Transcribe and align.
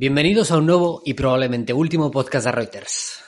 Bienvenidos 0.00 0.52
a 0.52 0.58
un 0.58 0.66
nuevo 0.66 1.02
y 1.04 1.14
probablemente 1.14 1.72
último 1.72 2.12
podcast 2.12 2.46
de 2.46 2.52
Reuters. 2.52 3.20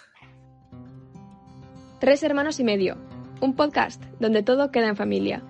Tres 1.98 2.22
hermanos 2.22 2.60
y 2.60 2.64
medio, 2.64 2.96
un 3.40 3.56
podcast 3.56 4.00
donde 4.20 4.44
todo 4.44 4.70
queda 4.70 4.86
en 4.86 4.94
familia. 4.94 5.42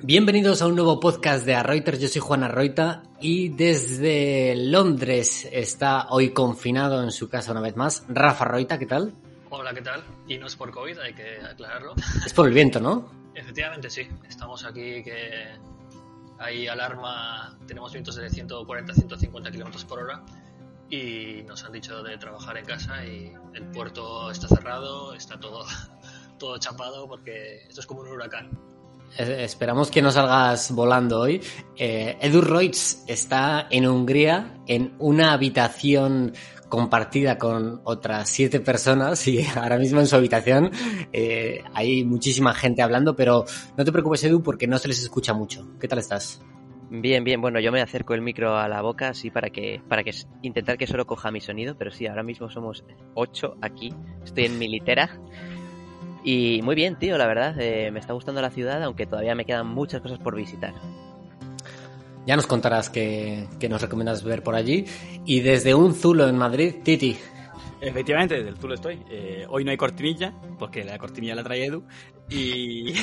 Bienvenidos 0.00 0.62
a 0.62 0.68
un 0.68 0.76
nuevo 0.76 1.00
podcast 1.00 1.44
de 1.44 1.60
Reuters. 1.60 1.98
Yo 1.98 2.06
soy 2.06 2.20
Juana 2.20 2.46
Reita 2.46 3.02
y 3.20 3.48
desde 3.48 4.54
Londres 4.54 5.48
está 5.50 6.06
hoy 6.10 6.30
confinado 6.30 7.02
en 7.02 7.10
su 7.10 7.28
casa 7.28 7.50
una 7.50 7.60
vez 7.60 7.74
más 7.74 8.04
Rafa 8.08 8.44
Reita. 8.44 8.78
¿Qué 8.78 8.86
tal? 8.86 9.12
Hola, 9.48 9.74
¿qué 9.74 9.82
tal? 9.82 10.04
Y 10.28 10.38
no 10.38 10.46
es 10.46 10.54
por 10.54 10.70
COVID, 10.70 11.00
hay 11.00 11.14
que 11.14 11.40
aclararlo. 11.44 11.94
Es 12.24 12.32
por 12.32 12.46
el 12.46 12.54
viento, 12.54 12.78
¿no? 12.78 13.10
Efectivamente, 13.34 13.90
sí. 13.90 14.02
Estamos 14.28 14.64
aquí 14.64 15.02
que 15.02 15.48
hay 16.40 16.66
alarma, 16.66 17.56
tenemos 17.66 17.92
vientos 17.92 18.16
de 18.16 18.28
140-150 18.28 19.52
kilómetros 19.52 19.84
por 19.84 20.00
hora 20.00 20.24
y 20.88 21.42
nos 21.46 21.62
han 21.64 21.72
dicho 21.72 22.02
de 22.02 22.16
trabajar 22.16 22.56
en 22.56 22.64
casa 22.64 23.04
y 23.04 23.32
el 23.54 23.64
puerto 23.66 24.30
está 24.30 24.48
cerrado, 24.48 25.12
está 25.14 25.38
todo, 25.38 25.64
todo 26.38 26.58
chapado 26.58 27.06
porque 27.06 27.64
esto 27.68 27.80
es 27.80 27.86
como 27.86 28.00
un 28.00 28.08
huracán. 28.08 28.50
Esperamos 29.18 29.90
que 29.90 30.02
no 30.02 30.10
salgas 30.12 30.70
volando 30.70 31.20
hoy. 31.20 31.42
Eh, 31.76 32.16
Edu 32.20 32.40
Reutz 32.40 33.02
está 33.08 33.66
en 33.68 33.86
Hungría 33.86 34.62
en 34.66 34.94
una 34.98 35.32
habitación 35.32 36.32
compartida 36.70 37.36
con 37.36 37.82
otras 37.84 38.30
siete 38.30 38.60
personas 38.60 39.28
y 39.28 39.44
ahora 39.56 39.76
mismo 39.76 40.00
en 40.00 40.06
su 40.06 40.16
habitación 40.16 40.70
eh, 41.12 41.62
hay 41.74 42.04
muchísima 42.04 42.54
gente 42.54 42.80
hablando, 42.80 43.14
pero 43.14 43.44
no 43.76 43.84
te 43.84 43.92
preocupes 43.92 44.24
Edu 44.24 44.42
porque 44.42 44.66
no 44.66 44.78
se 44.78 44.88
les 44.88 45.02
escucha 45.02 45.34
mucho. 45.34 45.68
¿Qué 45.78 45.86
tal 45.86 45.98
estás? 45.98 46.40
Bien, 46.88 47.22
bien, 47.22 47.40
bueno, 47.40 47.60
yo 47.60 47.70
me 47.70 47.82
acerco 47.82 48.14
el 48.14 48.22
micro 48.22 48.56
a 48.56 48.66
la 48.66 48.80
boca 48.80 49.10
así 49.10 49.30
para 49.30 49.50
que, 49.50 49.82
para 49.86 50.02
que 50.02 50.12
intentar 50.42 50.78
que 50.78 50.86
solo 50.86 51.06
coja 51.06 51.30
mi 51.30 51.40
sonido, 51.40 51.76
pero 51.76 51.90
sí, 51.90 52.06
ahora 52.06 52.22
mismo 52.22 52.50
somos 52.50 52.84
ocho 53.14 53.56
aquí, 53.60 53.94
estoy 54.24 54.46
en 54.46 54.58
mi 54.58 54.66
litera 54.66 55.20
y 56.22 56.60
muy 56.62 56.74
bien, 56.74 56.96
tío, 56.96 57.16
la 57.16 57.26
verdad, 57.26 57.54
eh, 57.58 57.90
me 57.90 57.98
está 58.00 58.12
gustando 58.12 58.42
la 58.42 58.50
ciudad, 58.50 58.82
aunque 58.82 59.06
todavía 59.06 59.34
me 59.34 59.44
quedan 59.44 59.68
muchas 59.68 60.00
cosas 60.00 60.18
por 60.18 60.36
visitar. 60.36 60.74
Ya 62.26 62.36
nos 62.36 62.46
contarás 62.46 62.90
qué, 62.90 63.48
nos 63.68 63.80
recomiendas 63.80 64.22
ver 64.22 64.42
por 64.42 64.54
allí. 64.54 64.84
Y 65.24 65.40
desde 65.40 65.74
un 65.74 65.94
Zulo 65.94 66.28
en 66.28 66.36
Madrid, 66.36 66.76
Titi. 66.82 67.16
Efectivamente, 67.80 68.34
desde 68.34 68.50
el 68.50 68.58
Zulo 68.58 68.74
estoy. 68.74 69.02
Eh, 69.10 69.46
hoy 69.48 69.64
no 69.64 69.70
hay 69.70 69.78
cortinilla, 69.78 70.34
porque 70.58 70.84
la 70.84 70.98
cortinilla 70.98 71.34
la 71.34 71.42
trae 71.42 71.64
Edu. 71.64 71.82
Y. 72.28 72.92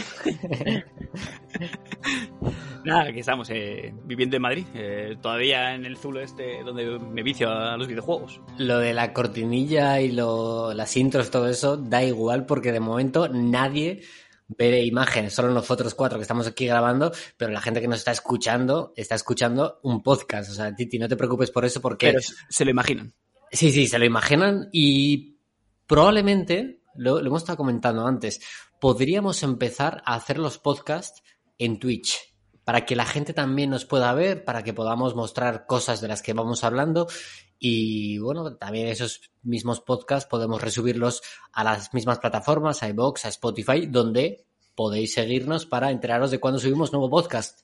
Nada, 2.85 3.09
aquí 3.09 3.19
estamos, 3.19 3.49
eh, 3.49 3.93
viviendo 4.05 4.35
en 4.35 4.41
Madrid. 4.41 4.65
Eh, 4.75 5.17
todavía 5.21 5.73
en 5.73 5.85
el 5.85 5.97
Zulo 5.97 6.21
este, 6.21 6.63
donde 6.63 6.99
me 6.99 7.23
vicio 7.23 7.49
a 7.49 7.75
los 7.75 7.87
videojuegos. 7.87 8.39
Lo 8.59 8.77
de 8.77 8.93
la 8.93 9.13
cortinilla 9.13 9.99
y 9.99 10.11
lo, 10.11 10.73
las 10.73 10.95
intros, 10.95 11.31
todo 11.31 11.49
eso, 11.49 11.75
da 11.75 12.03
igual, 12.03 12.45
porque 12.45 12.71
de 12.71 12.79
momento 12.79 13.27
nadie 13.27 14.03
ver 14.47 14.83
imágenes, 14.85 15.33
solo 15.33 15.51
nosotros 15.51 15.93
cuatro 15.93 16.17
que 16.17 16.23
estamos 16.23 16.47
aquí 16.47 16.65
grabando, 16.67 17.11
pero 17.35 17.51
la 17.51 17.61
gente 17.61 17.81
que 17.81 17.87
nos 17.87 17.99
está 17.99 18.11
escuchando 18.11 18.93
está 18.95 19.15
escuchando 19.15 19.79
un 19.83 20.01
podcast. 20.01 20.51
O 20.51 20.53
sea, 20.53 20.73
Titi, 20.75 20.99
no 20.99 21.07
te 21.07 21.17
preocupes 21.17 21.51
por 21.51 21.65
eso 21.65 21.81
porque... 21.81 22.07
Pero 22.07 22.19
se 22.49 22.65
lo 22.65 22.71
imaginan. 22.71 23.13
Sí, 23.51 23.71
sí, 23.71 23.87
se 23.87 23.99
lo 23.99 24.05
imaginan 24.05 24.69
y 24.71 25.37
probablemente, 25.85 26.81
lo, 26.95 27.21
lo 27.21 27.27
hemos 27.27 27.43
estado 27.43 27.57
comentando 27.57 28.05
antes, 28.05 28.41
podríamos 28.79 29.43
empezar 29.43 30.01
a 30.05 30.15
hacer 30.15 30.37
los 30.37 30.57
podcasts 30.57 31.23
en 31.57 31.79
Twitch 31.79 32.26
para 32.67 32.85
que 32.85 32.97
la 32.97 33.05
gente 33.05 33.33
también 33.33 33.69
nos 33.69 33.85
pueda 33.85 34.13
ver, 34.13 34.43
para 34.43 34.61
que 34.61 34.73
podamos 34.73 35.15
mostrar 35.15 35.65
cosas 35.67 36.01
de 36.01 36.09
las 36.09 36.21
que 36.21 36.33
vamos 36.33 36.65
hablando 36.65 37.07
y 37.57 38.17
bueno, 38.17 38.57
también 38.57 38.87
esos 38.87 39.31
mismos 39.41 39.79
podcasts 39.79 40.29
podemos 40.29 40.61
resubirlos 40.61 41.21
a 41.53 41.63
las 41.63 41.93
mismas 41.93 42.19
plataformas, 42.19 42.83
a 42.83 42.89
iVoox, 42.89 43.23
a 43.23 43.29
Spotify, 43.29 43.85
donde 43.85 44.43
podéis 44.75 45.13
seguirnos 45.13 45.65
para 45.65 45.91
enteraros 45.91 46.29
de 46.29 46.41
cuando 46.41 46.59
subimos 46.59 46.91
nuevo 46.91 47.09
podcast. 47.09 47.61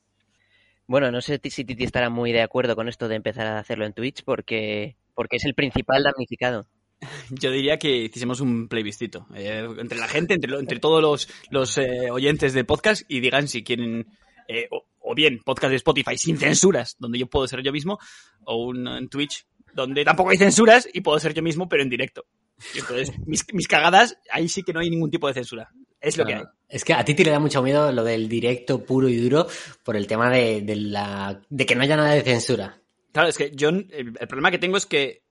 Bueno, 0.87 1.11
no 1.11 1.19
sé 1.19 1.37
si 1.49 1.65
Titi 1.65 1.83
estará 1.83 2.09
muy 2.09 2.31
de 2.31 2.41
acuerdo 2.41 2.73
con 2.73 2.87
esto 2.87 3.09
de 3.09 3.15
empezar 3.15 3.45
a 3.47 3.59
hacerlo 3.59 3.85
en 3.85 3.91
Twitch 3.91 4.23
porque, 4.23 4.95
porque 5.15 5.35
es 5.35 5.43
el 5.43 5.53
principal 5.53 6.03
damnificado. 6.03 6.65
Yo 7.29 7.51
diría 7.51 7.77
que 7.77 7.93
hiciésemos 8.05 8.39
un 8.39 8.69
plebiscito 8.69 9.27
eh, 9.35 9.67
entre 9.79 9.99
la 9.99 10.07
gente, 10.07 10.35
entre, 10.35 10.57
entre 10.57 10.79
todos 10.79 11.01
los, 11.01 11.27
los 11.49 11.77
eh, 11.77 12.09
oyentes 12.09 12.53
de 12.53 12.63
podcast 12.63 13.03
y 13.09 13.19
digan 13.19 13.49
si 13.49 13.65
quieren 13.65 14.07
eh, 14.47 14.69
o, 15.03 15.13
bien 15.15 15.39
podcast 15.43 15.71
de 15.71 15.77
Spotify 15.77 16.17
sin 16.17 16.37
censuras, 16.37 16.95
donde 16.99 17.19
yo 17.19 17.27
puedo 17.27 17.47
ser 17.47 17.61
yo 17.61 17.71
mismo, 17.71 17.99
o 18.45 18.65
un 18.65 18.87
en 18.87 19.09
Twitch 19.09 19.45
donde 19.73 20.05
tampoco 20.05 20.29
hay 20.29 20.37
censuras 20.37 20.87
y 20.91 21.01
puedo 21.01 21.19
ser 21.19 21.33
yo 21.33 21.41
mismo, 21.41 21.67
pero 21.67 21.83
en 21.83 21.89
directo. 21.89 22.25
Y 22.73 22.79
entonces, 22.79 23.11
mis, 23.25 23.45
mis, 23.53 23.67
cagadas, 23.67 24.17
ahí 24.31 24.47
sí 24.47 24.63
que 24.63 24.73
no 24.73 24.79
hay 24.79 24.89
ningún 24.89 25.09
tipo 25.09 25.27
de 25.27 25.33
censura. 25.33 25.71
Es 25.99 26.17
lo 26.17 26.25
que 26.25 26.35
hay. 26.35 26.43
Es 26.67 26.83
que 26.83 26.93
a 26.93 27.05
ti 27.05 27.13
te 27.13 27.23
le 27.23 27.31
da 27.31 27.39
mucho 27.39 27.63
miedo 27.63 27.91
lo 27.91 28.03
del 28.03 28.27
directo 28.27 28.83
puro 28.83 29.07
y 29.07 29.17
duro 29.17 29.47
por 29.83 29.95
el 29.95 30.07
tema 30.07 30.29
de, 30.29 30.61
de 30.61 30.75
la, 30.75 31.41
de 31.49 31.65
que 31.65 31.75
no 31.75 31.83
haya 31.83 31.95
nada 31.95 32.13
de 32.13 32.21
censura. 32.21 32.81
Claro, 33.11 33.29
es 33.29 33.37
que 33.37 33.51
yo, 33.55 33.69
el, 33.69 33.87
el 33.91 34.27
problema 34.27 34.51
que 34.51 34.59
tengo 34.59 34.77
es 34.77 34.85
que 34.85 35.23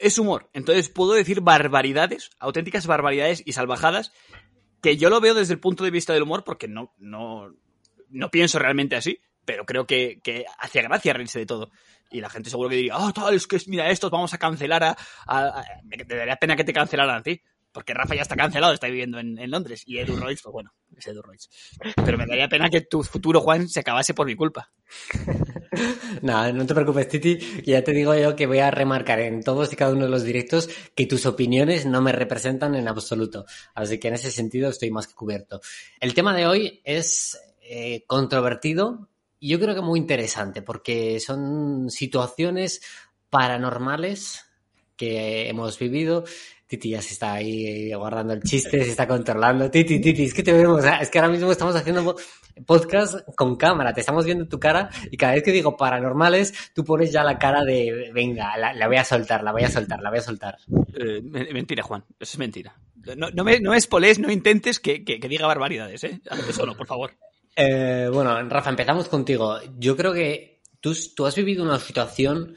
es 0.00 0.18
humor. 0.18 0.48
Entonces 0.52 0.88
puedo 0.88 1.12
decir 1.12 1.40
barbaridades, 1.40 2.30
auténticas 2.38 2.86
barbaridades 2.86 3.42
y 3.44 3.52
salvajadas, 3.52 4.12
que 4.82 4.96
yo 4.96 5.10
lo 5.10 5.20
veo 5.20 5.34
desde 5.34 5.54
el 5.54 5.60
punto 5.60 5.84
de 5.84 5.90
vista 5.90 6.12
del 6.12 6.22
humor 6.22 6.44
porque 6.44 6.68
no, 6.68 6.94
no, 6.98 7.54
no 8.12 8.30
pienso 8.30 8.58
realmente 8.58 8.96
así, 8.96 9.18
pero 9.44 9.64
creo 9.64 9.86
que, 9.86 10.20
que 10.22 10.44
hace 10.58 10.82
gracia 10.82 11.12
reírse 11.12 11.38
de 11.38 11.46
todo. 11.46 11.70
Y 12.10 12.20
la 12.20 12.28
gente 12.28 12.50
seguro 12.50 12.68
que 12.68 12.76
diría, 12.76 12.98
oh, 12.98 13.12
tal, 13.12 13.34
es 13.34 13.46
que 13.46 13.58
mira 13.66 13.90
estos, 13.90 14.10
vamos 14.10 14.32
a 14.34 14.38
cancelar 14.38 14.84
a... 14.84 14.96
a, 15.26 15.64
me 15.84 15.96
daría 15.96 16.36
pena 16.36 16.56
que 16.56 16.64
te 16.64 16.72
cancelaran 16.72 17.16
a 17.16 17.22
ti. 17.22 17.40
Porque 17.72 17.94
Rafa 17.94 18.14
ya 18.14 18.20
está 18.20 18.36
cancelado, 18.36 18.74
está 18.74 18.86
viviendo 18.86 19.18
en, 19.18 19.38
en 19.38 19.50
Londres. 19.50 19.82
Y 19.86 19.98
Edu 19.98 20.16
Royce, 20.16 20.42
pues 20.42 20.52
bueno, 20.52 20.74
es 20.94 21.06
Edu 21.06 21.22
Royce. 21.22 21.48
Pero 22.04 22.18
me 22.18 22.26
daría 22.26 22.46
pena 22.46 22.68
que 22.68 22.82
tu 22.82 23.02
futuro, 23.02 23.40
Juan, 23.40 23.66
se 23.66 23.80
acabase 23.80 24.12
por 24.12 24.26
mi 24.26 24.34
culpa. 24.34 24.70
no, 26.22 26.52
no 26.52 26.66
te 26.66 26.74
preocupes, 26.74 27.08
Titi. 27.08 27.38
Ya 27.64 27.82
te 27.82 27.92
digo 27.92 28.14
yo 28.14 28.36
que 28.36 28.46
voy 28.46 28.58
a 28.58 28.70
remarcar 28.70 29.20
en 29.20 29.42
todos 29.42 29.72
y 29.72 29.76
cada 29.76 29.92
uno 29.92 30.04
de 30.04 30.10
los 30.10 30.22
directos 30.22 30.68
que 30.94 31.06
tus 31.06 31.24
opiniones 31.24 31.86
no 31.86 32.02
me 32.02 32.12
representan 32.12 32.74
en 32.74 32.88
absoluto. 32.88 33.46
Así 33.74 33.98
que 33.98 34.08
en 34.08 34.14
ese 34.14 34.30
sentido 34.30 34.68
estoy 34.68 34.90
más 34.90 35.06
que 35.06 35.14
cubierto. 35.14 35.62
El 35.98 36.12
tema 36.12 36.36
de 36.36 36.46
hoy 36.46 36.82
es 36.84 37.40
eh, 37.62 38.04
controvertido 38.06 39.08
y 39.38 39.48
yo 39.48 39.58
creo 39.58 39.74
que 39.74 39.80
muy 39.80 39.98
interesante 39.98 40.62
porque 40.62 41.18
son 41.20 41.90
situaciones 41.90 42.80
paranormales 43.30 44.44
que 44.96 45.48
hemos 45.48 45.78
vivido. 45.78 46.24
Titi 46.66 46.90
ya 46.90 47.02
se 47.02 47.12
está 47.12 47.34
ahí 47.34 47.92
guardando 47.92 48.32
el 48.32 48.42
chiste, 48.42 48.82
se 48.82 48.90
está 48.90 49.06
controlando. 49.06 49.70
Titi, 49.70 50.00
Titi, 50.00 50.24
es 50.24 50.32
que 50.32 50.42
te 50.42 50.52
vemos. 50.52 50.82
Es 51.00 51.10
que 51.10 51.18
ahora 51.18 51.30
mismo 51.30 51.52
estamos 51.52 51.76
haciendo 51.76 52.16
podcast 52.66 53.20
con 53.36 53.56
cámara, 53.56 53.92
te 53.92 54.00
estamos 54.00 54.24
viendo 54.24 54.46
tu 54.46 54.58
cara 54.58 54.88
y 55.10 55.16
cada 55.16 55.34
vez 55.34 55.42
que 55.42 55.52
digo 55.52 55.76
paranormales, 55.76 56.72
tú 56.74 56.84
pones 56.84 57.12
ya 57.12 57.24
la 57.24 57.38
cara 57.38 57.64
de, 57.64 58.10
venga, 58.14 58.56
la, 58.56 58.72
la 58.72 58.86
voy 58.86 58.96
a 58.96 59.04
soltar, 59.04 59.42
la 59.42 59.52
voy 59.52 59.64
a 59.64 59.70
soltar, 59.70 60.00
la 60.00 60.10
voy 60.10 60.18
a 60.18 60.22
soltar. 60.22 60.58
Eh, 60.94 61.20
mentira, 61.52 61.82
Juan, 61.82 62.04
eso 62.18 62.34
es 62.34 62.38
mentira. 62.38 62.74
No, 63.16 63.30
no 63.30 63.44
me, 63.44 63.60
no 63.60 63.72
me 63.72 63.76
espoles, 63.76 64.18
no 64.18 64.30
intentes 64.30 64.78
que, 64.78 65.04
que, 65.04 65.18
que 65.18 65.28
diga 65.28 65.46
barbaridades, 65.46 66.04
¿eh? 66.04 66.20
Hazte 66.30 66.52
solo, 66.52 66.76
por 66.76 66.86
favor. 66.86 67.12
Eh, 67.54 68.08
bueno, 68.12 68.48
Rafa, 68.48 68.70
empezamos 68.70 69.08
contigo. 69.08 69.58
Yo 69.78 69.96
creo 69.96 70.12
que 70.12 70.60
tú, 70.80 71.26
has 71.26 71.34
vivido 71.36 71.62
una 71.62 71.78
situación 71.78 72.56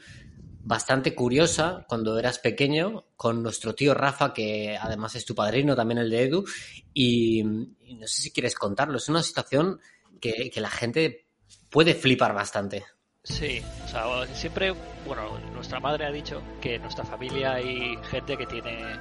bastante 0.62 1.14
curiosa 1.14 1.84
cuando 1.88 2.18
eras 2.18 2.38
pequeño 2.38 3.04
con 3.16 3.42
nuestro 3.42 3.74
tío 3.74 3.94
Rafa, 3.94 4.32
que 4.32 4.76
además 4.80 5.14
es 5.14 5.24
tu 5.24 5.34
padrino, 5.34 5.76
también 5.76 5.98
el 5.98 6.10
de 6.10 6.22
Edu, 6.24 6.44
y, 6.92 7.42
no 7.44 8.06
sé 8.06 8.22
si 8.22 8.32
quieres 8.32 8.54
contarlo. 8.54 8.96
Es 8.96 9.08
una 9.08 9.22
situación 9.22 9.80
que, 10.20 10.50
la 10.56 10.70
gente 10.70 11.26
puede 11.70 11.94
flipar 11.94 12.34
bastante. 12.34 12.84
Sí, 13.22 13.60
o 13.84 13.88
sea, 13.88 14.04
siempre, 14.34 14.72
bueno, 15.06 15.38
nuestra 15.52 15.80
madre 15.80 16.06
ha 16.06 16.12
dicho 16.12 16.42
que 16.60 16.76
en 16.76 16.82
nuestra 16.82 17.04
familia 17.04 17.54
hay 17.54 17.96
gente 18.10 18.36
que 18.36 18.46
tiene... 18.46 18.98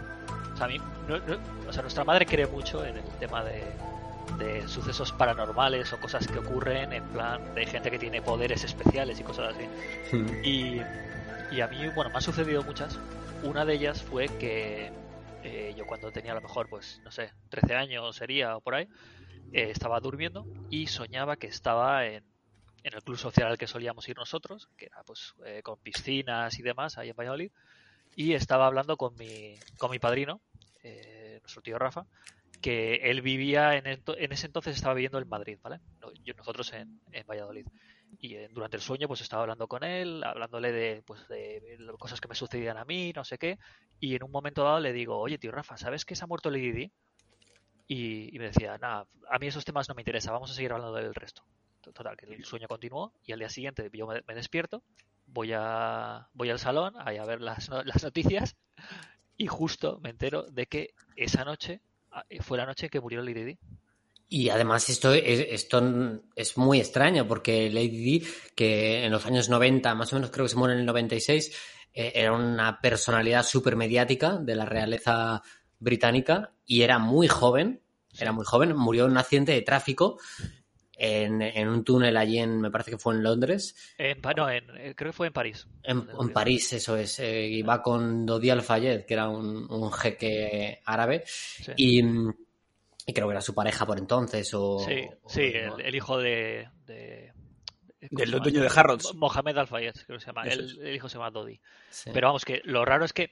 O 0.53 0.57
sea, 0.57 0.67
o 1.67 1.73
sea 1.73 1.81
nuestra 1.81 2.03
madre 2.03 2.25
cree 2.25 2.47
mucho 2.47 2.83
en 2.83 2.97
el 2.97 3.03
tema 3.19 3.43
de, 3.43 3.61
de 4.37 4.67
sucesos 4.67 5.11
paranormales 5.11 5.91
o 5.93 5.99
cosas 5.99 6.27
que 6.27 6.39
ocurren 6.39 6.93
en 6.93 7.03
plan 7.09 7.55
de 7.55 7.65
gente 7.65 7.91
que 7.91 7.99
tiene 7.99 8.21
poderes 8.21 8.63
especiales 8.63 9.19
y 9.19 9.23
cosas 9.23 9.55
así. 9.55 10.15
Mm. 10.15 10.43
Y, 10.43 10.81
y, 11.55 11.61
a 11.61 11.67
mí, 11.67 11.87
bueno, 11.95 12.09
me 12.09 12.17
han 12.17 12.21
sucedido 12.21 12.63
muchas. 12.63 12.99
Una 13.43 13.65
de 13.65 13.73
ellas 13.75 14.03
fue 14.03 14.27
que 14.27 14.91
eh, 15.43 15.73
yo 15.77 15.85
cuando 15.85 16.11
tenía 16.11 16.31
a 16.31 16.35
lo 16.35 16.41
mejor, 16.41 16.67
pues, 16.69 17.01
no 17.03 17.11
sé, 17.11 17.31
13 17.49 17.75
años 17.75 18.15
sería 18.15 18.57
o 18.57 18.61
por 18.61 18.75
ahí, 18.75 18.87
eh, 19.53 19.69
estaba 19.69 19.99
durmiendo 19.99 20.45
y 20.69 20.87
soñaba 20.87 21.37
que 21.37 21.47
estaba 21.47 22.05
en, 22.05 22.23
en, 22.83 22.93
el 22.93 23.03
club 23.03 23.17
social 23.17 23.47
al 23.47 23.57
que 23.57 23.67
solíamos 23.67 24.07
ir 24.09 24.17
nosotros, 24.17 24.69
que 24.77 24.87
era 24.87 25.03
pues 25.03 25.33
eh, 25.45 25.61
con 25.63 25.79
piscinas 25.79 26.57
y 26.59 26.61
demás 26.61 26.97
ahí 26.97 27.09
en 27.09 27.15
Valladolid, 27.15 27.51
y 28.15 28.33
estaba 28.33 28.65
hablando 28.65 28.97
con 28.97 29.15
mi, 29.15 29.55
con 29.77 29.91
mi 29.91 29.99
padrino, 29.99 30.41
eh, 30.83 31.39
nuestro 31.41 31.61
tío 31.61 31.77
Rafa, 31.77 32.05
que 32.57 32.95
él 32.95 33.21
vivía 33.21 33.75
en, 33.75 33.87
en, 33.87 34.31
ese 34.31 34.47
entonces 34.47 34.75
estaba 34.75 34.93
viviendo 34.93 35.19
en 35.19 35.27
Madrid, 35.27 35.57
¿vale? 35.61 35.79
Nosotros 36.37 36.73
en, 36.73 36.99
Valladolid. 37.27 37.67
Y 38.19 38.35
eh, 38.35 38.49
durante 38.51 38.77
el 38.77 38.81
sueño, 38.81 39.07
pues 39.07 39.21
estaba 39.21 39.43
hablando 39.43 39.67
con 39.67 39.83
él, 39.83 40.23
hablándole 40.23 40.71
de, 40.71 41.03
pues, 41.05 41.27
de 41.27 41.77
cosas 41.99 42.21
que 42.21 42.27
me 42.27 42.35
sucedían 42.35 42.77
a 42.77 42.85
mí, 42.85 43.11
no 43.13 43.23
sé 43.23 43.37
qué. 43.37 43.59
Y 43.99 44.15
en 44.15 44.23
un 44.23 44.31
momento 44.31 44.63
dado 44.63 44.79
le 44.79 44.93
digo, 44.93 45.17
oye, 45.17 45.37
tío 45.37 45.51
Rafa, 45.51 45.77
¿sabes 45.77 46.05
que 46.05 46.15
se 46.15 46.23
ha 46.23 46.27
muerto 46.27 46.49
Lady 46.49 46.71
Di? 46.71 46.91
Y, 47.87 48.37
me 48.39 48.45
decía, 48.45 48.77
nada, 48.77 49.05
a 49.29 49.39
mí 49.39 49.47
esos 49.47 49.65
temas 49.65 49.87
no 49.87 49.95
me 49.95 50.01
interesan, 50.01 50.33
vamos 50.33 50.51
a 50.51 50.55
seguir 50.55 50.71
hablando 50.73 50.95
del 50.95 51.13
resto. 51.13 51.43
Total, 51.81 52.17
que 52.17 52.25
el 52.25 52.45
sueño 52.45 52.67
continuó 52.67 53.13
y 53.23 53.31
al 53.31 53.39
día 53.39 53.49
siguiente 53.49 53.91
yo 53.93 54.07
me, 54.07 54.33
despierto, 54.33 54.81
voy 55.27 55.51
a 55.53 56.27
voy 56.33 56.49
al 56.49 56.57
salón 56.57 56.95
a, 56.97 57.09
a 57.09 57.25
ver 57.25 57.41
las, 57.41 57.69
las 57.69 58.03
noticias 58.03 58.55
y 59.37 59.45
justo 59.45 59.99
me 60.01 60.09
entero 60.09 60.43
de 60.43 60.65
que 60.65 60.95
esa 61.15 61.45
noche 61.45 61.81
fue 62.41 62.57
la 62.57 62.65
noche 62.65 62.89
que 62.89 63.01
murió 63.01 63.21
Lady 63.21 63.43
Di. 63.43 63.59
Y 64.27 64.49
además 64.49 64.89
esto 64.89 65.13
es, 65.13 65.45
esto 65.49 66.21
es 66.35 66.57
muy 66.57 66.79
extraño 66.79 67.27
porque 67.27 67.69
Lady 67.69 67.89
Di, 67.89 68.27
que 68.55 69.05
en 69.05 69.11
los 69.11 69.25
años 69.25 69.49
90, 69.49 69.93
más 69.93 70.11
o 70.11 70.15
menos 70.15 70.31
creo 70.31 70.45
que 70.45 70.49
se 70.49 70.57
muere 70.57 70.73
en 70.73 70.81
el 70.81 70.85
96, 70.85 71.51
eh, 71.93 72.11
era 72.15 72.33
una 72.33 72.81
personalidad 72.81 73.43
súper 73.43 73.75
mediática 73.75 74.37
de 74.37 74.55
la 74.55 74.65
realeza 74.65 75.41
británica 75.79 76.53
y 76.65 76.81
era 76.81 76.97
muy 76.97 77.27
joven, 77.27 77.81
era 78.17 78.31
muy 78.31 78.45
joven, 78.45 78.75
murió 78.75 79.05
en 79.05 79.11
un 79.11 79.17
accidente 79.17 79.51
de 79.51 79.61
tráfico 79.61 80.17
en, 80.97 81.67
un 81.67 81.83
túnel 81.83 82.15
allí 82.17 82.39
en, 82.39 82.61
me 82.61 82.71
parece 82.71 82.91
que 82.91 82.97
fue 82.97 83.13
en 83.13 83.23
Londres. 83.23 83.75
En, 83.97 84.21
no, 84.35 84.49
en, 84.49 84.63
eh, 84.77 84.93
creo 84.95 85.11
que 85.11 85.17
fue 85.17 85.27
en 85.27 85.33
París. 85.33 85.67
En, 85.83 86.05
París, 86.31 86.73
eso 86.73 86.95
es. 86.95 87.19
Eh, 87.19 87.47
iba 87.47 87.81
con 87.81 88.25
Dodi 88.25 88.49
Al-Fayed, 88.49 89.05
que 89.05 89.13
era 89.13 89.29
un, 89.29 89.91
jeque 89.91 90.81
árabe. 90.85 91.23
Y, 91.75 92.01
creo 92.01 93.27
que 93.27 93.31
era 93.31 93.41
su 93.41 93.53
pareja 93.53 93.85
por 93.85 93.97
entonces. 93.97 94.53
O, 94.53 94.79
sí, 94.79 95.07
sí 95.27 95.51
el, 95.53 95.95
hijo 95.95 96.17
de, 96.17 96.67
del 96.85 98.31
dueño 98.31 98.61
de 98.61 98.71
Harrods. 98.73 99.13
Mohamed 99.15 99.57
Al-Fayed, 99.57 99.93
creo 100.05 100.17
que 100.17 100.23
se 100.23 100.27
llama. 100.27 100.43
El, 100.43 100.95
hijo 100.95 101.09
se 101.09 101.17
llama 101.17 101.31
Dodi. 101.31 101.59
Pero 102.13 102.27
vamos, 102.27 102.45
que 102.45 102.61
lo 102.63 102.85
raro 102.85 103.05
es 103.05 103.13
que 103.13 103.31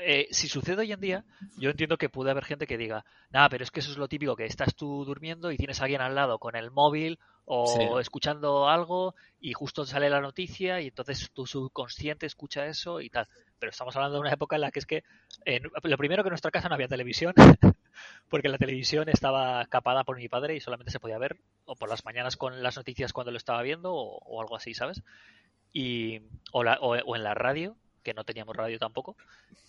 eh, 0.00 0.28
si 0.30 0.48
sucede 0.48 0.82
hoy 0.82 0.92
en 0.92 1.00
día, 1.00 1.24
yo 1.56 1.70
entiendo 1.70 1.96
que 1.96 2.08
puede 2.08 2.30
haber 2.30 2.44
gente 2.44 2.66
que 2.66 2.78
diga, 2.78 3.04
nada, 3.30 3.48
pero 3.48 3.64
es 3.64 3.70
que 3.70 3.80
eso 3.80 3.90
es 3.90 3.98
lo 3.98 4.08
típico, 4.08 4.36
que 4.36 4.44
estás 4.44 4.74
tú 4.74 5.04
durmiendo 5.04 5.50
y 5.50 5.56
tienes 5.56 5.80
a 5.80 5.84
alguien 5.84 6.00
al 6.00 6.14
lado 6.14 6.38
con 6.38 6.56
el 6.56 6.70
móvil 6.70 7.18
o 7.50 7.98
escuchando 7.98 8.68
algo 8.68 9.14
y 9.40 9.54
justo 9.54 9.86
sale 9.86 10.10
la 10.10 10.20
noticia 10.20 10.82
y 10.82 10.88
entonces 10.88 11.30
tu 11.32 11.46
subconsciente 11.46 12.26
escucha 12.26 12.66
eso 12.66 13.00
y 13.00 13.08
tal. 13.08 13.26
Pero 13.58 13.70
estamos 13.70 13.96
hablando 13.96 14.16
de 14.16 14.20
una 14.20 14.32
época 14.32 14.56
en 14.56 14.62
la 14.62 14.70
que 14.70 14.78
es 14.80 14.86
que, 14.86 15.02
lo 15.82 15.96
primero 15.96 16.22
que 16.22 16.28
en 16.28 16.32
nuestra 16.32 16.50
casa 16.50 16.68
no 16.68 16.74
había 16.74 16.88
televisión, 16.88 17.32
porque 18.28 18.50
la 18.50 18.58
televisión 18.58 19.08
estaba 19.08 19.64
capada 19.66 20.04
por 20.04 20.18
mi 20.18 20.28
padre 20.28 20.56
y 20.56 20.60
solamente 20.60 20.92
se 20.92 21.00
podía 21.00 21.18
ver 21.18 21.38
o 21.64 21.74
por 21.74 21.88
las 21.88 22.04
mañanas 22.04 22.36
con 22.36 22.62
las 22.62 22.76
noticias 22.76 23.14
cuando 23.14 23.30
lo 23.30 23.38
estaba 23.38 23.62
viendo 23.62 23.94
o, 23.94 24.40
algo 24.40 24.56
así, 24.56 24.74
¿sabes? 24.74 25.02
Y, 25.72 26.20
o, 26.52 26.60
o 26.62 27.16
en 27.16 27.24
la 27.24 27.34
radio 27.34 27.76
que 28.08 28.14
no 28.14 28.24
teníamos 28.24 28.56
radio 28.56 28.78
tampoco. 28.78 29.16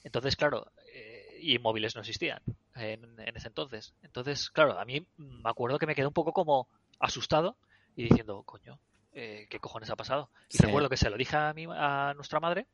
Entonces, 0.04 0.38
claro, 0.38 0.72
eh, 0.94 1.38
y 1.42 1.60
móviles 1.60 1.96
no 1.96 2.02
existían 2.02 2.42
en, 2.76 3.20
ese 3.36 3.50
entonces. 3.50 3.94
Entonces, 4.02 4.50
claro, 4.50 4.80
a 4.80 4.86
mí 4.86 5.06
me 5.18 5.50
acuerdo 5.50 5.78
que 5.78 5.86
me 5.86 5.96
quedé 5.96 6.08
un 6.08 6.14
poco 6.14 6.32
como 6.32 6.70
asustado 7.00 7.58
y 7.98 8.04
diciendo, 8.04 8.44
coño, 8.44 8.80
eh, 9.12 9.48
¿qué 9.50 9.60
cojones 9.60 9.90
ha 9.90 9.98
pasado? 9.98 10.30
Y 10.50 10.58
recuerdo 10.58 10.88
que 10.88 10.96
se 10.96 11.10
lo 11.10 11.18
dije 11.18 11.36
a, 11.36 11.54
mi, 11.54 11.66
a 11.70 12.14
nuestra 12.16 12.40
madre 12.40 12.66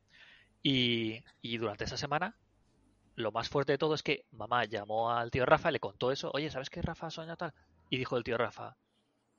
y, 0.61 1.23
y 1.41 1.57
durante 1.57 1.85
esa 1.85 1.97
semana 1.97 2.35
lo 3.15 3.31
más 3.31 3.49
fuerte 3.49 3.71
de 3.71 3.77
todo 3.77 3.95
es 3.95 4.03
que 4.03 4.25
mamá 4.31 4.65
llamó 4.65 5.11
al 5.11 5.31
tío 5.31 5.45
Rafa, 5.45 5.71
le 5.71 5.79
contó 5.79 6.11
eso, 6.11 6.29
oye, 6.33 6.51
¿sabes 6.51 6.69
qué 6.69 6.81
Rafa 6.81 7.09
sueña 7.09 7.37
tal? 7.37 7.53
Y 7.89 7.97
dijo 7.97 8.17
el 8.17 8.23
tío 8.23 8.37
Rafa, 8.37 8.75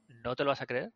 ¿no 0.09 0.35
te 0.35 0.45
lo 0.45 0.51
vas 0.51 0.63
a 0.63 0.67
creer? 0.67 0.93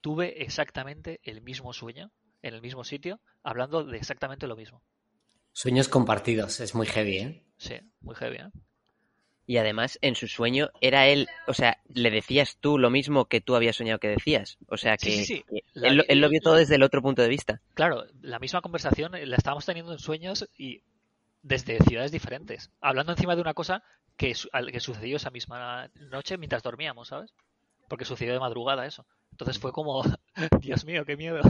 Tuve 0.00 0.42
exactamente 0.42 1.20
el 1.24 1.42
mismo 1.42 1.72
sueño 1.72 2.10
en 2.42 2.54
el 2.54 2.62
mismo 2.62 2.84
sitio, 2.84 3.20
hablando 3.42 3.84
de 3.84 3.96
exactamente 3.96 4.46
lo 4.46 4.56
mismo. 4.56 4.82
Sueños 5.52 5.88
compartidos, 5.88 6.60
es 6.60 6.74
muy 6.74 6.86
heavy, 6.86 7.18
¿eh? 7.18 7.44
Sí, 7.56 7.74
muy 8.00 8.14
heavy, 8.14 8.36
¿eh? 8.36 8.50
Y 9.50 9.56
además, 9.56 9.98
en 10.00 10.14
su 10.14 10.28
sueño, 10.28 10.70
era 10.80 11.08
él, 11.08 11.26
o 11.48 11.54
sea, 11.54 11.78
le 11.92 12.12
decías 12.12 12.58
tú 12.60 12.78
lo 12.78 12.88
mismo 12.88 13.24
que 13.24 13.40
tú 13.40 13.56
habías 13.56 13.74
soñado 13.74 13.98
que 13.98 14.06
decías. 14.06 14.58
O 14.68 14.76
sea, 14.76 14.96
que, 14.96 15.44
él, 15.74 16.20
lo 16.20 16.28
vio 16.28 16.40
todo 16.40 16.54
desde 16.54 16.76
el 16.76 16.84
otro 16.84 17.02
punto 17.02 17.20
de 17.20 17.28
vista. 17.28 17.60
Claro, 17.74 18.04
la 18.22 18.38
misma 18.38 18.60
conversación 18.60 19.10
la 19.12 19.36
estábamos 19.36 19.66
teniendo 19.66 19.90
en 19.90 19.98
sueños 19.98 20.48
y 20.56 20.84
desde 21.42 21.82
ciudades 21.82 22.12
diferentes, 22.12 22.70
hablando 22.80 23.10
encima 23.10 23.34
de 23.34 23.40
una 23.40 23.54
cosa 23.54 23.82
que, 24.16 24.36
que 24.70 24.80
sucedió 24.80 25.16
esa 25.16 25.30
misma 25.30 25.90
noche 25.96 26.38
mientras 26.38 26.62
dormíamos, 26.62 27.08
¿sabes? 27.08 27.34
Porque 27.88 28.04
sucedió 28.04 28.32
de 28.32 28.38
madrugada 28.38 28.86
eso. 28.86 29.04
Entonces 29.40 29.60
fue 29.60 29.72
como, 29.72 30.02
Dios 30.60 30.84
mío, 30.84 31.04
qué 31.06 31.16
miedo. 31.16 31.40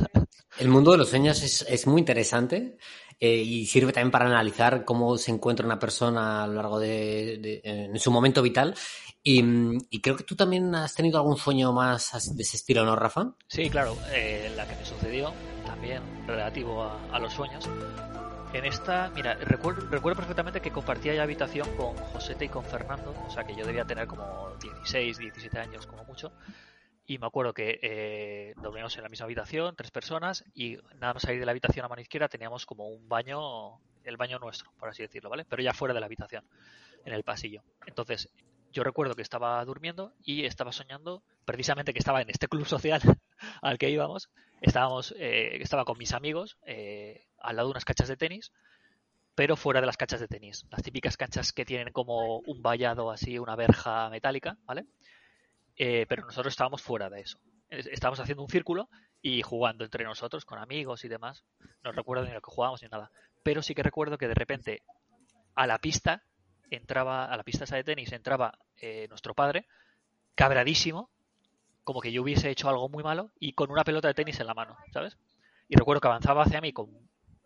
El 0.59 0.69
mundo 0.69 0.93
de 0.93 0.99
los 0.99 1.09
sueños 1.09 1.43
es, 1.43 1.87
muy 1.89 2.01
interesante 2.01 2.77
eh, 3.19 3.37
y 3.37 3.67
sirve 3.67 3.93
también 3.93 4.13
para 4.13 4.27
analizar 4.27 4.85
cómo 4.85 5.19
se 5.19 5.33
encuentra 5.33 5.67
una 5.67 5.79
persona 5.79 6.45
a 6.45 6.47
lo 6.47 6.55
largo 6.55 6.79
de, 6.79 7.61
en 7.65 7.99
su 7.99 8.13
momento 8.13 8.43
vital. 8.43 8.75
Y, 9.25 9.43
creo 10.01 10.17
que 10.17 10.23
tú 10.23 10.37
también 10.37 10.73
has 10.75 10.95
tenido 10.95 11.19
algún 11.19 11.37
sueño 11.37 11.73
más 11.73 12.35
de 12.37 12.43
ese 12.43 12.57
estilo, 12.59 12.85
¿no, 12.85 12.95
Rafa? 12.95 13.35
Sí, 13.49 13.69
claro, 13.69 13.97
eh, 14.13 14.53
la 14.57 14.67
que 14.69 14.77
me 14.77 14.85
sucedió 14.85 15.33
también 15.67 16.03
relativo 16.29 16.85
a, 16.85 17.19
los 17.19 17.33
sueños. 17.33 17.69
En 18.53 18.67
esta, 18.67 19.11
mira, 19.15 19.35
recuerdo, 19.35 19.87
recuerdo, 19.89 20.19
perfectamente 20.19 20.61
que 20.61 20.71
compartía 20.71 21.15
ya 21.15 21.25
habitación 21.25 21.69
con 21.77 21.97
Josete 21.97 22.45
y 22.45 22.49
con 22.49 22.65
Fernando, 22.65 23.15
o 23.27 23.31
sea 23.31 23.45
que 23.45 23.55
yo 23.55 23.65
debía 23.67 23.85
tener 23.85 24.07
como 24.07 24.51
16, 24.61 25.19
17 25.19 25.59
años 25.59 25.87
como 25.87 26.05
mucho. 26.05 26.33
Y 27.11 27.19
me 27.19 27.27
acuerdo 27.27 27.53
que 27.53 27.81
eh, 27.83 28.55
dormíamos 28.62 28.97
en 28.97 29.03
la 29.03 29.09
misma 29.09 29.25
habitación, 29.25 29.75
tres 29.75 29.91
personas, 29.91 30.45
y 30.55 30.77
nada 31.01 31.12
más 31.12 31.25
salir 31.25 31.41
de 31.41 31.45
la 31.45 31.51
habitación 31.51 31.85
a 31.85 31.89
mano 31.89 32.01
izquierda 32.01 32.29
teníamos 32.29 32.67
como 32.67 32.87
un 32.87 33.09
baño, 33.09 33.81
el 34.05 34.17
baño 34.17 34.39
nuestro, 34.39 34.71
por 34.79 34.91
así 34.91 35.03
decirlo, 35.03 35.29
¿vale? 35.29 35.45
Pero 35.45 35.61
ya 35.61 35.75
fuera 35.75 35.93
de 35.93 35.99
la 35.99 36.07
habitación, 36.07 36.45
en 37.05 37.12
el 37.12 37.25
pasillo. 37.25 37.65
Entonces, 37.85 38.31
yo 38.71 38.85
recuerdo 38.85 39.17
que 39.17 39.23
estaba 39.23 39.65
durmiendo 39.65 40.12
y 40.23 40.45
estaba 40.45 40.71
soñando, 40.71 41.25
precisamente 41.45 41.93
que 41.93 41.99
estaba 41.99 42.23
en 42.23 42.31
este 42.31 42.47
club 42.47 42.65
social 42.65 43.03
al 43.61 43.77
que 43.77 43.91
íbamos, 43.91 44.31
estábamos, 44.61 45.13
eh, 45.19 45.61
estaba 45.61 45.85
con 45.85 45.99
mis 45.99 46.13
amigos 46.13 46.59
eh, 46.65 47.27
al 47.41 47.56
lado 47.56 47.71
de 47.71 47.73
unas 47.73 47.85
canchas 47.85 48.06
de 48.06 48.19
tenis, 48.19 48.53
pero 49.35 49.56
fuera 49.56 49.81
de 49.81 49.87
las 49.87 49.97
canchas 49.97 50.21
de 50.21 50.29
tenis, 50.29 50.65
las 50.71 50.85
típicas 50.85 51.17
canchas 51.17 51.53
que 51.53 51.65
tienen 51.65 51.93
como 51.93 52.39
un 52.39 52.63
vallado 52.63 53.11
así, 53.11 53.37
una 53.41 53.56
verja 53.56 54.09
metálica, 54.11 54.59
¿vale? 54.65 54.87
Eh, 55.82 56.05
pero 56.06 56.27
nosotros 56.27 56.53
estábamos 56.53 56.82
fuera 56.82 57.09
de 57.09 57.23
eso. 57.23 57.38
Estábamos 57.71 58.21
haciendo 58.21 58.43
un 58.43 58.50
círculo 58.50 58.91
y 59.23 59.41
jugando 59.41 59.82
entre 59.82 60.05
nosotros, 60.05 60.44
con 60.44 60.59
amigos 60.59 61.06
y 61.06 61.09
demás. 61.09 61.43
No 61.82 61.91
recuerdo 61.91 62.27
ni 62.27 62.32
lo 62.32 62.43
que 62.43 62.50
jugábamos 62.50 62.82
ni 62.82 62.88
nada. 62.88 63.11
Pero 63.43 63.62
sí 63.62 63.75
que 63.75 63.82
recuerdo 63.82 64.19
que 64.19 64.29
de 64.29 64.34
repente 64.34 64.82
a 65.55 65.67
la 65.67 65.79
pista 65.79 66.22
entraba, 66.69 67.25
a 67.25 67.34
la 67.34 67.44
pista 67.44 67.65
de 67.65 67.82
tenis 67.82 68.13
entraba 68.13 68.58
eh, 68.77 69.06
nuestro 69.08 69.32
padre, 69.32 69.67
cabradísimo, 70.34 71.08
como 71.82 72.03
que 72.03 72.13
yo 72.13 72.20
hubiese 72.20 72.51
hecho 72.51 72.69
algo 72.69 72.91
muy 72.91 73.03
malo 73.03 73.31
y 73.41 73.55
con 73.55 73.70
una 73.70 73.82
pelota 73.82 74.08
de 74.08 74.15
tenis 74.15 74.39
en 74.39 74.49
la 74.49 74.55
mano, 74.55 74.77
¿sabes? 74.93 75.17
Y 75.67 75.77
recuerdo 75.77 76.03
que 76.03 76.08
avanzaba 76.08 76.43
hacia 76.43 76.60
mí 76.60 76.75
con, 76.75 76.91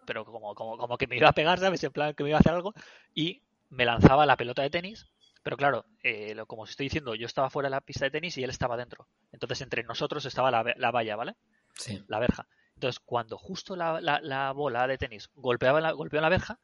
pero 0.06 0.24
como, 0.24 0.56
como, 0.56 0.76
como 0.76 0.98
que 0.98 1.06
me 1.06 1.16
iba 1.16 1.28
a 1.28 1.34
pegar, 1.34 1.60
¿sabes? 1.60 1.84
En 1.84 1.92
plan 1.92 2.14
que 2.14 2.24
me 2.24 2.30
iba 2.30 2.38
a 2.38 2.40
hacer 2.40 2.54
algo 2.54 2.74
y 3.14 3.42
me 3.70 3.84
lanzaba 3.84 4.26
la 4.26 4.36
pelota 4.36 4.62
de 4.62 4.70
tenis 4.70 5.06
pero 5.44 5.58
claro, 5.58 5.84
eh, 6.02 6.34
como 6.46 6.62
os 6.62 6.70
estoy 6.70 6.86
diciendo, 6.86 7.14
yo 7.14 7.26
estaba 7.26 7.50
fuera 7.50 7.68
de 7.68 7.72
la 7.72 7.82
pista 7.82 8.06
de 8.06 8.10
tenis 8.10 8.38
y 8.38 8.42
él 8.42 8.48
estaba 8.48 8.78
dentro. 8.78 9.06
Entonces 9.30 9.60
entre 9.60 9.84
nosotros 9.84 10.24
estaba 10.24 10.50
la, 10.50 10.90
valla, 10.90 11.16
¿vale? 11.16 11.36
Sí. 11.74 12.02
La 12.08 12.18
verja. 12.18 12.48
Entonces 12.74 12.98
cuando 12.98 13.36
justo 13.36 13.76
la, 13.76 14.52
bola 14.56 14.86
de 14.86 14.96
tenis 14.96 15.28
golpeaba 15.34 15.82
la, 15.82 15.92
golpeó 15.92 16.22
la 16.22 16.30
verja, 16.30 16.58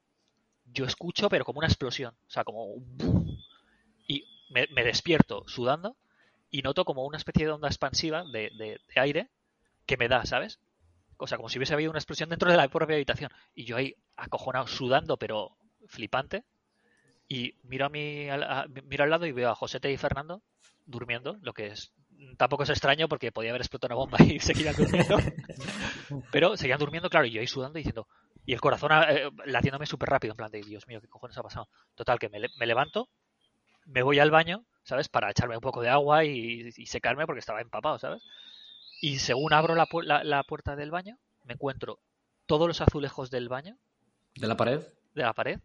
yo 0.64 0.86
escucho 0.86 1.28
pero 1.28 1.44
como 1.44 1.58
una 1.58 1.68
explosión. 1.68 2.14
O 2.26 2.30
sea, 2.30 2.42
como. 2.42 2.76
Y 4.08 4.24
me, 4.48 4.82
despierto 4.82 5.44
sudando 5.46 5.98
y 6.50 6.62
noto 6.62 6.86
como 6.86 7.04
una 7.04 7.18
especie 7.18 7.44
de 7.44 7.52
onda 7.52 7.68
expansiva 7.68 8.24
de, 8.24 8.50
de, 8.56 8.80
aire 8.96 9.28
que 9.84 9.98
me 9.98 10.08
da, 10.08 10.24
¿sabes? 10.24 10.58
O 11.18 11.26
sea, 11.26 11.36
como 11.36 11.50
si 11.50 11.58
hubiese 11.58 11.74
habido 11.74 11.90
una 11.90 11.98
explosión 11.98 12.30
dentro 12.30 12.50
de 12.50 12.56
la 12.56 12.66
propia 12.68 12.96
habitación. 12.96 13.30
Y 13.54 13.66
yo 13.66 13.76
ahí 13.76 13.94
acojonado, 14.16 14.66
sudando, 14.66 15.18
pero 15.18 15.58
flipante, 15.86 16.44
y 17.30 17.54
miro 17.62 17.86
a 17.86 17.88
mi 17.88 18.26
miro 18.88 19.04
al 19.04 19.10
lado 19.10 19.24
y 19.24 19.30
veo 19.30 19.50
a 19.50 19.54
Josete 19.54 19.90
y 19.92 19.96
Fernando 19.96 20.42
durmiendo, 20.84 21.38
lo 21.42 21.52
que 21.52 21.68
es 21.68 21.92
tampoco 22.36 22.64
es 22.64 22.70
extraño 22.70 23.08
porque 23.08 23.30
podía 23.30 23.50
haber 23.50 23.62
explotado 23.62 23.94
una 23.94 24.04
bomba 24.04 24.18
y 24.22 24.40
seguían 24.40 24.74
durmiendo. 24.74 25.16
Pero 26.32 26.56
seguían 26.56 26.80
durmiendo, 26.80 27.08
claro, 27.08 27.26
y 27.26 27.30
yo 27.30 27.40
ahí 27.40 27.46
sudando 27.46 27.78
y 27.78 27.82
diciendo, 27.82 28.08
y 28.44 28.52
el 28.52 28.60
corazón 28.60 28.90
eh, 29.08 29.30
latiéndome 29.46 29.86
súper 29.86 30.08
rápido, 30.08 30.32
en 30.32 30.36
plan 30.36 30.50
de, 30.50 30.60
Dios 30.60 30.88
mío, 30.88 31.00
¿qué 31.00 31.06
cojones 31.06 31.38
ha 31.38 31.42
pasado? 31.42 31.68
Total, 31.94 32.18
que 32.18 32.28
me, 32.28 32.40
me 32.58 32.66
levanto, 32.66 33.08
me 33.86 34.02
voy 34.02 34.18
al 34.18 34.32
baño, 34.32 34.64
¿sabes? 34.82 35.08
Para 35.08 35.30
echarme 35.30 35.54
un 35.54 35.60
poco 35.60 35.82
de 35.82 35.88
agua 35.88 36.24
y, 36.24 36.72
secarme 36.86 37.26
porque 37.26 37.38
estaba 37.38 37.60
empapado, 37.60 37.98
¿sabes? 38.00 38.24
Y 39.00 39.20
según 39.20 39.52
abro 39.52 39.76
la, 39.76 39.86
la 40.24 40.42
puerta 40.42 40.74
del 40.74 40.90
baño, 40.90 41.16
me 41.44 41.54
encuentro 41.54 42.00
todos 42.46 42.66
los 42.66 42.80
azulejos 42.80 43.30
del 43.30 43.48
baño. 43.48 43.78
¿De 44.34 44.48
la 44.48 44.56
pared? 44.56 44.82
De 45.14 45.22
la 45.22 45.32
pared, 45.32 45.60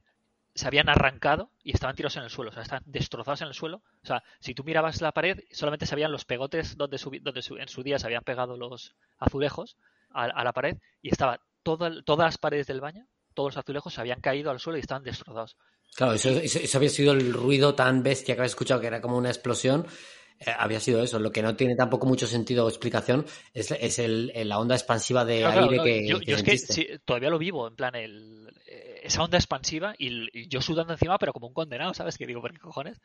se 0.56 0.68
habían 0.68 0.88
arrancado 0.88 1.52
y 1.64 1.74
estaban 1.74 1.96
tirados 1.96 2.16
en 2.16 2.24
el 2.24 2.30
suelo, 2.30 2.50
o 2.50 2.54
sea, 2.54 2.64
estaban 2.64 2.84
destrozados 2.88 3.42
en 3.42 3.50
el 3.50 3.54
suelo. 3.54 3.84
O 4.02 4.08
sea, 4.08 4.24
si 4.40 4.56
tú 4.56 4.64
mirabas 4.64 5.02
la 5.02 5.12
pared, 5.12 5.40
solamente 5.52 5.86
se 5.86 5.96
veían 5.96 6.14
los 6.14 6.24
pegotes 6.24 6.78
donde, 6.78 6.98
donde 7.22 7.44
en 7.60 7.68
su 7.68 7.84
día 7.84 8.00
se 8.00 8.08
habían 8.08 8.24
pegado 8.24 8.56
los 8.56 8.96
azulejos 9.20 9.76
a, 10.12 10.44
la 10.44 10.54
pared 10.54 10.78
y 11.02 11.10
estaba 11.10 11.42
todas 11.62 12.04
las 12.18 12.38
paredes 12.38 12.68
del 12.68 12.80
baño, 12.80 13.06
todos 13.34 13.54
los 13.54 13.58
azulejos 13.58 13.94
se 13.94 14.00
habían 14.00 14.22
caído 14.22 14.50
al 14.50 14.62
suelo 14.62 14.78
y 14.78 14.82
estaban 14.82 15.04
destrozados. 15.04 15.58
Claro, 15.94 16.14
eso, 16.14 16.30
eso, 16.30 16.78
había 16.78 16.90
sido 16.90 17.12
el 17.12 17.34
ruido 17.34 17.76
tan 17.76 18.02
bestia 18.02 18.36
que 18.36 18.42
había 18.42 18.48
escuchado 18.48 18.80
que 18.80 18.88
era 18.88 19.02
como 19.02 19.18
una 19.18 19.30
explosión 19.30 19.86
eh, 20.40 20.52
había 20.58 20.80
sido 20.80 21.02
eso. 21.02 21.20
Lo 21.20 21.32
que 21.32 21.42
no 21.42 21.56
tiene 21.56 21.76
tampoco 21.76 22.06
mucho 22.08 22.28
sentido 22.28 22.66
o 22.66 22.70
explicación 22.70 23.26
es, 23.54 23.72
es 23.72 24.00
el, 24.00 24.32
la 24.48 24.60
onda 24.60 24.76
expansiva 24.76 25.24
de 25.26 25.46
aire 25.46 25.84
que. 25.84 26.08
Yo, 26.08 26.20
es 26.26 26.44
que 26.44 27.00
todavía 27.06 27.30
lo 27.30 27.40
vivo, 27.40 27.68
en 27.68 27.76
plan, 27.76 27.96
el, 27.96 28.52
eh, 28.68 29.02
esa 29.04 29.24
onda 29.24 29.38
expansiva 29.38 29.96
y, 29.98 30.48
yo 30.48 30.62
sudando 30.62 30.94
encima, 30.94 31.18
pero 31.18 31.34
como 31.34 31.48
un 31.48 31.54
condenado, 31.54 31.94
¿sabes? 31.94 32.18
Que 32.18 32.26
digo, 32.26 32.42
¿por 32.42 32.52
qué 32.52 32.60
cojones? 32.60 33.00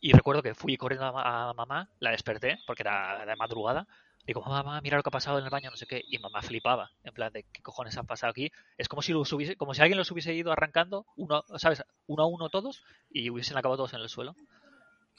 Y 0.00 0.12
recuerdo 0.12 0.42
que 0.42 0.54
fui 0.54 0.76
corriendo 0.76 1.06
a, 1.06 1.52
mamá, 1.54 1.90
la 1.98 2.10
desperté, 2.10 2.58
porque 2.66 2.82
era 2.82 3.24
de 3.26 3.36
madrugada. 3.36 3.86
Digo, 4.26 4.42
mamá, 4.42 4.80
mira 4.80 4.96
lo 4.96 5.04
que 5.04 5.08
ha 5.08 5.12
pasado 5.12 5.38
en 5.38 5.44
el 5.44 5.50
baño, 5.50 5.70
no 5.70 5.76
sé 5.76 5.86
qué. 5.86 6.02
Y 6.08 6.18
mamá 6.18 6.42
flipaba, 6.42 6.90
en 7.04 7.14
plan, 7.14 7.32
de 7.32 7.44
qué 7.44 7.62
cojones 7.62 7.96
han 7.96 8.06
pasado 8.06 8.32
aquí. 8.32 8.50
Es 8.76 8.88
como 8.88 9.00
si, 9.00 9.12
los 9.12 9.32
hubiese, 9.32 9.56
como 9.56 9.72
si 9.72 9.82
alguien 9.82 9.98
los 9.98 10.10
hubiese 10.10 10.34
ido 10.34 10.50
arrancando, 10.52 11.06
uno, 11.16 11.44
¿sabes? 11.56 11.84
Uno 12.06 12.24
a 12.24 12.26
uno 12.26 12.48
todos, 12.50 12.82
y 13.08 13.30
hubiesen 13.30 13.56
acabado 13.56 13.78
todos 13.78 13.94
en 13.94 14.00
el 14.00 14.08
suelo. 14.08 14.34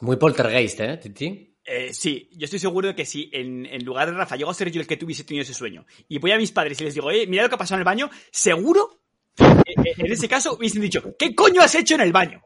Muy 0.01 0.17
poltergeist, 0.17 0.79
¿eh, 0.79 0.97
Titi? 0.97 1.57
Eh, 1.69 1.93
sí, 1.93 2.29
yo 2.31 2.45
estoy 2.45 2.59
seguro 2.59 2.87
de 2.87 2.95
que 2.95 3.05
si 3.05 3.29
en, 3.33 3.83
lugar 3.83 4.09
de 4.09 4.13
Rafa 4.13 4.37
llego 4.37 4.49
a 4.49 4.53
ser 4.53 4.71
yo 4.71 4.79
el 4.79 4.87
que 4.87 4.95
tuviese 4.95 5.25
tenido 5.25 5.43
ese 5.43 5.53
sueño 5.53 5.85
y 6.07 6.17
voy 6.17 6.31
a 6.31 6.37
mis 6.37 6.53
padres 6.53 6.79
y 6.79 6.85
les 6.85 6.93
digo, 6.93 7.11
eh, 7.11 7.27
mira 7.27 7.43
lo 7.43 7.49
que 7.49 7.55
ha 7.55 7.57
pasado 7.57 7.75
en 7.75 7.81
el 7.81 7.85
baño, 7.85 8.09
seguro, 8.31 9.01
eh, 9.37 9.43
eh, 9.85 9.93
en 9.97 10.11
ese 10.11 10.29
caso 10.29 10.55
hubiesen 10.55 10.81
dicho, 10.81 11.03
¿qué 11.19 11.35
coño 11.35 11.61
has 11.61 11.75
hecho 11.75 11.95
en 11.95 12.01
el 12.01 12.13
baño? 12.13 12.41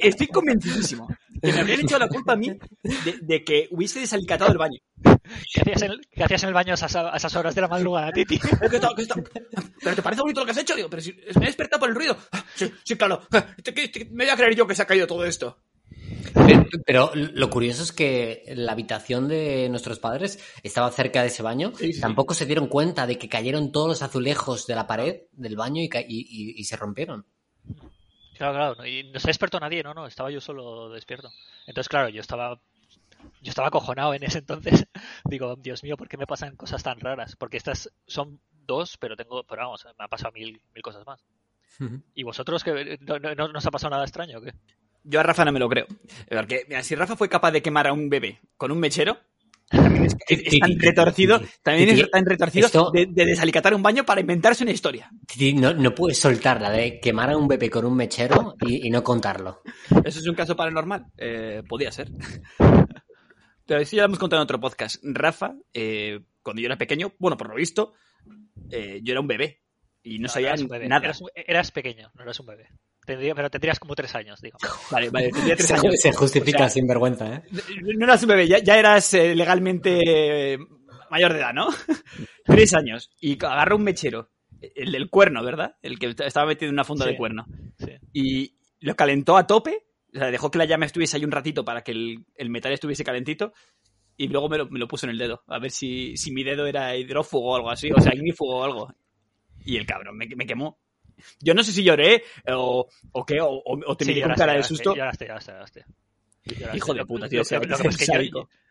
Estoy, 0.00 0.28
convencidísimo 0.28 1.08
que 1.42 1.52
me 1.52 1.60
habrían 1.60 1.80
hecho 1.80 1.98
la 1.98 2.08
culpa 2.08 2.34
a 2.34 2.36
mí 2.36 2.50
de, 3.20 3.44
que 3.44 3.66
hubiese 3.72 4.00
desalicatado 4.00 4.52
el 4.52 4.58
baño. 4.58 4.78
¿Qué 5.02 5.60
hacías 5.60 5.82
en, 5.82 5.92
hacías 6.22 6.42
en 6.44 6.48
el 6.48 6.54
baño 6.54 6.72
a 6.72 6.76
esas, 6.76 7.36
horas 7.36 7.54
de 7.56 7.60
la 7.60 7.68
madrugada, 7.68 8.12
Titi? 8.12 8.38
¿Pero 8.60 9.96
te 9.96 10.02
parece 10.02 10.22
bonito 10.22 10.40
lo 10.40 10.46
que 10.46 10.52
has 10.52 10.58
hecho? 10.58 10.76
Digo, 10.76 10.88
pero 10.88 11.02
si 11.02 11.12
me 11.12 11.44
he 11.44 11.46
despertado 11.46 11.80
por 11.80 11.88
el 11.88 11.94
ruido. 11.96 12.16
Sí, 12.54 12.72
sí, 12.84 12.96
claro. 12.96 13.26
Me 13.30 14.24
voy 14.24 14.30
a 14.30 14.36
creer 14.36 14.54
yo 14.54 14.66
que 14.66 14.74
se 14.74 14.82
ha 14.82 14.86
caído 14.86 15.06
todo 15.06 15.24
esto. 15.24 15.58
Pero, 16.86 17.10
lo 17.14 17.50
curioso 17.50 17.82
es 17.82 17.92
que 17.92 18.44
la 18.56 18.72
habitación 18.72 19.28
de 19.28 19.68
nuestros 19.68 19.98
padres 19.98 20.38
estaba 20.62 20.90
cerca 20.90 21.22
de 21.22 21.28
ese 21.28 21.42
baño. 21.42 21.72
Tampoco 22.00 22.34
se 22.34 22.46
dieron 22.46 22.68
cuenta 22.68 23.06
de 23.06 23.18
que 23.18 23.28
cayeron 23.28 23.72
todos 23.72 23.88
los 23.88 24.02
azulejos 24.02 24.66
de 24.66 24.74
la 24.74 24.86
pared 24.86 25.22
del 25.32 25.56
baño 25.56 25.82
y, 25.82 26.64
se 26.64 26.76
rompieron. 26.76 27.26
Claro, 28.36 28.74
claro. 28.74 28.86
Y 28.86 29.04
no 29.04 29.20
se 29.20 29.28
despertó 29.28 29.60
nadie, 29.60 29.82
no, 29.82 29.94
no. 29.94 30.06
Estaba 30.06 30.30
yo 30.30 30.40
solo 30.40 30.90
despierto. 30.90 31.30
Entonces, 31.66 31.88
claro, 31.88 32.08
yo 32.08 32.20
estaba 32.20 32.60
yo 33.40 33.50
estaba 33.50 33.68
acojonado 33.68 34.14
en 34.14 34.22
ese 34.22 34.38
entonces. 34.38 34.86
Digo, 35.24 35.56
Dios 35.56 35.82
mío, 35.82 35.96
¿por 35.96 36.08
qué 36.08 36.16
me 36.16 36.26
pasan 36.26 36.56
cosas 36.56 36.82
tan 36.82 37.00
raras? 37.00 37.36
Porque 37.36 37.56
estas 37.56 37.90
son 38.06 38.40
dos, 38.66 38.96
pero 38.98 39.16
tengo, 39.16 39.44
pero 39.44 39.62
vamos, 39.62 39.84
me 39.84 40.04
han 40.04 40.08
pasado 40.08 40.32
mil, 40.32 40.60
mil 40.74 40.82
cosas 40.82 41.06
más. 41.06 41.24
¿Y 42.14 42.22
vosotros 42.22 42.62
que 42.62 42.98
no, 43.00 43.18
no, 43.18 43.58
os 43.58 43.66
ha 43.66 43.70
pasado 43.70 43.90
nada 43.90 44.04
extraño? 44.04 44.40
¿qué? 44.40 44.54
Yo 45.04 45.20
a 45.20 45.22
Rafa 45.22 45.44
no 45.44 45.52
me 45.52 45.60
lo 45.60 45.68
creo. 45.68 45.86
Porque, 46.28 46.64
mira, 46.68 46.82
si 46.82 46.94
Rafa 46.94 47.16
fue 47.16 47.28
capaz 47.28 47.52
de 47.52 47.62
quemar 47.62 47.86
a 47.86 47.92
un 47.92 48.08
bebé 48.08 48.40
con 48.56 48.72
un 48.72 48.80
mechero, 48.80 49.18
también 49.68 50.04
es, 50.04 50.58
tan 50.58 50.78
retorcido, 50.78 51.40
también 51.62 51.90
es 51.90 52.10
tan 52.10 52.24
retorcido 52.26 52.90
de, 52.90 53.06
desalicatar 53.06 53.74
un 53.74 53.82
baño 53.82 54.04
para 54.04 54.20
inventarse 54.20 54.62
una 54.62 54.72
historia. 54.72 55.10
No, 55.54 55.74
no 55.74 55.94
puedes 55.94 56.18
soltar 56.18 56.60
la 56.60 56.70
de 56.70 57.00
quemar 57.00 57.30
a 57.30 57.36
un 57.36 57.48
bebé 57.48 57.70
con 57.70 57.84
un 57.84 57.96
mechero 57.96 58.54
y, 58.66 58.90
no 58.90 59.02
contarlo. 59.02 59.62
Eso 60.04 60.20
es 60.20 60.26
un 60.26 60.34
caso 60.34 60.54
paranormal. 60.54 61.06
Eh, 61.16 61.62
podía 61.68 61.90
ser. 61.92 62.10
Pero 63.66 63.80
eso 63.80 63.96
ya 63.96 64.02
lo 64.02 64.06
hemos 64.06 64.18
contado 64.18 64.42
en 64.42 64.44
otro 64.44 64.60
podcast. 64.60 65.02
Rafa, 65.02 65.54
eh, 65.72 66.20
cuando 66.42 66.60
yo 66.60 66.66
era 66.66 66.76
pequeño, 66.76 67.14
bueno, 67.18 67.36
por 67.36 67.48
lo 67.48 67.54
visto, 67.54 67.94
eh, 68.70 69.00
yo 69.02 69.12
era 69.12 69.20
un 69.20 69.26
bebé. 69.26 69.62
Y 70.02 70.18
no, 70.18 70.28
sabía 70.28 70.54
nada. 70.86 71.12
eras, 71.34 71.70
pequeño, 71.70 72.10
no 72.14 72.22
eras 72.24 72.38
un 72.38 72.46
bebé 72.46 72.68
pero 73.06 73.50
tendrías 73.50 73.78
como 73.78 73.94
tres 73.94 74.14
años, 74.14 74.40
digo. 74.40 74.58
Vale, 74.90 75.10
vale, 75.10 75.30
tendría 75.30 75.56
tres 75.56 75.70
años. 75.72 76.00
Se 76.00 76.12
justifica 76.12 76.68
sin 76.68 76.86
vergüenza, 76.86 77.34
¿eh? 77.34 77.42
No 77.96 78.04
eras 78.04 78.22
un 78.22 78.28
bebé, 78.28 78.48
ya, 78.48 78.78
eras 78.78 79.14
eh, 79.14 79.34
legalmente 79.34 80.58
mayor 81.10 81.32
de 81.32 81.38
edad, 81.38 81.52
¿no? 81.52 81.68
tres 82.44 82.74
años. 82.74 83.10
Y 83.20 83.34
agarra 83.44 83.74
un 83.74 83.82
mechero, 83.82 84.30
el 84.60 84.92
del 84.92 85.10
cuerno, 85.10 85.42
¿verdad? 85.44 85.76
El 85.82 85.98
que 85.98 86.14
estaba 86.18 86.46
metido 86.46 86.68
en 86.68 86.74
una 86.74 86.84
funda 86.84 87.06
de 87.06 87.16
cuerno. 87.16 87.46
Sí. 87.78 87.92
Y 88.12 88.58
lo 88.80 88.94
calentó 88.96 89.36
a 89.36 89.46
tope, 89.46 89.86
o 90.14 90.18
sea, 90.18 90.30
dejó 90.30 90.50
que 90.50 90.58
la 90.58 90.64
llama 90.64 90.86
estuviese 90.86 91.16
ahí 91.16 91.24
un 91.24 91.32
ratito 91.32 91.64
para 91.64 91.82
que 91.82 91.92
el, 91.92 92.50
metal 92.50 92.72
estuviese 92.72 93.04
calentito. 93.04 93.52
Y 94.16 94.28
luego 94.28 94.48
me 94.48 94.78
lo, 94.78 94.86
puso 94.86 95.06
en 95.06 95.10
el 95.10 95.18
dedo, 95.18 95.42
a 95.48 95.58
ver 95.58 95.72
si, 95.72 96.16
si 96.16 96.30
mi 96.30 96.44
dedo 96.44 96.66
era 96.66 96.94
hidrófugo 96.94 97.50
o 97.50 97.56
algo 97.56 97.70
así, 97.70 97.90
o 97.90 98.00
sea, 98.00 98.14
ignífugo 98.14 98.58
o 98.58 98.64
algo. 98.64 98.94
Y 99.64 99.76
el 99.76 99.86
cabrón 99.86 100.16
me, 100.16 100.28
me 100.36 100.46
quemó. 100.46 100.78
Yo 101.40 101.54
no 101.54 101.62
sé 101.62 101.72
si 101.72 101.82
lloré 101.82 102.24
o, 102.48 102.88
o 103.12 103.26
qué, 103.26 103.40
o, 103.40 103.62
o 103.64 103.96
te 103.96 104.04
miré 104.04 104.22
con 104.22 104.34
cara 104.34 104.54
de 104.54 104.62
susto. 104.62 104.94
Lloraste, 104.94 105.26
lloraste, 105.26 105.52
lloraste. 105.52 105.84
Hijo 106.74 106.94
de 106.94 107.04
puta, 107.04 107.28
tío. 107.28 107.42
Yo, 107.42 107.60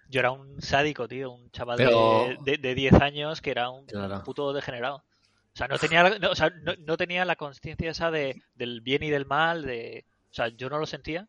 yo, 0.10 0.20
era 0.20 0.32
un 0.32 0.62
sádico, 0.62 1.08
tío. 1.08 1.32
Un 1.32 1.50
chaval 1.52 1.78
de, 1.78 2.58
de, 2.58 2.76
10 2.76 2.94
años 2.94 3.42
que 3.42 3.52
era 3.52 3.70
un 3.70 3.86
puto 4.24 4.54
degenerado. 4.54 4.98
O 4.98 5.56
sea, 5.56 5.68
no 5.68 5.78
tenía, 5.78 6.18
no, 6.20 6.32
o 6.32 6.36
sea, 6.36 6.50
no, 6.50 6.74
no 6.80 6.98
tenía 6.98 7.26
la 7.26 7.36
conciencia 7.36 7.92
esa 7.92 8.12
de, 8.12 8.42
del 8.56 8.82
bien 8.82 9.04
y 9.04 9.10
del 9.10 9.26
mal. 9.26 9.64
De, 9.64 10.06
o 10.32 10.34
sea, 10.34 10.50
yo 10.50 10.70
no 10.70 10.78
lo 10.78 10.86
sentía. 10.86 11.28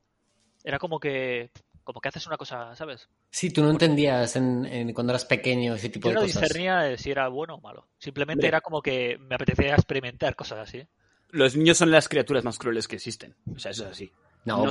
Era 0.64 0.78
como 0.78 0.98
que 0.98 1.50
como 1.84 2.00
que 2.00 2.08
haces 2.08 2.26
una 2.26 2.38
cosa, 2.38 2.74
¿sabes? 2.74 3.08
Sí, 3.30 3.52
tú 3.52 3.62
no 3.62 3.70
entendías 3.70 4.36
en, 4.36 4.92
cuando 4.94 5.12
eras 5.12 5.26
pequeño 5.26 5.74
ese 5.74 5.90
tipo 5.90 6.08
de 6.08 6.14
cosas. 6.14 6.32
Yo 6.32 6.40
no 6.40 6.46
discernía 6.46 6.96
si 6.96 7.10
era 7.10 7.28
bueno 7.28 7.56
o 7.56 7.60
malo. 7.60 7.86
Simplemente 7.98 8.46
era 8.46 8.62
como 8.62 8.80
que 8.80 9.18
me 9.18 9.34
apetecía 9.34 9.74
experimentar 9.74 10.34
cosas 10.34 10.60
así 10.60 10.86
los 11.34 11.56
niños 11.56 11.76
son 11.76 11.90
las 11.90 12.08
criaturas 12.08 12.44
más 12.44 12.58
crueles 12.58 12.88
que 12.88 12.96
existen. 12.96 13.34
O 13.54 13.58
sea, 13.58 13.72
eso 13.72 13.84
es 13.84 13.90
así. 13.90 14.12
No, 14.44 14.66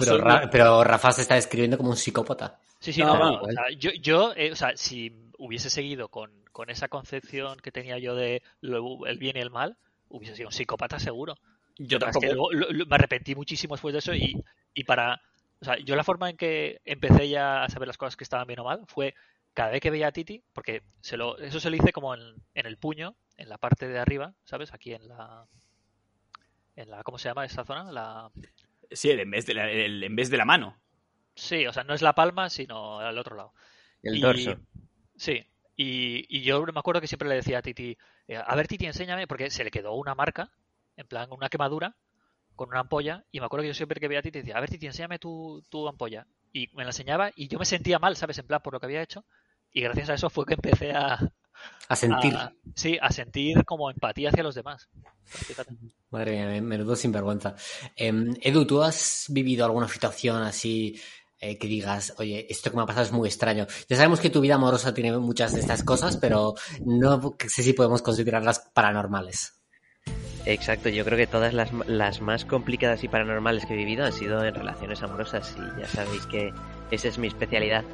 pero, 0.51 0.83
Rafa 0.83 1.11
se 1.11 1.21
está 1.23 1.35
describiendo 1.35 1.77
como 1.77 1.89
un 1.89 1.97
psicópata. 1.97 2.59
Sí, 2.79 2.93
sí, 2.93 3.01
no. 3.01 3.41
yo, 3.77 3.91
yo 4.01 4.33
eh, 4.35 4.51
o 4.51 4.55
sea, 4.55 4.75
si 4.75 5.11
hubiese 5.37 5.69
seguido 5.69 6.09
con, 6.09 6.31
esa 6.67 6.87
concepción 6.87 7.57
que 7.59 7.71
tenía 7.71 7.97
yo 7.97 8.15
de 8.15 8.43
el 8.61 9.17
bien 9.17 9.37
y 9.37 9.39
el 9.39 9.49
mal, 9.49 9.77
hubiese 10.09 10.35
sido 10.35 10.49
un 10.49 10.53
psicópata 10.53 10.99
seguro. 10.99 11.37
Yo 11.77 11.99
tampoco. 11.99 12.49
me 12.53 12.95
arrepentí 12.95 13.35
muchísimo 13.35 13.75
después 13.75 13.93
de 13.93 13.99
eso 13.99 14.13
y, 14.13 14.41
y 14.73 14.83
para... 14.83 15.21
O 15.59 15.65
sea, 15.65 15.77
yo 15.79 15.95
la 15.95 16.03
forma 16.03 16.29
en 16.29 16.37
que 16.37 16.81
empecé 16.85 17.29
ya 17.29 17.63
a 17.63 17.69
saber 17.69 17.87
las 17.87 17.97
cosas 17.97 18.15
que 18.15 18.25
estaban 18.25 18.47
bien 18.47 18.59
o 18.59 18.65
mal 18.65 18.83
fue 18.85 19.15
cada 19.53 19.71
vez 19.71 19.81
que 19.81 19.91
veía 19.91 20.07
a 20.07 20.11
Titi, 20.11 20.43
porque 20.51 20.83
se 21.01 21.15
lo, 21.15 21.37
eso 21.37 21.59
se 21.59 21.69
lo 21.69 21.75
hice 21.75 21.93
como 21.93 22.13
en, 22.13 22.21
en 22.53 22.65
el 22.65 22.77
puño, 22.77 23.15
en 23.37 23.49
la 23.49 23.57
parte 23.57 23.87
de 23.87 23.97
arriba, 23.97 24.33
¿sabes? 24.43 24.73
Aquí 24.73 24.93
en 24.93 25.07
la, 25.07 25.47
en 26.75 26.89
la 26.89 27.03
¿cómo 27.03 27.17
se 27.17 27.29
llama 27.29 27.45
esa 27.45 27.63
zona? 27.63 27.91
La 27.91 28.31
Sí, 28.93 29.09
el 29.09 29.19
en 29.19 29.31
vez 29.31 29.45
de 29.45 29.53
la, 29.53 29.71
en 29.71 30.15
vez 30.15 30.29
de 30.29 30.37
la 30.37 30.45
mano. 30.45 30.77
Sí, 31.35 31.65
o 31.65 31.73
sea, 31.73 31.83
no 31.83 31.93
es 31.93 32.01
la 32.01 32.13
palma, 32.13 32.49
sino 32.49 32.99
al 32.99 33.17
otro 33.17 33.35
lado. 33.35 33.53
El 34.03 34.21
dorso. 34.21 34.57
Sí, 35.15 35.45
y, 35.75 36.41
yo 36.41 36.63
me 36.65 36.79
acuerdo 36.79 37.01
que 37.01 37.07
siempre 37.07 37.29
le 37.29 37.35
decía 37.35 37.59
a 37.59 37.61
Titi, 37.61 37.97
eh, 38.27 38.37
a 38.37 38.55
ver 38.55 38.67
Titi, 38.67 38.85
enséñame, 38.85 39.27
porque 39.27 39.49
se 39.49 39.63
le 39.63 39.71
quedó 39.71 39.93
una 39.93 40.13
marca, 40.15 40.51
en 40.95 41.07
plan 41.07 41.31
una 41.31 41.49
quemadura, 41.49 41.95
con 42.55 42.69
una 42.69 42.81
ampolla, 42.81 43.25
y 43.31 43.39
me 43.39 43.47
acuerdo 43.47 43.63
que 43.63 43.69
yo 43.69 43.73
siempre 43.73 43.99
que 43.99 44.07
veía 44.07 44.19
a 44.19 44.23
Titi 44.23 44.39
decía, 44.39 44.57
a 44.57 44.59
ver 44.59 44.69
Titi, 44.69 44.85
enséñame 44.85 45.17
tu, 45.17 45.63
tu 45.69 45.87
ampolla. 45.87 46.27
Y 46.51 46.67
me 46.75 46.83
la 46.83 46.89
enseñaba 46.89 47.31
y 47.35 47.47
yo 47.47 47.57
me 47.57 47.65
sentía 47.65 47.97
mal, 47.97 48.15
¿sabes? 48.15 48.37
En 48.37 48.45
plan, 48.45 48.61
por 48.61 48.73
lo 48.73 48.79
que 48.79 48.85
había 48.85 49.01
hecho. 49.01 49.25
Y 49.71 49.81
gracias 49.81 50.09
a 50.11 50.13
eso 50.13 50.29
fue 50.29 50.45
que 50.45 50.53
empecé 50.53 50.91
a, 50.91 51.17
a 51.87 51.95
sentir. 51.95 52.33
sí, 52.75 52.97
a 53.01 53.11
sentir 53.11 53.65
como 53.65 53.89
empatía 53.89 54.29
hacia 54.29 54.43
los 54.43 54.55
demás. 54.55 54.89
Madre 56.09 56.31
mía, 56.31 56.61
menudo 56.61 56.95
sinvergüenza. 56.95 57.55
Em, 57.95 58.33
Edu, 58.41 58.65
¿tú 58.65 58.81
has 58.81 59.25
vivido 59.29 59.65
alguna 59.65 59.87
situación 59.87 60.41
así 60.43 60.99
eh, 61.39 61.57
que 61.57 61.67
digas, 61.67 62.13
oye, 62.17 62.45
esto 62.49 62.69
que 62.69 62.77
me 62.77 62.83
ha 62.83 62.85
pasado 62.85 63.05
es 63.05 63.11
muy 63.11 63.27
extraño? 63.27 63.67
Ya 63.89 63.97
sabemos 63.97 64.19
que 64.19 64.29
tu 64.29 64.41
vida 64.41 64.55
amorosa 64.55 64.93
tiene 64.93 65.17
muchas 65.17 65.53
de 65.53 65.59
estas 65.59 65.83
cosas, 65.83 66.17
pero 66.17 66.55
no 66.85 67.35
sé 67.47 67.63
si 67.63 67.73
podemos 67.73 68.01
considerarlas 68.01 68.59
paranormales. 68.73 69.59
Exacto, 70.45 70.89
yo 70.89 71.05
creo 71.05 71.17
que 71.17 71.27
todas 71.27 71.53
las, 71.53 71.71
las, 71.87 72.19
más 72.19 72.43
complicadas 72.43 73.03
y 73.03 73.07
paranormales 73.07 73.65
que 73.65 73.73
he 73.73 73.77
vivido 73.77 74.03
han 74.03 74.11
sido 74.11 74.43
en 74.43 74.53
relaciones 74.53 75.01
amorosas 75.01 75.55
y 75.57 75.81
ya 75.81 75.87
sabéis 75.87 76.25
que 76.25 76.51
esa 76.91 77.07
es 77.07 77.17
mi 77.17 77.27
especialidad. 77.27 77.85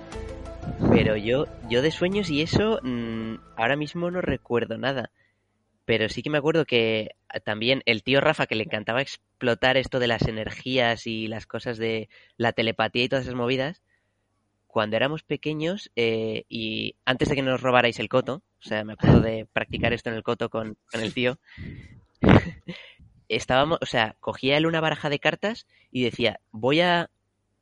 Pero 0.91 1.17
yo, 1.17 1.45
yo 1.69 1.81
de 1.81 1.91
sueños 1.91 2.29
y 2.29 2.41
eso, 2.41 2.79
mm, 2.83 3.35
ahora 3.55 3.75
mismo 3.75 4.11
no 4.11 4.21
recuerdo 4.21 4.77
nada. 4.77 5.11
Pero 5.85 6.09
sí 6.09 6.21
que 6.21 6.29
me 6.29 6.37
acuerdo 6.37 6.65
que 6.65 7.15
también 7.43 7.81
el 7.85 8.03
tío 8.03 8.21
Rafa, 8.21 8.45
que 8.45 8.55
le 8.55 8.63
encantaba 8.63 9.01
explotar 9.01 9.77
esto 9.77 9.99
de 9.99 10.07
las 10.07 10.27
energías 10.27 11.07
y 11.07 11.27
las 11.27 11.47
cosas 11.47 11.77
de 11.77 12.09
la 12.37 12.53
telepatía 12.53 13.03
y 13.03 13.09
todas 13.09 13.25
esas 13.25 13.35
movidas, 13.35 13.81
cuando 14.67 14.97
éramos 14.97 15.23
pequeños 15.23 15.91
eh, 15.95 16.45
y 16.47 16.95
antes 17.05 17.29
de 17.29 17.35
que 17.35 17.41
nos 17.41 17.59
robarais 17.59 17.99
el 17.99 18.07
coto, 18.07 18.43
o 18.59 18.67
sea, 18.67 18.83
me 18.83 18.93
acuerdo 18.93 19.19
de 19.21 19.47
practicar 19.51 19.93
esto 19.93 20.11
en 20.11 20.15
el 20.15 20.23
coto 20.23 20.49
con, 20.49 20.77
con 20.91 21.01
el 21.01 21.11
tío, 21.11 21.39
estábamos, 23.29 23.79
o 23.81 23.85
sea, 23.87 24.15
cogía 24.19 24.57
él 24.57 24.67
una 24.67 24.81
baraja 24.81 25.09
de 25.09 25.19
cartas 25.19 25.65
y 25.91 26.03
decía, 26.03 26.39
voy 26.51 26.81
a, 26.81 27.09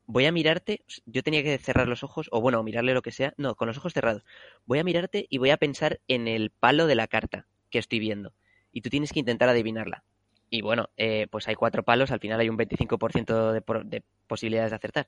voy 0.07 0.25
a 0.25 0.31
mirarte, 0.31 0.83
yo 1.05 1.21
tenía 1.21 1.43
que 1.43 1.57
cerrar 1.57 1.87
los 1.87 2.03
ojos, 2.03 2.29
o 2.31 2.41
bueno, 2.41 2.63
mirarle 2.63 2.93
lo 2.93 3.01
que 3.01 3.11
sea, 3.11 3.33
no, 3.37 3.55
con 3.55 3.67
los 3.67 3.77
ojos 3.77 3.93
cerrados, 3.93 4.23
voy 4.65 4.79
a 4.79 4.83
mirarte 4.83 5.27
y 5.29 5.37
voy 5.37 5.51
a 5.51 5.57
pensar 5.57 5.99
en 6.07 6.27
el 6.27 6.49
palo 6.49 6.87
de 6.87 6.95
la 6.95 7.07
carta 7.07 7.45
que 7.69 7.77
estoy 7.77 7.99
viendo. 7.99 8.33
Y 8.71 8.81
tú 8.81 8.89
tienes 8.89 9.11
que 9.11 9.19
intentar 9.19 9.49
adivinarla. 9.49 10.03
Y 10.49 10.61
bueno, 10.61 10.89
eh, 10.95 11.27
pues 11.29 11.47
hay 11.49 11.55
cuatro 11.55 11.83
palos, 11.83 12.11
al 12.11 12.21
final 12.21 12.39
hay 12.39 12.49
un 12.49 12.57
25% 12.57 13.51
de, 13.51 14.03
posibilidades 14.27 14.71
de 14.71 14.75
acertar. 14.77 15.07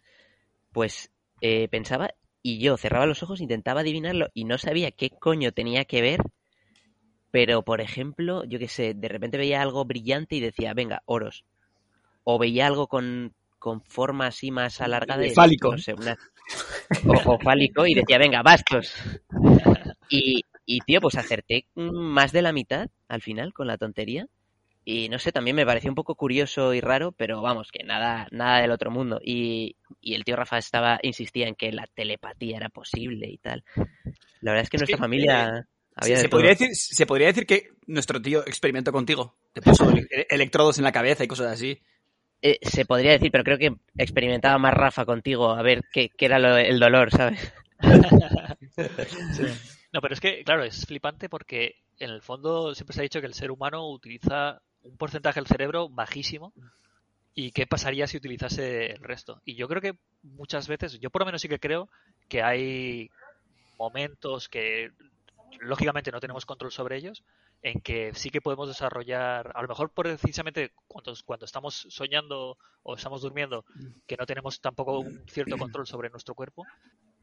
Pues 0.73 1.11
eh, 1.39 1.69
pensaba 1.69 2.13
y 2.41 2.59
yo 2.59 2.75
cerraba 2.75 3.05
los 3.05 3.23
ojos, 3.23 3.39
intentaba 3.39 3.81
adivinarlo 3.81 4.27
y 4.33 4.43
no 4.43 4.57
sabía 4.57 4.91
qué 4.91 5.09
coño 5.09 5.53
tenía 5.53 5.85
que 5.85 6.01
ver. 6.01 6.19
Pero, 7.31 7.63
por 7.63 7.79
ejemplo, 7.79 8.43
yo 8.43 8.59
qué 8.59 8.67
sé, 8.67 8.93
de 8.95 9.07
repente 9.07 9.37
veía 9.37 9.61
algo 9.61 9.85
brillante 9.85 10.35
y 10.35 10.41
decía, 10.41 10.73
venga, 10.73 11.03
oros. 11.05 11.45
O 12.23 12.37
veía 12.37 12.67
algo 12.67 12.87
con, 12.87 13.33
con 13.59 13.81
forma 13.83 14.27
así 14.27 14.49
más 14.51 14.81
alargada. 14.81 15.25
y- 15.25 15.29
Fálico. 15.31 15.71
No 15.73 15.77
sé, 15.77 15.93
una- 15.93 16.17
o, 17.05 17.33
o 17.33 17.39
fálico 17.39 17.85
y 17.85 17.93
decía, 17.93 18.17
venga, 18.17 18.41
bastos. 18.41 18.93
Y, 20.11 20.43
y, 20.65 20.79
tío, 20.81 21.01
pues 21.01 21.15
acerté 21.17 21.67
más 21.75 22.31
de 22.31 22.41
la 22.41 22.51
mitad 22.51 22.87
al 23.07 23.21
final 23.21 23.53
con 23.53 23.67
la 23.67 23.77
tontería. 23.77 24.25
Y 24.83 25.07
no 25.09 25.19
sé, 25.19 25.31
también 25.31 25.55
me 25.55 25.65
pareció 25.67 25.91
un 25.91 25.95
poco 25.95 26.15
curioso 26.15 26.73
y 26.73 26.81
raro, 26.81 27.11
pero 27.11 27.41
vamos, 27.43 27.69
que 27.71 27.83
nada, 27.83 28.27
nada 28.31 28.59
del 28.61 28.71
otro 28.71 28.89
mundo. 28.89 29.19
Y, 29.23 29.75
y 30.01 30.15
el 30.15 30.23
tío 30.23 30.35
Rafa 30.35 30.57
estaba, 30.57 30.97
insistía 31.03 31.47
en 31.47 31.53
que 31.53 31.71
la 31.71 31.85
telepatía 31.93 32.57
era 32.57 32.69
posible 32.69 33.27
y 33.29 33.37
tal. 33.37 33.63
La 34.41 34.51
verdad 34.53 34.63
es 34.63 34.69
que 34.71 34.77
Es 34.77 34.81
nuestra 34.81 34.97
que, 34.97 35.01
familia 35.01 35.67
de 36.01 36.15
se 36.15 36.23
todo. 36.23 36.29
podría 36.31 36.49
decir, 36.51 36.69
se 36.73 37.05
podría 37.05 37.27
decir 37.27 37.45
que 37.45 37.69
nuestro 37.85 38.19
tío 38.19 38.39
experimentó 38.47 38.91
contigo. 38.91 39.35
Te 39.53 39.61
puso 39.61 39.91
ele- 39.91 40.25
electrodos 40.27 40.79
en 40.79 40.85
la 40.85 40.91
cabeza 40.91 41.23
y 41.23 41.27
cosas 41.27 41.51
así. 41.53 41.83
Eh, 42.41 42.57
se 42.61 42.85
podría 42.85 43.11
decir, 43.11 43.31
pero 43.31 43.43
creo 43.43 43.57
que 43.57 43.75
experimentaba 43.97 44.57
más 44.57 44.73
Rafa 44.73 45.05
contigo 45.05 45.51
a 45.51 45.61
ver 45.61 45.83
qué, 45.91 46.09
qué 46.17 46.25
era 46.25 46.39
lo- 46.39 46.57
el 46.57 46.79
dolor, 46.79 47.11
¿sabes? 47.11 47.53
No, 49.91 50.01
pero 50.01 50.13
es 50.13 50.19
que, 50.19 50.43
claro, 50.43 50.63
es 50.63 50.85
flipante 50.85 51.29
porque 51.29 51.75
en 51.99 52.11
el 52.11 52.21
fondo 52.21 52.73
siempre 52.75 52.93
se 52.93 53.01
ha 53.01 53.03
dicho 53.03 53.19
que 53.21 53.27
el 53.27 53.33
ser 53.33 53.51
humano 53.51 53.89
utiliza 53.89 54.61
un 54.83 54.97
porcentaje 54.97 55.39
del 55.39 55.47
cerebro 55.47 55.89
bajísimo. 55.89 56.53
¿Y 57.35 57.51
qué 57.51 57.67
pasaría 57.67 58.07
si 58.07 58.17
utilizase 58.17 58.91
el 58.93 58.99
resto? 59.03 59.41
Y 59.45 59.55
yo 59.55 59.67
creo 59.67 59.81
que 59.81 59.93
muchas 60.23 60.67
veces, 60.67 60.99
yo 60.99 61.09
por 61.09 61.21
lo 61.21 61.27
menos 61.27 61.41
sí 61.41 61.49
que 61.49 61.59
creo 61.59 61.89
que 62.29 62.43
hay 62.43 63.09
momentos 63.77 64.49
que 64.49 64.91
lógicamente 65.59 66.11
no 66.11 66.19
tenemos 66.19 66.45
control 66.45 66.71
sobre 66.71 66.97
ellos, 66.97 67.23
en 67.61 67.81
que 67.81 68.13
sí 68.13 68.29
que 68.29 68.41
podemos 68.41 68.67
desarrollar, 68.67 69.51
a 69.55 69.61
lo 69.61 69.67
mejor 69.67 69.91
precisamente 69.91 70.71
cuando, 70.87 71.13
cuando 71.25 71.45
estamos 71.45 71.85
soñando 71.89 72.57
o 72.83 72.95
estamos 72.95 73.21
durmiendo, 73.21 73.65
que 74.07 74.15
no 74.17 74.25
tenemos 74.25 74.61
tampoco 74.61 74.99
un 74.99 75.25
cierto 75.27 75.57
control 75.57 75.85
sobre 75.87 76.09
nuestro 76.09 76.35
cuerpo, 76.35 76.65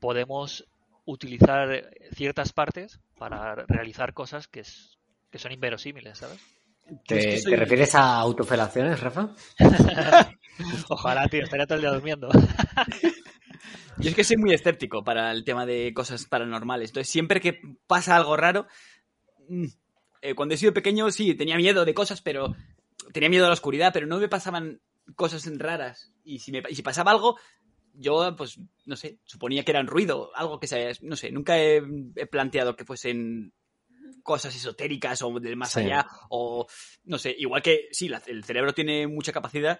podemos 0.01 0.67
utilizar 1.07 1.91
ciertas 2.13 2.53
partes 2.53 2.99
para 3.19 3.55
realizar 3.55 4.13
cosas 4.13 4.47
que, 4.49 4.61
es, 4.61 4.99
que 5.31 5.39
son 5.39 5.53
inverosímiles, 5.53 6.19
¿sabes? 6.19 6.41
Es 6.87 7.01
¿Te, 7.07 7.21
que 7.31 7.39
soy- 7.39 7.53
te 7.53 7.57
refieres 7.57 7.95
a 7.95 8.17
autofelaciones, 8.19 9.01
Rafa? 9.01 9.31
Ojalá, 10.89 11.29
tío, 11.29 11.43
estaría 11.43 11.67
todo 11.67 11.77
el 11.77 11.83
día 11.83 11.91
durmiendo. 11.93 12.29
Yo 13.99 14.11
es 14.11 14.15
que 14.15 14.25
soy 14.25 14.37
muy 14.37 14.53
escéptico 14.53 15.03
para 15.03 15.31
el 15.33 15.45
tema 15.45 15.65
de 15.67 15.93
cosas 15.95 16.27
paranormales. 16.27 16.91
Entonces, 16.91 17.11
siempre 17.11 17.41
que 17.41 17.61
pasa 17.87 18.17
algo 18.17 18.37
raro. 18.37 18.67
Eh, 20.31 20.35
cuando 20.35 20.55
he 20.55 20.59
sido 20.59 20.75
pequeño, 20.75 21.11
sí, 21.11 21.35
tenía 21.35 21.57
miedo 21.57 21.85
de 21.85 21.95
cosas, 21.95 22.21
pero. 22.21 22.55
Tenía 23.13 23.29
miedo 23.29 23.45
a 23.45 23.49
la 23.49 23.55
oscuridad, 23.55 23.93
pero 23.93 24.07
no 24.07 24.19
me 24.19 24.29
pasaban 24.29 24.81
cosas 25.15 25.49
raras. 25.59 26.13
Y 26.25 26.41
si, 26.41 26.51
me, 26.51 26.63
y 26.69 26.75
si 26.75 26.83
pasaba 26.83 27.13
algo, 27.13 27.39
yo, 27.95 28.35
pues, 28.37 28.59
no 28.85 28.97
sé, 28.97 29.21
suponía 29.25 29.65
que 29.65 29.71
era 29.71 29.81
un 29.81 29.87
ruido, 29.87 30.31
algo 30.35 30.59
que 30.59 30.67
se. 30.67 30.93
No 31.03 31.17
sé, 31.17 31.31
nunca 31.31 31.57
he 31.59 32.27
planteado 32.31 32.75
que 32.75 32.85
fuesen 32.85 33.53
cosas 34.23 34.55
esotéricas 34.55 35.23
o 35.23 35.39
del 35.41 35.57
más 35.57 35.73
Sí. 35.73 35.81
allá, 35.81 36.07
o 36.31 36.67
no 37.05 37.19
sé, 37.19 37.35
igual 37.39 37.63
que 37.63 37.89
sí, 37.93 38.09
la- 38.09 38.23
el 38.27 38.45
cerebro 38.45 38.73
tiene 38.75 39.07
mucha 39.07 39.33
capacidad, 39.33 39.79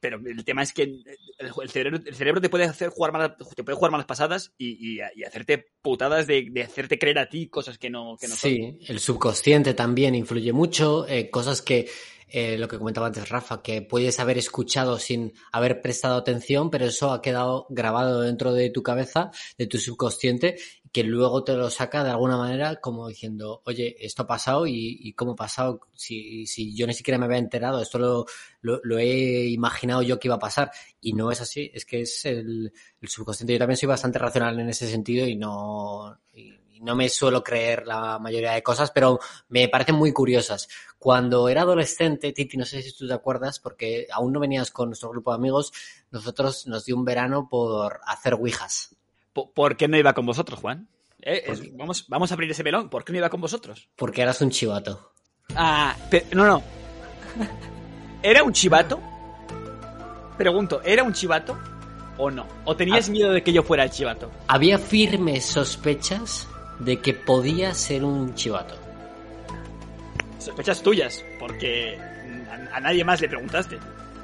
pero 0.00 0.20
el 0.26 0.44
tema 0.44 0.62
es 0.62 0.72
que 0.72 0.82
el, 0.82 1.04
el 1.38 1.70
cerebro, 1.70 2.00
el 2.04 2.14
cerebro 2.14 2.40
te 2.40 2.48
puede 2.50 2.64
hacer 2.64 2.90
jugar 2.90 3.12
malas, 3.12 3.32
te 3.54 3.64
puede 3.64 3.76
jugar 3.76 3.90
malas 3.92 4.06
pasadas 4.06 4.52
y, 4.58 4.96
y- 4.96 5.00
y 5.14 5.24
hacerte 5.24 5.66
putadas 5.80 6.26
de, 6.26 6.48
de 6.50 6.62
hacerte 6.62 6.98
creer 6.98 7.18
a 7.18 7.28
ti 7.28 7.48
cosas 7.48 7.78
que 7.78 7.88
no, 7.88 8.16
que 8.20 8.28
no 8.28 8.34
son. 8.34 8.50
Sí, 8.50 8.78
el 8.88 8.98
subconsciente 9.00 9.72
también 9.74 10.14
influye 10.14 10.52
mucho, 10.52 11.06
eh, 11.08 11.30
cosas 11.30 11.62
que, 11.62 11.88
eh, 12.30 12.56
lo 12.58 12.68
que 12.68 12.78
comentaba 12.78 13.08
antes 13.08 13.28
Rafa, 13.28 13.62
que 13.62 13.82
puedes 13.82 14.20
haber 14.20 14.38
escuchado 14.38 14.98
sin 14.98 15.32
haber 15.52 15.80
prestado 15.82 16.16
atención, 16.16 16.70
pero 16.70 16.86
eso 16.86 17.12
ha 17.12 17.20
quedado 17.22 17.66
grabado 17.70 18.22
dentro 18.22 18.52
de 18.52 18.70
tu 18.70 18.82
cabeza, 18.82 19.30
de 19.58 19.66
tu 19.66 19.78
subconsciente, 19.78 20.56
que 20.92 21.04
luego 21.04 21.44
te 21.44 21.54
lo 21.54 21.70
saca 21.70 22.02
de 22.02 22.10
alguna 22.10 22.36
manera 22.36 22.76
como 22.76 23.08
diciendo, 23.08 23.62
oye, 23.64 23.96
esto 24.00 24.22
ha 24.22 24.26
pasado 24.26 24.66
y, 24.66 24.98
y 25.00 25.12
cómo 25.12 25.32
ha 25.32 25.36
pasado, 25.36 25.80
si, 25.94 26.46
si 26.46 26.74
yo 26.74 26.86
ni 26.86 26.94
siquiera 26.94 27.18
me 27.18 27.26
había 27.26 27.38
enterado, 27.38 27.80
esto 27.80 27.98
lo, 27.98 28.26
lo, 28.60 28.80
lo 28.82 28.98
he 28.98 29.46
imaginado 29.48 30.02
yo 30.02 30.18
que 30.18 30.28
iba 30.28 30.36
a 30.36 30.40
pasar 30.40 30.70
y 31.00 31.12
no 31.12 31.30
es 31.30 31.40
así, 31.40 31.70
es 31.72 31.84
que 31.84 32.02
es 32.02 32.24
el, 32.24 32.72
el 33.00 33.08
subconsciente. 33.08 33.52
Yo 33.52 33.58
también 33.58 33.76
soy 33.76 33.88
bastante 33.88 34.18
racional 34.18 34.58
en 34.58 34.68
ese 34.68 34.88
sentido 34.88 35.26
y 35.26 35.36
no, 35.36 36.18
y, 36.34 36.59
no 36.80 36.94
me 36.96 37.08
suelo 37.08 37.42
creer 37.44 37.86
la 37.86 38.18
mayoría 38.18 38.52
de 38.52 38.62
cosas, 38.62 38.90
pero 38.90 39.18
me 39.48 39.68
parecen 39.68 39.94
muy 39.96 40.12
curiosas. 40.12 40.68
Cuando 40.98 41.48
era 41.48 41.62
adolescente, 41.62 42.32
Titi, 42.32 42.56
no 42.56 42.64
sé 42.64 42.82
si 42.82 42.96
tú 42.96 43.06
te 43.06 43.14
acuerdas, 43.14 43.58
porque 43.60 44.06
aún 44.12 44.32
no 44.32 44.40
venías 44.40 44.70
con 44.70 44.88
nuestro 44.88 45.10
grupo 45.10 45.30
de 45.30 45.36
amigos, 45.36 45.72
nosotros 46.10 46.66
nos 46.66 46.84
dio 46.84 46.96
un 46.96 47.04
verano 47.04 47.48
por 47.48 48.00
hacer 48.06 48.34
ouijas. 48.34 48.96
Po- 49.32 49.50
¿Por 49.52 49.76
qué 49.76 49.88
no 49.88 49.96
iba 49.96 50.12
con 50.12 50.26
vosotros, 50.26 50.58
Juan? 50.60 50.88
Eh, 51.22 51.44
es- 51.46 51.76
vamos, 51.76 52.06
vamos 52.08 52.30
a 52.30 52.34
abrir 52.34 52.50
ese 52.50 52.64
melón. 52.64 52.88
¿Por 52.90 53.04
qué 53.04 53.12
no 53.12 53.18
iba 53.18 53.30
con 53.30 53.40
vosotros? 53.40 53.88
Porque 53.96 54.22
eras 54.22 54.40
un 54.40 54.50
chivato. 54.50 55.12
Ah, 55.54 55.94
no, 56.32 56.44
no. 56.46 56.62
¿Era 58.22 58.42
un 58.42 58.52
chivato? 58.52 59.00
Pregunto, 60.36 60.80
¿era 60.82 61.02
un 61.02 61.12
chivato 61.12 61.58
o 62.16 62.30
no? 62.30 62.46
¿O 62.64 62.74
tenías 62.76 63.08
Ah. 63.08 63.12
miedo 63.12 63.32
de 63.32 63.42
que 63.42 63.52
yo 63.52 63.62
fuera 63.62 63.84
el 63.84 63.90
chivato? 63.90 64.30
Había 64.46 64.78
firmes 64.78 65.44
sospechas 65.44 66.46
de 66.80 66.98
que 67.00 67.14
podía 67.14 67.74
ser 67.74 68.04
un 68.04 68.34
chivato. 68.34 68.74
Sospechas 70.38 70.82
tuyas, 70.82 71.22
porque 71.38 71.98
a, 72.50 72.76
a 72.76 72.80
nadie 72.80 73.04
más 73.04 73.20
le 73.20 73.28
preguntaste. 73.28 73.78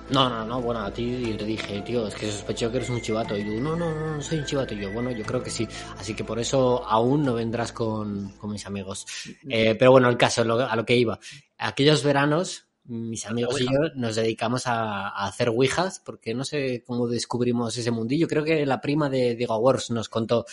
No, 0.09 0.29
no, 0.29 0.45
no, 0.47 0.63
bueno, 0.63 0.81
a 0.85 0.91
ti 0.93 1.31
yo 1.33 1.37
te 1.37 1.45
dije, 1.45 1.81
tío, 1.83 2.07
es 2.07 2.15
que 2.15 2.31
sospecho 2.31 2.71
que 2.71 2.77
eres 2.77 2.91
un 2.91 3.01
chivato. 3.01 3.37
Y 3.37 3.43
tú, 3.45 3.61
no, 3.61 3.75
no, 3.75 3.93
no, 3.93 4.17
no 4.17 4.23
soy 4.23 4.39
un 4.39 4.45
chivato. 4.45 4.73
Y 4.75 4.79
yo, 4.81 4.93
bueno, 4.93 5.11
yo 5.11 5.25
creo 5.25 5.43
que 5.43 5.51
sí. 5.51 5.67
Así 5.99 6.15
que 6.15 6.23
por 6.23 6.39
eso 6.39 6.87
aún 6.87 7.25
no 7.25 7.35
vendrás 7.35 7.73
con, 7.73 8.31
con 8.39 8.53
mis 8.53 8.65
amigos. 8.67 9.05
Eh, 9.49 9.75
pero 9.77 9.91
bueno, 9.91 10.09
el 10.09 10.17
caso, 10.17 10.45
lo- 10.45 10.61
a 10.61 10.77
lo 10.77 10.87
que 10.87 10.97
iba. 10.97 11.19
Aquellos 11.59 12.05
veranos, 12.05 12.69
mis 12.85 13.27
amigos 13.27 13.61
y 13.61 13.65
yo 13.65 13.81
nos 13.97 14.15
dedicamos 14.15 14.69
a, 14.69 15.09
a 15.09 15.27
hacer 15.27 15.49
ouijas, 15.49 15.99
porque 15.99 16.35
no 16.35 16.45
sé 16.45 16.85
cómo 16.87 17.09
descubrimos 17.09 17.77
ese 17.77 17.91
mundillo. 17.91 18.29
Creo 18.29 18.45
que 18.45 18.65
la 18.65 18.81
prima 18.81 19.11
de 19.11 19.35
Diego 19.35 19.57
Wars 19.59 19.91
nos 19.91 20.09
contó 20.09 20.47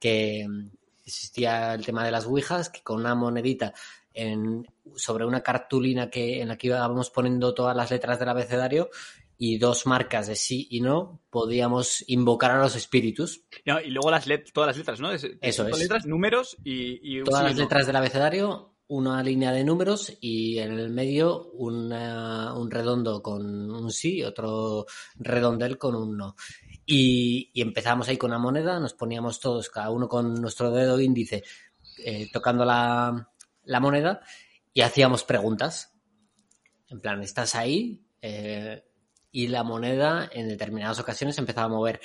que 0.00 0.46
existía 1.06 1.72
el 1.74 1.84
tema 1.86 2.04
de 2.04 2.10
las 2.10 2.26
ouijas, 2.26 2.68
que 2.68 2.82
con 2.82 3.00
una 3.00 3.14
monedita 3.14 3.72
en, 4.12 4.66
sobre 4.96 5.24
una 5.24 5.42
cartulina 5.42 6.10
que, 6.10 6.40
en 6.42 6.48
la 6.48 6.56
que 6.58 6.66
íbamos 6.68 7.10
poniendo 7.10 7.54
todas 7.54 7.76
las 7.76 7.90
letras 7.90 8.18
del 8.18 8.28
abecedario 8.28 8.90
y 9.38 9.58
dos 9.58 9.84
marcas 9.86 10.26
de 10.28 10.34
sí 10.36 10.66
y 10.70 10.80
no, 10.80 11.20
podíamos 11.30 12.02
invocar 12.08 12.52
a 12.52 12.58
los 12.58 12.74
espíritus. 12.74 13.42
No, 13.66 13.80
y 13.80 13.90
luego 13.90 14.10
las 14.10 14.26
let- 14.26 14.50
todas 14.52 14.68
las 14.68 14.78
letras, 14.78 14.98
¿no? 15.00 15.12
Es- 15.12 15.26
Eso 15.40 15.66
es. 15.68 15.78
letras, 15.78 16.06
números 16.06 16.56
y... 16.64 17.18
y 17.18 17.22
Todas 17.22 17.40
sí, 17.40 17.46
las 17.48 17.56
no. 17.56 17.62
letras 17.62 17.86
del 17.86 17.96
abecedario, 17.96 18.72
una 18.88 19.22
línea 19.22 19.52
de 19.52 19.64
números 19.64 20.16
y 20.20 20.58
en 20.58 20.72
el 20.78 20.88
medio 20.90 21.50
una- 21.50 22.54
un 22.54 22.70
redondo 22.70 23.20
con 23.22 23.70
un 23.70 23.90
sí 23.92 24.18
y 24.18 24.22
otro 24.22 24.86
redondel 25.16 25.76
con 25.76 25.94
un 25.96 26.16
no. 26.16 26.34
Y, 26.86 27.50
y 27.52 27.62
empezamos 27.62 28.08
ahí 28.08 28.16
con 28.16 28.30
una 28.30 28.38
moneda, 28.38 28.78
nos 28.78 28.94
poníamos 28.94 29.40
todos, 29.40 29.68
cada 29.70 29.90
uno 29.90 30.08
con 30.08 30.40
nuestro 30.40 30.70
dedo 30.70 31.00
índice, 31.00 31.42
eh, 32.04 32.30
tocando 32.32 32.64
la, 32.64 33.28
la 33.64 33.80
moneda 33.80 34.20
y 34.72 34.82
hacíamos 34.82 35.24
preguntas. 35.24 35.92
En 36.88 37.00
plan, 37.00 37.20
estás 37.22 37.56
ahí 37.56 38.00
eh, 38.22 38.84
y 39.32 39.48
la 39.48 39.64
moneda 39.64 40.30
en 40.32 40.48
determinadas 40.48 41.00
ocasiones 41.00 41.36
empezaba 41.38 41.66
a 41.66 41.70
mover. 41.76 42.00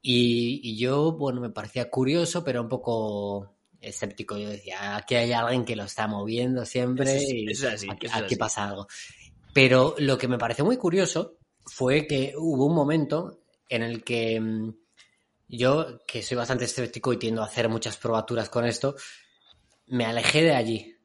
Y, 0.00 0.60
y 0.62 0.78
yo, 0.78 1.12
bueno, 1.12 1.40
me 1.40 1.50
parecía 1.50 1.90
curioso, 1.90 2.42
pero 2.42 2.62
un 2.62 2.68
poco 2.70 3.54
escéptico. 3.80 4.38
Yo 4.38 4.48
decía, 4.48 4.96
aquí 4.96 5.16
hay 5.16 5.32
alguien 5.32 5.64
que 5.66 5.76
lo 5.76 5.84
está 5.84 6.06
moviendo 6.06 6.64
siempre 6.64 7.16
es- 7.16 7.28
y 7.30 7.50
es 7.50 7.64
así, 7.64 7.88
aquí, 7.90 8.06
es 8.06 8.14
aquí 8.14 8.36
pasa 8.36 8.68
algo. 8.68 8.86
Pero 9.52 9.94
lo 9.98 10.16
que 10.16 10.28
me 10.28 10.38
pareció 10.38 10.64
muy 10.64 10.78
curioso 10.78 11.36
fue 11.64 12.06
que 12.06 12.32
hubo 12.36 12.64
un 12.66 12.74
momento 12.74 13.40
en 13.68 13.82
el 13.82 14.04
que 14.04 14.40
mm, 14.40 14.74
yo, 15.48 16.00
que 16.06 16.22
soy 16.22 16.36
bastante 16.36 16.64
escéptico 16.64 17.12
y 17.12 17.18
tiendo 17.18 17.42
a 17.42 17.46
hacer 17.46 17.68
muchas 17.68 17.96
probaturas 17.96 18.48
con 18.48 18.64
esto, 18.64 18.96
me 19.86 20.04
alejé 20.04 20.42
de 20.42 20.54
allí 20.54 20.96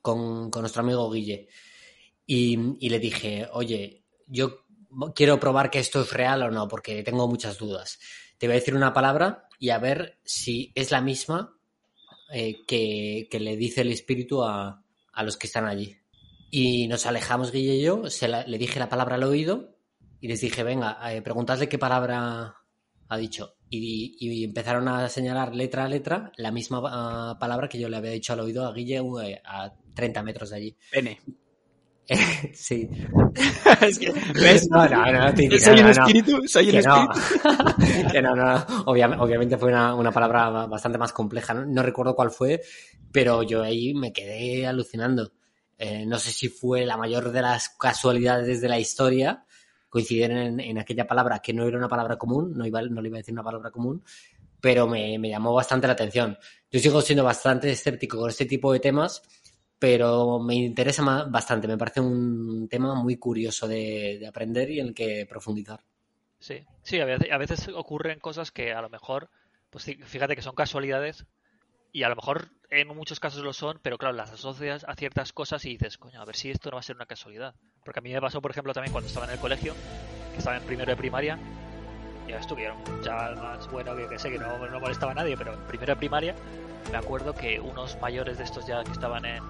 con, 0.00 0.50
con 0.50 0.62
nuestro 0.62 0.82
amigo 0.82 1.10
Guille. 1.10 1.48
y, 2.26 2.88
le 2.88 2.98
dije, 2.98 3.48
oye, 3.52 4.04
yo 4.26 4.64
quiero 5.14 5.38
probar 5.40 5.70
que 5.70 5.78
esto 5.78 6.02
es 6.02 6.12
real 6.12 6.42
o 6.42 6.50
no, 6.50 6.68
porque 6.68 7.02
tengo 7.02 7.28
muchas 7.28 7.58
dudas. 7.58 7.98
Te 8.38 8.46
voy 8.46 8.56
a 8.56 8.60
decir 8.60 8.74
una 8.74 8.92
palabra 8.92 9.48
y 9.58 9.70
a 9.70 9.78
ver 9.78 10.18
si 10.24 10.72
es 10.74 10.90
la 10.90 11.00
misma 11.00 11.56
eh, 12.32 12.64
que, 12.66 13.28
que 13.30 13.40
le 13.40 13.56
dice 13.56 13.82
el 13.82 13.92
espíritu 13.92 14.42
a, 14.42 14.84
a 15.12 15.22
los 15.22 15.36
que 15.36 15.46
están 15.46 15.66
allí. 15.66 15.96
Y 16.50 16.86
nos 16.88 17.06
alejamos, 17.06 17.50
Guille 17.50 17.76
y 17.76 17.82
yo, 17.82 18.10
se 18.10 18.28
le 18.28 18.58
dije 18.58 18.78
la 18.78 18.88
palabra 18.88 19.14
al 19.16 19.24
oído 19.24 19.71
y 20.22 20.28
les 20.28 20.40
dije, 20.40 20.62
venga, 20.62 20.98
eh, 21.12 21.20
preguntadle 21.20 21.68
qué 21.68 21.78
palabra 21.78 22.54
ha 23.08 23.16
dicho. 23.18 23.56
Y, 23.68 24.16
y 24.20 24.44
empezaron 24.44 24.86
a 24.88 25.08
señalar 25.08 25.54
letra 25.54 25.84
a 25.84 25.88
letra 25.88 26.30
la 26.36 26.50
misma 26.52 26.80
ah, 26.84 27.36
palabra 27.40 27.68
que 27.68 27.78
yo 27.80 27.88
le 27.88 27.96
había 27.96 28.12
dicho 28.12 28.32
al 28.32 28.40
oído 28.40 28.64
a 28.66 28.72
Guille 28.72 29.02
eh, 29.24 29.42
a 29.44 29.72
30 29.94 30.22
metros 30.22 30.50
de 30.50 30.56
allí. 30.56 30.76
Pene. 30.90 31.20
sí. 32.54 32.88
es 33.80 33.98
que, 33.98 34.12
¿ves? 34.34 34.68
No, 34.70 34.86
no, 34.88 35.12
no, 35.12 35.36
soy 35.36 35.48
no, 35.48 35.76
no, 35.76 35.82
no. 35.82 35.88
espíritu, 35.90 36.42
soy 36.46 36.70
Que 36.70 36.82
no, 36.82 37.08
espíritu. 37.12 38.08
que 38.12 38.22
no, 38.22 38.34
no. 38.36 38.54
Obvia- 38.86 39.16
obviamente 39.20 39.56
fue 39.56 39.70
una, 39.70 39.94
una 39.94 40.12
palabra 40.12 40.48
ba- 40.50 40.66
bastante 40.66 40.98
más 40.98 41.12
compleja. 41.12 41.54
No, 41.54 41.64
No 41.64 41.82
recuerdo 41.82 42.14
cuál 42.14 42.30
fue, 42.30 42.60
pero 43.10 43.42
yo 43.42 43.62
ahí 43.62 43.94
me 43.94 44.12
quedé 44.12 44.66
alucinando. 44.66 45.32
Eh, 45.78 46.06
no 46.06 46.18
sé 46.18 46.30
si 46.30 46.48
fue 46.48 46.86
la 46.86 46.96
mayor 46.96 47.32
de 47.32 47.42
las 47.42 47.70
casualidades 47.70 48.60
de 48.60 48.68
la 48.68 48.78
historia 48.78 49.44
coincidir 49.92 50.30
en, 50.30 50.58
en 50.58 50.78
aquella 50.78 51.06
palabra 51.06 51.40
que 51.40 51.52
no 51.52 51.68
era 51.68 51.76
una 51.76 51.88
palabra 51.88 52.16
común, 52.16 52.54
no, 52.56 52.64
iba, 52.64 52.80
no 52.80 53.02
le 53.02 53.08
iba 53.08 53.18
a 53.18 53.20
decir 53.20 53.34
una 53.34 53.42
palabra 53.42 53.70
común, 53.70 54.02
pero 54.58 54.86
me, 54.86 55.18
me 55.18 55.28
llamó 55.28 55.52
bastante 55.52 55.86
la 55.86 55.92
atención. 55.92 56.38
Yo 56.70 56.80
sigo 56.80 57.02
siendo 57.02 57.24
bastante 57.24 57.70
escéptico 57.70 58.16
con 58.16 58.30
este 58.30 58.46
tipo 58.46 58.72
de 58.72 58.80
temas, 58.80 59.22
pero 59.78 60.38
me 60.38 60.54
interesa 60.54 61.02
bastante. 61.26 61.68
Me 61.68 61.76
parece 61.76 62.00
un 62.00 62.68
tema 62.70 62.94
muy 62.94 63.18
curioso 63.18 63.68
de, 63.68 64.16
de 64.18 64.26
aprender 64.26 64.70
y 64.70 64.80
en 64.80 64.86
el 64.86 64.94
que 64.94 65.26
profundizar. 65.28 65.80
Sí, 66.38 66.64
sí, 66.82 66.98
a 66.98 67.04
veces, 67.04 67.30
a 67.30 67.36
veces 67.36 67.68
ocurren 67.68 68.18
cosas 68.18 68.50
que 68.50 68.72
a 68.72 68.80
lo 68.80 68.88
mejor, 68.88 69.28
pues 69.68 69.84
fíjate 69.84 70.36
que 70.36 70.42
son 70.42 70.54
casualidades 70.54 71.26
y 71.92 72.02
a 72.04 72.08
lo 72.08 72.16
mejor 72.16 72.48
en 72.70 72.88
muchos 72.88 73.20
casos 73.20 73.42
lo 73.42 73.52
son, 73.52 73.78
pero 73.82 73.98
claro, 73.98 74.16
las 74.16 74.32
asocias 74.32 74.84
a 74.88 74.94
ciertas 74.96 75.32
cosas 75.32 75.64
y 75.66 75.70
dices, 75.70 75.98
coño, 75.98 76.20
a 76.20 76.24
ver 76.24 76.36
si 76.36 76.50
esto 76.50 76.70
no 76.70 76.76
va 76.76 76.80
a 76.80 76.82
ser 76.82 76.96
una 76.96 77.06
casualidad. 77.06 77.54
Porque 77.84 78.00
a 78.00 78.02
mí 78.02 78.12
me 78.12 78.20
pasó, 78.20 78.40
por 78.40 78.50
ejemplo, 78.50 78.72
también 78.72 78.92
cuando 78.92 79.08
estaba 79.08 79.26
en 79.26 79.32
el 79.32 79.38
colegio, 79.38 79.74
que 80.32 80.38
estaba 80.38 80.56
en 80.56 80.62
primero 80.64 80.90
de 80.90 80.96
primaria, 80.96 81.38
ya 82.26 82.38
estuvieron 82.38 82.78
chaval 83.02 83.36
más 83.36 83.70
bueno 83.70 83.94
que, 83.94 84.08
que 84.08 84.18
sé 84.18 84.30
que 84.30 84.38
no, 84.38 84.56
molestaba 84.80 85.12
a 85.12 85.14
nadie, 85.14 85.36
pero 85.36 85.52
en 85.52 85.66
primero 85.66 85.92
de 85.92 85.96
primaria 85.98 86.34
me 86.90 86.96
acuerdo 86.96 87.34
que 87.34 87.60
unos 87.60 88.00
mayores 88.00 88.38
de 88.38 88.44
estos 88.44 88.66
ya 88.66 88.82
que 88.84 88.92
estaban 88.92 89.24
en 89.26 89.42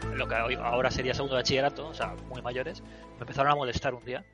pues, 0.00 0.18
lo 0.18 0.28
que 0.28 0.34
ahora 0.34 0.90
sería 0.90 1.14
segundo 1.14 1.36
de 1.36 1.42
bachillerato, 1.42 1.88
o 1.88 1.94
sea, 1.94 2.14
muy 2.28 2.42
mayores, 2.42 2.82
me 2.82 3.20
empezaron 3.20 3.50
a 3.50 3.54
molestar 3.54 3.94
un 3.94 4.04
día 4.04 4.24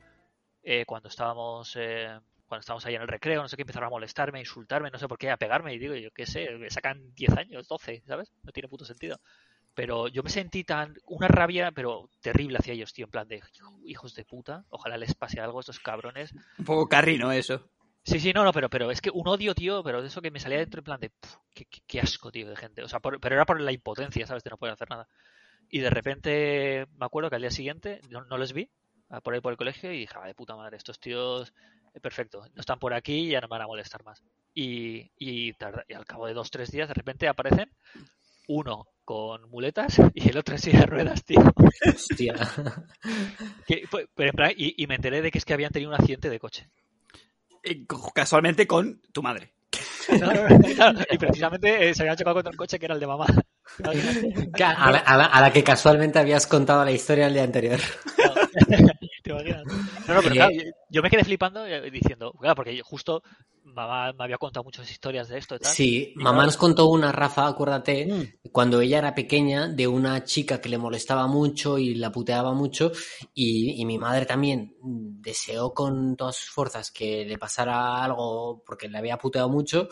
eh, 0.62 0.84
cuando 0.86 1.08
estábamos 1.08 1.76
eh, 1.76 2.18
cuando 2.54 2.60
estábamos 2.60 2.86
ahí 2.86 2.94
en 2.94 3.02
el 3.02 3.08
recreo, 3.08 3.42
no 3.42 3.48
sé 3.48 3.56
qué, 3.56 3.62
empezaron 3.62 3.88
a 3.88 3.90
molestarme, 3.90 4.38
a 4.38 4.42
insultarme, 4.42 4.90
no 4.90 4.98
sé 4.98 5.06
por 5.08 5.18
qué, 5.18 5.30
a 5.30 5.36
pegarme, 5.36 5.74
y 5.74 5.78
digo, 5.78 5.94
yo 5.94 6.10
qué 6.12 6.24
sé, 6.26 6.50
me 6.52 6.70
sacan 6.70 7.14
10 7.14 7.36
años, 7.36 7.68
12, 7.68 8.02
¿sabes? 8.06 8.32
No 8.42 8.52
tiene 8.52 8.68
puto 8.68 8.84
sentido. 8.84 9.20
Pero 9.74 10.06
yo 10.08 10.22
me 10.22 10.30
sentí 10.30 10.62
tan, 10.64 10.94
una 11.06 11.26
rabia, 11.28 11.72
pero 11.72 12.08
terrible 12.20 12.58
hacia 12.58 12.74
ellos, 12.74 12.92
tío, 12.92 13.06
en 13.06 13.10
plan 13.10 13.26
de, 13.28 13.42
hijos 13.84 14.14
de 14.14 14.24
puta, 14.24 14.64
ojalá 14.70 14.96
les 14.96 15.14
pase 15.14 15.40
algo 15.40 15.58
a 15.58 15.60
estos 15.60 15.80
cabrones. 15.80 16.32
Un 16.58 16.64
poco 16.64 16.88
carrino 16.88 17.32
eso. 17.32 17.68
Sí, 18.04 18.20
sí, 18.20 18.32
no, 18.32 18.44
no, 18.44 18.52
pero, 18.52 18.68
pero 18.70 18.90
es 18.90 19.00
que 19.00 19.10
un 19.10 19.26
odio, 19.26 19.54
tío, 19.54 19.82
pero 19.82 20.00
de 20.02 20.08
eso 20.08 20.20
que 20.22 20.30
me 20.30 20.38
salía 20.38 20.58
dentro 20.58 20.80
en 20.80 20.84
plan 20.84 21.00
de, 21.00 21.10
"Puf, 21.10 21.36
qué, 21.54 21.64
qué- 21.64 21.80
qué 21.86 22.00
asco, 22.00 22.30
tío, 22.30 22.48
de 22.48 22.54
gente. 22.54 22.82
O 22.82 22.88
sea, 22.88 23.00
por- 23.00 23.18
pero 23.18 23.34
era 23.34 23.46
por 23.46 23.60
la 23.60 23.72
impotencia, 23.72 24.26
¿sabes? 24.26 24.44
De 24.44 24.50
no 24.50 24.58
poder 24.58 24.74
hacer 24.74 24.90
nada. 24.90 25.08
Y 25.70 25.80
de 25.80 25.90
repente 25.90 26.86
me 26.98 27.06
acuerdo 27.06 27.30
que 27.30 27.36
al 27.36 27.42
día 27.42 27.50
siguiente 27.50 28.00
no, 28.10 28.24
no 28.26 28.36
les 28.38 28.52
vi 28.52 28.68
ah, 29.10 29.20
por 29.20 29.34
ahí 29.34 29.40
por 29.40 29.52
el 29.52 29.56
colegio 29.56 29.90
y 29.92 29.98
dije, 30.00 30.14
"Ah, 30.20 30.26
de 30.26 30.34
puta 30.34 30.54
madre, 30.56 30.76
estos 30.76 30.98
tíos, 31.00 31.52
perfecto, 32.00 32.44
no 32.54 32.60
están 32.60 32.78
por 32.78 32.92
aquí 32.94 33.26
y 33.26 33.30
ya 33.30 33.40
no 33.40 33.48
me 33.48 33.52
van 33.52 33.62
a 33.62 33.66
molestar 33.66 34.02
más. 34.04 34.22
Y, 34.54 35.10
y, 35.18 35.52
tarda- 35.54 35.84
y 35.88 35.94
al 35.94 36.04
cabo 36.04 36.26
de 36.26 36.34
dos, 36.34 36.50
tres 36.50 36.70
días, 36.70 36.88
de 36.88 36.94
repente 36.94 37.26
aparecen 37.28 37.70
uno 38.46 38.86
con 39.04 39.48
muletas 39.50 39.98
y 40.14 40.28
el 40.28 40.36
otro 40.38 40.54
en 40.54 40.60
silla 40.60 40.80
de 40.80 40.86
ruedas, 40.86 41.24
tío. 41.24 41.40
Hostia. 41.86 42.34
Que 43.66 43.86
fue- 43.88 44.06
pero 44.14 44.30
en 44.30 44.36
plan- 44.36 44.52
y, 44.56 44.82
y 44.82 44.86
me 44.86 44.96
enteré 44.96 45.22
de 45.22 45.30
que 45.30 45.38
es 45.38 45.44
que 45.44 45.54
habían 45.54 45.72
tenido 45.72 45.90
un 45.90 45.96
accidente 45.96 46.28
de 46.30 46.38
coche. 46.38 46.68
Eh, 47.62 47.86
co- 47.86 48.10
Casualmente 48.14 48.66
con 48.66 49.00
tu 49.12 49.22
madre. 49.22 49.52
No, 50.20 50.32
no, 50.32 50.48
no, 50.48 50.58
claro, 50.74 51.00
y 51.10 51.16
precisamente 51.18 51.88
eh, 51.88 51.94
se 51.94 52.02
habían 52.02 52.16
chocado 52.16 52.34
contra 52.34 52.50
un 52.50 52.56
coche 52.58 52.78
que 52.78 52.84
era 52.84 52.94
el 52.94 53.00
de 53.00 53.06
mamá. 53.06 53.26
A 53.82 54.90
la, 54.90 54.98
a 54.98 55.16
la- 55.16 55.24
a 55.26 55.40
la 55.40 55.52
que 55.52 55.64
casualmente 55.64 56.18
habías 56.18 56.46
contado 56.46 56.84
la 56.84 56.92
historia 56.92 57.26
el 57.26 57.32
día 57.34 57.42
anterior. 57.44 57.80
¿Te 59.24 59.30
imaginas? 59.30 59.64
No, 60.06 60.14
no, 60.14 60.22
pero 60.22 60.34
Eh, 60.34 60.36
claro, 60.36 60.52
yo, 60.52 60.62
yo 60.90 61.02
me 61.02 61.08
quedé 61.08 61.24
flipando 61.24 61.64
eh, 61.66 61.90
diciendo, 61.90 62.32
claro, 62.32 62.54
porque 62.54 62.76
yo 62.76 62.84
justo 62.84 63.22
mamá 63.64 64.12
me 64.12 64.24
había 64.24 64.36
contado 64.36 64.62
muchas 64.62 64.90
historias 64.90 65.28
de 65.30 65.38
esto 65.38 65.56
y 65.56 65.58
tal. 65.60 65.72
Sí, 65.72 66.12
Y 66.14 66.18
mamá 66.18 66.30
claro, 66.32 66.46
nos 66.46 66.56
contó 66.58 66.86
una, 66.88 67.10
Rafa, 67.10 67.48
acuérdate, 67.48 68.04
Mm. 68.06 68.50
cuando 68.52 68.82
ella 68.82 68.98
era 68.98 69.14
pequeña, 69.14 69.66
de 69.68 69.86
una 69.88 70.22
chica 70.24 70.60
que 70.60 70.68
le 70.68 70.76
molestaba 70.76 71.26
mucho 71.26 71.78
y 71.78 71.94
la 71.94 72.12
puteaba 72.12 72.52
mucho, 72.52 72.92
y, 73.32 73.80
y 73.80 73.84
mi 73.86 73.96
madre 73.98 74.26
también 74.26 74.76
deseó 74.82 75.72
con 75.72 76.16
todas 76.16 76.36
sus 76.36 76.50
fuerzas 76.50 76.90
que 76.90 77.24
le 77.24 77.38
pasara 77.38 78.04
algo 78.04 78.62
porque 78.66 78.88
le 78.88 78.98
había 78.98 79.16
puteado 79.16 79.48
mucho, 79.48 79.88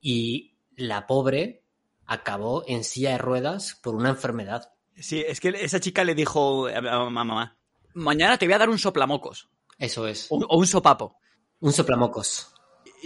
y 0.00 0.56
la 0.76 1.06
pobre 1.06 1.62
acabó 2.06 2.64
en 2.66 2.82
silla 2.82 3.10
de 3.12 3.18
ruedas 3.18 3.78
por 3.80 3.94
una 3.94 4.10
enfermedad. 4.10 4.72
Sí, 4.96 5.22
es 5.26 5.38
que 5.40 5.50
esa 5.50 5.78
chica 5.78 6.02
le 6.02 6.16
dijo 6.16 6.66
a 6.66 6.78
a 6.78 7.08
mamá, 7.10 7.56
mañana 7.94 8.36
te 8.38 8.46
voy 8.46 8.54
a 8.54 8.58
dar 8.58 8.68
un 8.70 8.78
soplamocos 8.78 9.48
Eso 9.78 10.06
es. 10.06 10.26
o 10.30 10.36
un- 10.36 10.46
o 10.48 10.58
un 10.58 10.66
sopapo. 10.66 11.16
Un 11.60 11.72
soplamocos. 11.72 12.50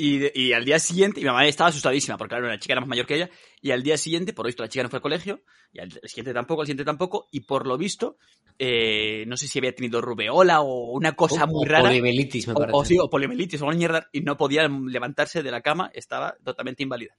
Y, 0.01 0.53
al 0.53 0.65
día 0.65 0.79
siguiente, 0.79 1.19
y 1.19 1.25
mi 1.25 1.29
mamá 1.29 1.45
estaba 1.47 1.71
asustadísima, 1.71 2.17
porque 2.17 2.31
claro, 2.37 2.47
la 2.47 2.59
chica 2.61 2.75
era 2.75 2.81
más 2.81 2.89
mayor 2.89 3.05
que 3.05 3.17
ella, 3.17 3.31
y 3.61 3.73
al 3.73 3.83
día 3.83 3.99
siguiente, 3.99 4.33
por 4.33 4.45
lo 4.45 4.49
visto, 4.49 4.63
la 4.63 4.69
chica 4.69 4.85
no 4.85 4.89
fue 4.91 4.99
al 4.99 5.03
colegio, 5.03 5.43
y 5.73 5.81
al 5.81 5.91
siguiente 5.91 6.33
tampoco, 6.33 6.61
al 6.61 6.67
siguiente 6.69 6.85
tampoco, 6.85 7.27
y 7.33 7.41
por 7.41 7.67
lo 7.67 7.77
visto, 7.77 8.17
eh, 8.61 9.25
no 9.27 9.37
sé 9.37 9.49
si 9.49 9.59
había 9.59 9.75
tenido 9.75 10.01
rubeola 10.01 10.61
o 10.61 10.93
una 10.93 11.17
cosa 11.17 11.45
O- 11.45 11.49
muy 11.49 11.67
o 11.67 11.69
rara. 11.69 11.83
Poliomielitis, 11.89 12.47
me 12.47 12.53
O, 12.53 12.57
parece. 12.57 12.77
o 12.79 12.85
sí, 12.85 12.97
o 13.01 13.11
poliomielitis 13.11 13.61
o 13.61 13.67
una 13.67 13.77
mierda, 13.77 14.09
y 14.13 14.21
no 14.21 14.37
podía 14.37 14.69
levantarse 14.69 15.43
de 15.43 15.51
la 15.51 15.63
cama, 15.63 15.91
estaba 15.93 16.37
totalmente 16.45 16.85
inválida. 16.85 17.17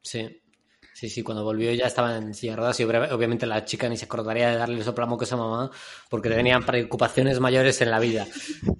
Sí. 0.00 0.40
Sí, 0.94 1.08
sí, 1.08 1.22
cuando 1.22 1.42
volvió 1.42 1.72
ya 1.72 1.86
estaba 1.86 2.16
en 2.16 2.34
silla 2.34 2.52
de 2.52 2.56
ruedas 2.56 2.78
y 2.80 2.84
obvia- 2.84 3.12
obviamente 3.14 3.46
la 3.46 3.64
chica 3.64 3.88
ni 3.88 3.96
se 3.96 4.04
acordaría 4.04 4.50
de 4.50 4.56
darle 4.56 4.76
el 4.78 4.84
soplamocos 4.84 5.32
a 5.32 5.36
mamá 5.36 5.70
porque 6.10 6.28
tenían 6.28 6.64
preocupaciones 6.64 7.40
mayores 7.40 7.80
en 7.80 7.90
la 7.90 7.98
vida. 7.98 8.26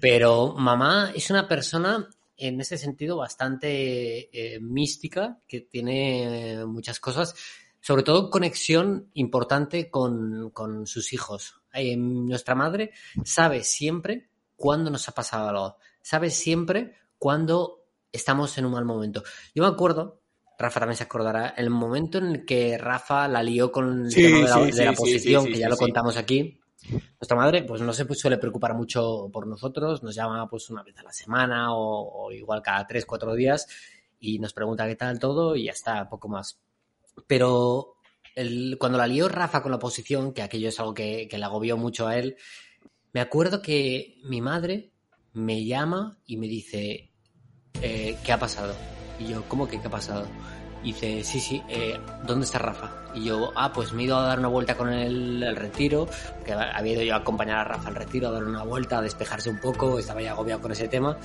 Pero 0.01 0.55
mamá 0.57 1.11
es 1.15 1.31
una 1.31 1.49
persona 1.49 2.09
en 2.37 2.61
ese 2.61 2.77
sentido 2.79 3.17
bastante 3.17 4.55
eh, 4.55 4.61
mística, 4.61 5.39
que 5.49 5.61
tiene 5.63 6.65
muchas 6.67 7.01
cosas, 7.01 7.35
sobre 7.81 8.03
todo 8.03 8.31
conexión 8.31 9.11
importante 9.15 9.91
con, 9.91 10.51
con 10.51 10.87
sus 10.87 11.13
hijos. 11.13 11.61
Eh, 11.73 11.97
nuestra 11.97 12.55
madre 12.55 12.93
sabe 13.25 13.65
siempre 13.65 14.29
cuándo 14.57 14.91
nos 14.91 15.09
ha 15.09 15.13
pasado 15.13 15.49
algo, 15.49 15.77
sabe 16.03 16.31
siempre 16.31 16.95
cuándo 17.19 17.85
estamos 18.13 18.57
en 18.59 18.67
un 18.67 18.73
mal 18.73 18.85
momento. 18.85 19.23
Yo 19.55 19.63
me 19.63 19.69
acuerdo 19.69 20.22
Rafa 20.63 20.81
también 20.81 20.97
se 20.97 21.05
acordará, 21.05 21.49
el 21.57 21.69
momento 21.71 22.19
en 22.19 22.27
el 22.27 22.45
que 22.47 22.79
Rafa 22.79 23.29
la 23.29 23.43
lió 23.43 23.71
con 23.71 24.07
el 24.07 24.11
Sí, 24.11 24.23
tema 24.23 24.39
de 24.39 24.49
la, 24.49 24.57
sí, 24.57 24.73
de 24.73 24.85
la 24.85 24.93
sí, 24.93 24.97
sí, 24.97 24.97
posición, 24.97 25.45
que 25.51 25.59
ya 25.59 25.69
lo 25.69 25.77
contamos 25.77 26.17
aquí. 26.17 26.59
Nuestra 27.21 27.37
madre, 27.37 27.63
pues 27.63 27.81
no 27.83 27.93
se 27.93 28.05
suele 28.15 28.39
preocupar 28.39 28.75
mucho 28.75 29.29
por 29.33 29.47
nosotros, 29.47 30.03
nos 30.03 30.15
llama 30.15 30.49
pues 30.49 30.71
una 30.71 30.83
vez 30.83 30.97
a 30.99 31.03
la 31.05 31.13
semana 31.13 31.73
o, 31.75 32.27
o 32.27 32.33
igual 32.33 32.63
cada 32.63 32.87
tres, 32.87 33.07
cuatro 33.07 33.35
días 33.35 33.67
y 34.19 34.39
nos 34.39 34.53
pregunta 34.53 34.87
qué 34.89 34.97
tal 34.97 35.19
todo 35.19 35.55
y 35.55 35.65
ya 35.65 35.73
está, 35.73 36.09
poco 36.09 36.29
más. 36.29 36.59
Pero 37.27 37.95
el- 38.35 38.77
cuando 38.79 38.99
la 38.99 39.07
lió 39.07 39.29
Rafa 39.29 39.63
con 39.63 39.71
la 39.73 39.79
posición, 39.79 40.33
que 40.33 40.43
aquello 40.43 40.69
es 40.69 40.81
algo 40.81 40.95
que, 40.95 41.29
que 41.29 41.39
le 41.39 41.45
agobió 41.45 41.77
mucho 41.77 42.07
a 42.09 42.17
él, 42.17 42.37
me 43.13 43.21
acuerdo 43.21 43.63
que 43.63 44.19
mi 44.25 44.41
madre 44.41 44.91
me 45.33 45.65
llama 45.65 46.19
y 46.27 46.37
me 46.39 46.49
dice, 46.49 47.11
eh, 47.83 48.17
¿qué 48.25 48.33
ha 48.33 48.39
pasado? 48.39 48.75
Y 49.21 49.29
yo, 49.29 49.45
¿cómo 49.49 49.69
que 49.69 49.81
qué 49.81 49.87
ha 49.87 49.91
pasado? 49.91 50.27
Y 50.83 50.93
dice, 50.93 51.23
sí, 51.23 51.41
sí, 51.41 51.63
eh, 51.69 51.99
¿dónde 52.27 52.45
está 52.45 52.59
Rafa? 52.59 52.91
Y 53.15 53.25
yo, 53.25 53.53
ah, 53.55 53.73
pues 53.73 53.93
me 53.93 54.03
he 54.03 54.07
ido 54.07 54.17
a 54.17 54.23
dar 54.23 54.39
una 54.39 54.49
vuelta 54.49 54.77
con 54.77 54.93
él 54.93 55.43
al 55.43 55.57
retiro, 55.57 56.09
que 56.45 56.53
había 56.53 56.95
ido 56.95 57.03
yo 57.03 57.15
a 57.15 57.19
acompañar 57.19 57.59
a 57.59 57.65
Rafa 57.65 57.89
al 57.89 57.95
retiro, 57.95 58.29
a 58.29 58.31
dar 58.33 58.45
una 58.45 58.65
vuelta, 58.65 58.99
a 58.99 59.03
despejarse 59.03 59.51
un 59.51 59.61
poco, 59.61 59.99
estaba 59.99 60.21
ya 60.23 60.33
agobiado 60.33 60.61
con 60.61 60.73
ese 60.73 60.89
tema. 60.89 61.17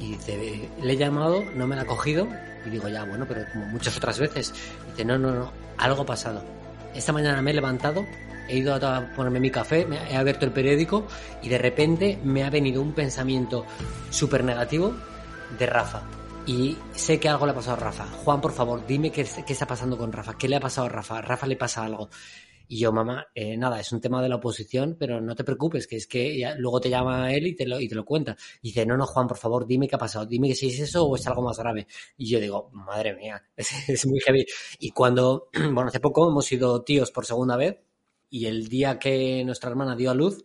Y 0.00 0.12
dice, 0.12 0.70
le 0.80 0.92
he 0.92 0.96
llamado, 0.96 1.42
no 1.54 1.66
me 1.66 1.76
la 1.76 1.82
ha 1.82 1.86
cogido. 1.86 2.26
Y 2.64 2.70
digo, 2.70 2.88
ya, 2.88 3.04
bueno, 3.04 3.26
pero 3.28 3.42
como 3.52 3.66
muchas 3.66 3.96
otras 3.96 4.18
veces. 4.18 4.54
dice, 4.90 5.04
no, 5.04 5.18
no, 5.18 5.32
no, 5.32 5.52
algo 5.76 6.02
ha 6.02 6.06
pasado. 6.06 6.42
Esta 6.94 7.12
mañana 7.12 7.42
me 7.42 7.50
he 7.50 7.54
levantado, 7.54 8.04
he 8.48 8.56
ido 8.56 8.74
a 8.74 9.06
ponerme 9.14 9.40
mi 9.40 9.50
café, 9.50 9.84
me 9.86 9.98
he 10.10 10.16
abierto 10.16 10.46
el 10.46 10.52
periódico 10.52 11.06
y 11.42 11.48
de 11.48 11.58
repente 11.58 12.18
me 12.24 12.44
ha 12.44 12.50
venido 12.50 12.80
un 12.80 12.92
pensamiento 12.92 13.66
súper 14.10 14.42
negativo 14.42 14.94
de 15.58 15.66
Rafa. 15.66 16.02
Y 16.48 16.78
sé 16.94 17.20
que 17.20 17.28
algo 17.28 17.44
le 17.44 17.52
ha 17.52 17.54
pasado 17.54 17.76
a 17.76 17.80
Rafa. 17.80 18.06
Juan, 18.06 18.40
por 18.40 18.52
favor, 18.52 18.86
dime 18.86 19.12
qué, 19.12 19.22
qué 19.46 19.52
está 19.52 19.66
pasando 19.66 19.98
con 19.98 20.10
Rafa. 20.10 20.38
¿Qué 20.38 20.48
le 20.48 20.56
ha 20.56 20.60
pasado 20.60 20.86
a 20.86 20.88
Rafa? 20.88 21.20
Rafa 21.20 21.46
le 21.46 21.56
pasa 21.56 21.84
algo. 21.84 22.08
Y 22.66 22.78
yo, 22.78 22.90
mamá, 22.90 23.26
eh, 23.34 23.58
nada, 23.58 23.78
es 23.78 23.92
un 23.92 24.00
tema 24.00 24.22
de 24.22 24.30
la 24.30 24.36
oposición, 24.36 24.96
pero 24.98 25.20
no 25.20 25.34
te 25.34 25.44
preocupes, 25.44 25.86
que 25.86 25.96
es 25.96 26.06
que 26.06 26.54
luego 26.56 26.80
te 26.80 26.88
llama 26.88 27.34
él 27.34 27.48
y 27.48 27.54
te, 27.54 27.66
lo, 27.66 27.78
y 27.78 27.86
te 27.86 27.94
lo 27.94 28.06
cuenta. 28.06 28.34
Y 28.62 28.68
dice, 28.68 28.86
no, 28.86 28.96
no, 28.96 29.04
Juan, 29.04 29.26
por 29.26 29.36
favor, 29.36 29.66
dime 29.66 29.88
qué 29.88 29.96
ha 29.96 29.98
pasado, 29.98 30.24
dime 30.24 30.54
si 30.54 30.68
es 30.68 30.80
eso 30.80 31.04
o 31.04 31.16
es 31.16 31.26
algo 31.26 31.42
más 31.42 31.58
grave. 31.58 31.86
Y 32.16 32.30
yo 32.30 32.40
digo, 32.40 32.70
madre 32.72 33.14
mía, 33.14 33.44
es, 33.56 33.86
es 33.86 34.06
muy 34.06 34.18
heavy. 34.20 34.46
Y 34.78 34.92
cuando, 34.92 35.50
bueno, 35.52 35.88
hace 35.88 36.00
poco 36.00 36.30
hemos 36.30 36.46
sido 36.46 36.82
tíos 36.82 37.10
por 37.10 37.26
segunda 37.26 37.58
vez 37.58 37.76
y 38.30 38.46
el 38.46 38.68
día 38.68 38.98
que 38.98 39.44
nuestra 39.44 39.68
hermana 39.68 39.96
dio 39.96 40.10
a 40.10 40.14
luz, 40.14 40.42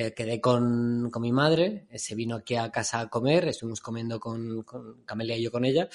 eh, 0.00 0.14
quedé 0.14 0.40
con, 0.40 1.10
con 1.10 1.22
mi 1.22 1.32
madre, 1.32 1.86
eh, 1.90 1.98
se 1.98 2.14
vino 2.14 2.36
aquí 2.36 2.54
a 2.56 2.70
casa 2.70 3.00
a 3.00 3.08
comer, 3.10 3.48
estuvimos 3.48 3.80
comiendo 3.80 4.20
con, 4.20 4.62
con 4.62 5.02
Camelia 5.04 5.36
y 5.36 5.42
yo 5.42 5.50
con 5.50 5.64
ella, 5.64 5.88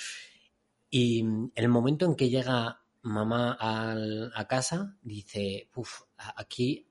y 0.89 1.19
en 1.21 1.51
el 1.55 1.69
momento 1.69 2.05
en 2.05 2.15
que 2.15 2.29
llega 2.29 2.81
mamá 3.01 3.53
al- 3.59 4.31
a 4.35 4.47
casa, 4.47 4.97
dice, 5.01 5.69
uff, 5.75 6.01
aquí 6.35 6.87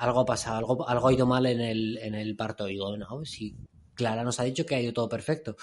algo 0.00 0.20
ha 0.20 0.24
pasado, 0.26 0.56
algo, 0.58 0.88
algo 0.88 1.08
ha 1.08 1.12
ido 1.12 1.26
mal 1.26 1.46
en 1.46 1.60
el, 1.60 1.98
en 1.98 2.14
el 2.14 2.36
parto. 2.36 2.68
Y 2.68 2.72
digo, 2.72 2.96
no, 2.96 3.24
si 3.24 3.56
Clara 3.94 4.24
nos 4.24 4.40
ha 4.40 4.44
dicho 4.44 4.66
que 4.66 4.74
ha 4.74 4.80
ido 4.80 4.92
todo 4.92 5.08
perfecto. 5.08 5.56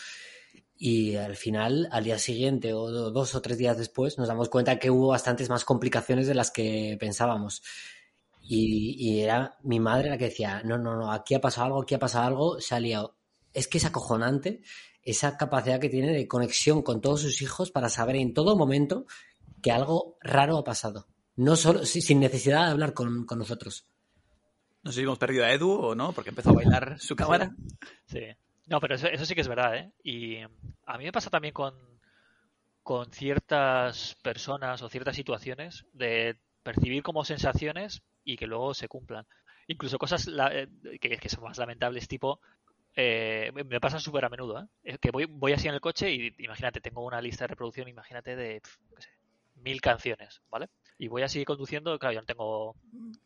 Y 0.77 1.15
al 1.15 1.35
final, 1.35 1.87
al 1.91 2.03
día 2.03 2.17
siguiente 2.17 2.73
o 2.73 2.89
do- 2.89 3.11
dos 3.11 3.35
o 3.35 3.41
tres 3.41 3.57
días 3.59 3.77
después, 3.77 4.17
nos 4.17 4.27
damos 4.27 4.49
cuenta 4.49 4.79
que 4.79 4.89
hubo 4.89 5.09
bastantes 5.09 5.49
más 5.49 5.63
complicaciones 5.65 6.25
de 6.27 6.33
las 6.35 6.49
que 6.51 6.97
pensábamos. 6.99 7.61
Y, 8.43 8.95
y 8.97 9.21
era 9.21 9.57
mi 9.63 9.79
madre 9.79 10.09
la 10.09 10.17
que 10.17 10.25
decía, 10.25 10.61
no, 10.63 10.77
no, 10.77 10.95
no, 10.95 11.11
aquí 11.11 11.35
ha 11.35 11.41
pasado 11.41 11.67
algo, 11.67 11.81
aquí 11.83 11.93
ha 11.95 11.99
pasado 11.99 12.25
algo, 12.27 12.59
se 12.59 12.75
ha 12.75 12.79
liado. 12.79 13.15
Es 13.53 13.67
que 13.67 13.77
es 13.77 13.85
acojonante 13.85 14.61
esa 15.03 15.37
capacidad 15.37 15.79
que 15.79 15.89
tiene 15.89 16.11
de 16.11 16.27
conexión 16.27 16.81
con 16.81 17.01
todos 17.01 17.21
sus 17.21 17.41
hijos 17.41 17.71
para 17.71 17.89
saber 17.89 18.15
en 18.17 18.33
todo 18.33 18.55
momento 18.55 19.05
que 19.61 19.71
algo 19.71 20.17
raro 20.21 20.57
ha 20.57 20.63
pasado. 20.63 21.07
No 21.35 21.55
solo, 21.55 21.85
si- 21.85 22.01
sin 22.01 22.19
necesidad 22.19 22.65
de 22.65 22.71
hablar 22.71 22.93
con, 22.93 23.25
con 23.25 23.39
nosotros. 23.39 23.85
No 24.83 24.91
sé 24.91 24.97
si 24.97 25.03
hemos 25.03 25.19
perdido 25.19 25.45
a 25.45 25.51
Edu 25.53 25.71
o 25.71 25.95
no, 25.95 26.11
porque 26.11 26.29
empezó 26.31 26.49
a 26.49 26.53
bailar 26.53 26.99
su 26.99 27.15
cámara. 27.15 27.55
Sí. 28.05 28.21
No, 28.67 28.79
pero 28.79 28.95
eso, 28.95 29.07
eso 29.07 29.25
sí 29.25 29.35
que 29.35 29.41
es 29.41 29.47
verdad, 29.47 29.75
¿eh? 29.75 29.91
Y 30.03 30.37
a 30.39 30.97
mí 30.97 31.03
me 31.03 31.11
pasa 31.11 31.29
también 31.29 31.53
con, 31.53 31.73
con 32.83 33.11
ciertas 33.11 34.15
personas 34.23 34.81
o 34.81 34.89
ciertas 34.89 35.15
situaciones 35.15 35.85
de 35.93 36.37
percibir 36.63 37.03
como 37.03 37.23
sensaciones 37.25 38.01
y 38.23 38.37
que 38.37 38.47
luego 38.47 38.73
se 38.73 38.87
cumplan. 38.87 39.25
Incluso 39.67 39.97
cosas 39.97 40.27
eh, 40.51 40.67
que, 40.99 41.29
son 41.29 41.43
más 41.43 41.57
lamentables, 41.57 42.07
tipo, 42.07 42.41
eh, 42.95 43.51
me- 43.53 43.79
pasan 43.79 43.99
súper 43.99 44.25
a 44.25 44.29
menudo, 44.29 44.67
¿eh? 44.83 44.97
Que 44.99 45.11
voy, 45.11 45.25
voy 45.25 45.53
así 45.53 45.67
en 45.67 45.75
el 45.75 45.81
coche 45.81 46.11
y 46.11 46.35
imagínate, 46.39 46.81
tengo 46.81 47.05
una 47.05 47.21
lista 47.21 47.45
de 47.45 47.49
reproducción, 47.49 47.87
imagínate, 47.87 48.35
de, 48.35 48.61
qué 48.95 49.01
sé, 49.01 49.09
mil 49.55 49.79
canciones, 49.81 50.41
¿vale? 50.49 50.69
Y 50.97 51.07
voy 51.07 51.21
así 51.23 51.45
conduciendo, 51.45 51.97
claro, 51.99 52.13
yo 52.15 52.21
no 52.21 52.25
tengo, 52.25 52.75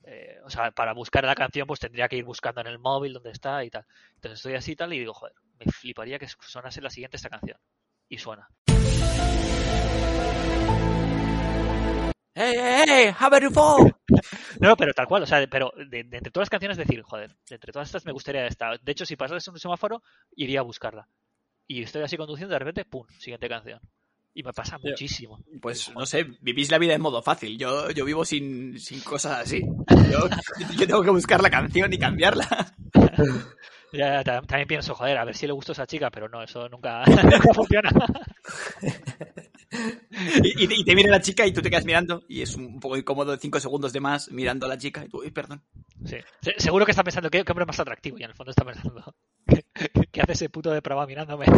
eh, 0.04 0.40
o 0.44 0.50
sea, 0.50 0.72
para 0.72 0.94
buscar 0.94 1.24
la 1.24 1.36
canción 1.36 1.68
pues 1.68 1.80
tendría 1.80 2.08
que 2.08 2.18
ir 2.18 2.24
buscando 2.26 2.62
en 2.62 2.68
el 2.68 2.80
móvil 2.80 3.14
dónde 3.14 3.32
está 3.32 3.64
y 3.64 3.70
tal. 3.70 3.86
Entonces 4.16 4.40
estoy 4.40 4.54
así 4.56 4.74
y 4.74 4.76
tal 4.76 4.94
y 4.94 5.00
digo, 5.00 5.14
joder, 5.14 5.34
me 5.60 5.72
fliparía 5.72 6.20
que 6.20 6.28
sonase 6.28 6.82
la 6.82 6.90
siguiente 6.90 7.18
esta 7.18 7.30
canción. 7.30 7.58
Y 8.08 8.18
suena. 8.18 8.48
¡Hey, 12.36 12.54
hey, 12.58 12.84
hey! 12.88 13.16
¡How 13.18 13.28
about 13.28 13.42
you 13.44 13.50
fall? 13.52 13.96
No, 14.60 14.76
pero 14.78 14.94
tal 14.94 15.08
cual, 15.08 15.24
o 15.24 15.26
sea, 15.26 15.46
pero 15.48 15.72
de, 15.78 16.04
de 16.04 16.18
entre 16.18 16.32
todas 16.32 16.46
las 16.46 16.50
canciones 16.50 16.78
decir, 16.78 17.02
joder, 17.04 17.36
de 17.50 17.56
entre 17.56 17.72
todas 17.74 17.88
estas 17.88 18.06
me 18.06 18.12
gustaría 18.12 18.46
esta. 18.48 18.78
De 18.82 18.92
hecho, 18.92 19.06
si 19.06 19.16
pasase 19.16 19.50
un 19.52 19.60
semáforo, 19.60 20.04
iría 20.36 20.60
a 20.62 20.64
buscarla. 20.64 21.08
Y 21.68 21.84
estoy 21.84 22.04
así 22.04 22.18
conduciendo, 22.18 22.54
de 22.54 22.60
repente, 22.60 22.86
¡pum! 22.86 23.06
Siguiente 23.20 23.50
canción. 23.50 23.82
Y 24.36 24.44
me 24.44 24.52
pasa 24.54 24.78
Ya. 24.84 24.90
muchísimo. 24.92 25.40
Pues 25.62 25.92
no 25.96 26.06
sé, 26.06 26.26
vivís 26.42 26.70
la 26.70 26.78
vida 26.78 26.94
en 26.94 27.02
modo 27.02 27.22
fácil. 27.24 27.58
Yo, 27.58 27.90
yo 27.92 28.04
vivo 28.06 28.24
sin, 28.26 28.78
sin 28.80 29.00
cosas 29.00 29.40
así. 29.44 29.62
Yo, 30.12 30.30
yo 30.78 30.86
tengo 30.88 31.02
que 31.02 31.10
buscar 31.10 31.42
la 31.42 31.50
canción 31.50 31.92
y 31.92 31.98
cambiarla. 31.98 32.76
Ya, 33.94 34.22
ta- 34.26 34.42
también 34.42 34.68
pienso, 34.68 34.94
joder, 34.94 35.18
a 35.18 35.24
ver 35.24 35.38
si 35.38 35.48
le 35.48 35.54
gustó 35.54 35.72
a 35.72 35.74
esa 35.74 35.88
chica, 35.88 36.10
pero 36.12 36.28
no, 36.28 36.44
eso 36.44 36.68
nunca, 36.68 37.06
nunca 37.06 37.54
funciona. 37.54 37.90
Y, 40.44 40.64
y 40.82 40.84
te- 40.84 40.96
mira 40.96 41.10
la 41.10 41.22
chica 41.22 41.46
y 41.48 41.54
tú 41.54 41.62
te 41.62 41.70
quedas 41.70 41.86
mirando 41.86 42.24
y 42.28 42.42
es 42.42 42.56
un 42.56 42.80
poco 42.82 42.98
incómodo, 42.98 43.38
cinco 43.38 43.60
segundos 43.62 43.94
de 43.94 44.02
más 44.02 44.30
mirando 44.32 44.66
a 44.66 44.70
la 44.70 44.78
chica 44.78 45.06
y 45.06 45.08
tú, 45.10 45.20
uy, 45.22 45.32
perdón. 45.32 45.64
Sí. 46.04 46.18
Se- 46.42 46.56
Seguro 46.58 46.84
que 46.86 46.92
está 46.92 47.04
pensando, 47.06 47.30
¿qué, 47.30 47.46
qué 47.46 47.52
hombre 47.54 47.66
más 47.66 47.80
atractivo? 47.80 48.18
Y 48.20 48.24
en 48.24 48.32
el 48.32 48.36
fondo 48.36 48.52
está 48.52 48.66
pensando, 48.66 49.16
¿qué, 50.12 50.22
hace 50.22 50.34
ese 50.34 50.50
puto 50.50 50.72
depravado 50.72 51.08
mirándome? 51.08 51.46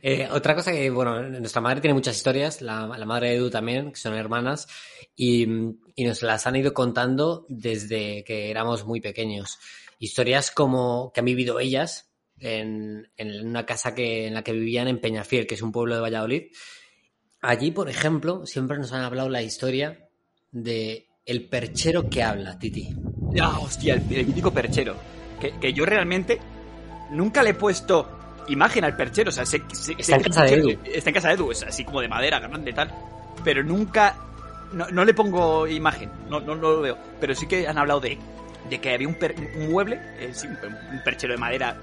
Eh, 0.00 0.28
otra 0.30 0.54
cosa 0.54 0.70
que, 0.70 0.90
bueno, 0.90 1.20
nuestra 1.22 1.60
madre 1.60 1.80
tiene 1.80 1.94
muchas 1.94 2.16
historias, 2.16 2.62
la, 2.62 2.86
la 2.86 3.04
madre 3.04 3.30
de 3.30 3.36
Edu 3.36 3.50
también, 3.50 3.90
que 3.90 3.98
son 3.98 4.14
hermanas, 4.14 4.68
y, 5.16 5.42
y 5.96 6.04
nos 6.04 6.22
las 6.22 6.46
han 6.46 6.54
ido 6.54 6.72
contando 6.72 7.46
desde 7.48 8.22
que 8.22 8.48
éramos 8.50 8.84
muy 8.86 9.00
pequeños. 9.00 9.58
Historias 9.98 10.52
como 10.52 11.10
que 11.12 11.20
han 11.20 11.26
vivido 11.26 11.58
ellas 11.58 12.12
en, 12.38 13.10
en 13.16 13.46
una 13.46 13.66
casa 13.66 13.94
que, 13.94 14.28
en 14.28 14.34
la 14.34 14.44
que 14.44 14.52
vivían 14.52 14.86
en 14.86 15.00
Peñafiel, 15.00 15.48
que 15.48 15.56
es 15.56 15.62
un 15.62 15.72
pueblo 15.72 15.96
de 15.96 16.02
Valladolid. 16.02 16.42
Allí, 17.40 17.72
por 17.72 17.88
ejemplo, 17.88 18.46
siempre 18.46 18.78
nos 18.78 18.92
han 18.92 19.02
hablado 19.02 19.28
la 19.28 19.42
historia 19.42 20.08
de 20.52 21.08
el 21.26 21.48
perchero 21.48 22.08
que 22.08 22.22
habla, 22.22 22.56
Titi. 22.56 22.88
Ya, 23.32 23.58
hostia, 23.58 23.94
el, 23.94 24.02
el 24.16 24.26
mítico 24.26 24.52
perchero. 24.52 25.17
Que, 25.40 25.52
que 25.58 25.72
yo 25.72 25.84
realmente 25.86 26.38
nunca 27.10 27.42
le 27.42 27.50
he 27.50 27.54
puesto 27.54 28.08
imagen 28.48 28.84
al 28.84 28.96
perchero. 28.96 29.28
O 29.30 29.32
sea, 29.32 29.44
sé, 29.46 29.62
sé- 29.72 29.92
Está 29.92 30.02
sé 30.04 30.12
en 30.14 30.22
que 30.22 30.28
casa 30.30 30.42
de 30.44 30.54
Edu. 30.54 30.80
Está 30.84 31.10
en 31.10 31.14
casa 31.14 31.28
de 31.28 31.34
Edu, 31.34 31.50
es 31.52 31.62
así 31.62 31.84
como 31.84 32.00
de 32.00 32.08
madera, 32.08 32.38
grande, 32.40 32.72
tal. 32.72 32.92
Pero 33.44 33.62
nunca. 33.62 34.16
No, 34.72 34.86
no 34.90 35.04
le 35.04 35.14
pongo 35.14 35.66
imagen, 35.66 36.10
no, 36.28 36.40
no, 36.40 36.54
no 36.54 36.70
lo 36.72 36.80
veo. 36.82 36.98
Pero 37.20 37.34
sí 37.34 37.46
que 37.46 37.66
han 37.66 37.78
hablado 37.78 38.00
de, 38.00 38.18
de 38.68 38.80
que 38.80 38.92
había 38.92 39.08
un, 39.08 39.14
per- 39.14 39.34
un 39.56 39.70
mueble, 39.72 39.98
eh, 40.18 40.30
sí, 40.34 40.46
un, 40.46 41.02
perchero 41.02 41.32
de 41.32 41.38
madera 41.38 41.74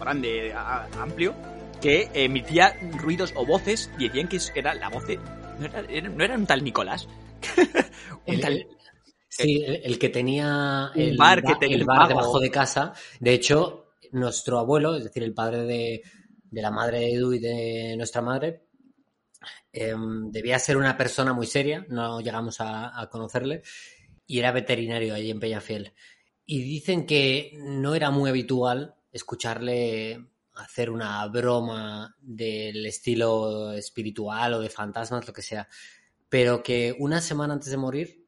grande, 0.00 0.52
a- 0.54 0.86
amplio, 1.00 1.34
que 1.82 2.08
emitía 2.14 2.76
ruidos 2.98 3.32
o 3.36 3.44
voces 3.44 3.90
y 3.98 4.08
decían 4.08 4.28
que 4.28 4.38
era 4.54 4.72
la 4.74 4.88
voz 4.88 5.06
de. 5.06 5.18
No 5.58 5.66
era, 5.66 5.80
era- 5.88 6.08
no 6.08 6.24
era 6.24 6.34
un 6.34 6.46
tal 6.46 6.64
Nicolás. 6.64 7.06
un 8.26 8.34
El- 8.34 8.40
tal. 8.40 8.66
El- 9.38 9.48
sí, 9.48 9.62
el, 9.64 9.80
el 9.84 9.98
que 9.98 10.08
tenía 10.08 10.92
el 10.96 11.14
bar 11.14 11.44
que 11.44 11.56
tenía 11.56 11.76
el 11.76 11.84
bar 11.84 12.06
debajo 12.06 12.40
de 12.40 12.50
casa. 12.50 12.92
De 13.20 13.32
hecho, 13.34 13.92
nuestro 14.12 14.58
abuelo, 14.58 14.96
es 14.96 15.04
decir, 15.04 15.22
el 15.22 15.34
padre 15.34 15.64
de, 15.64 16.02
de 16.50 16.62
la 16.62 16.70
madre 16.70 17.00
de 17.00 17.12
Edu 17.14 17.32
y 17.34 17.38
de 17.40 17.94
nuestra 17.96 18.22
madre, 18.22 18.64
em, 19.72 20.30
debía 20.30 20.58
ser 20.58 20.76
una 20.76 20.96
persona 20.96 21.32
muy 21.32 21.46
seria, 21.46 21.84
no 21.88 22.20
llegamos 22.20 22.60
a, 22.60 22.98
a 23.00 23.08
conocerle, 23.10 23.62
y 24.26 24.38
era 24.38 24.52
veterinario 24.52 25.14
allí 25.14 25.30
en 25.30 25.40
Peñafiel. 25.40 25.92
Y 26.46 26.62
dicen 26.62 27.06
que 27.06 27.52
no 27.58 27.94
era 27.94 28.10
muy 28.10 28.30
habitual 28.30 28.96
escucharle 29.12 30.26
hacer 30.54 30.90
una 30.90 31.26
broma 31.28 32.16
del 32.20 32.86
estilo 32.86 33.72
espiritual 33.72 34.54
o 34.54 34.60
de 34.60 34.70
fantasmas, 34.70 35.26
lo 35.26 35.32
que 35.32 35.42
sea, 35.42 35.68
pero 36.28 36.62
que 36.62 36.96
una 36.98 37.20
semana 37.20 37.54
antes 37.54 37.70
de 37.70 37.76
morir 37.78 38.23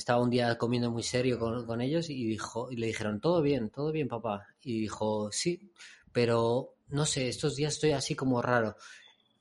estaba 0.00 0.22
un 0.22 0.30
día 0.30 0.56
comiendo 0.58 0.90
muy 0.90 1.02
serio 1.02 1.38
con, 1.38 1.80
ellos 1.80 2.10
y 2.10 2.26
dijo 2.26 2.70
y 2.70 2.76
le 2.76 2.86
dijeron 2.86 3.20
todo 3.20 3.42
bien, 3.42 3.70
todo 3.70 3.92
bien, 3.92 4.08
papá. 4.08 4.46
Y 4.62 4.80
dijo 4.80 5.30
sí, 5.30 5.70
pero 6.12 6.74
no 6.88 7.06
sé, 7.06 7.28
estos 7.28 7.54
días 7.54 7.74
estoy 7.74 7.92
así 7.92 8.14
como 8.14 8.42
raro 8.42 8.76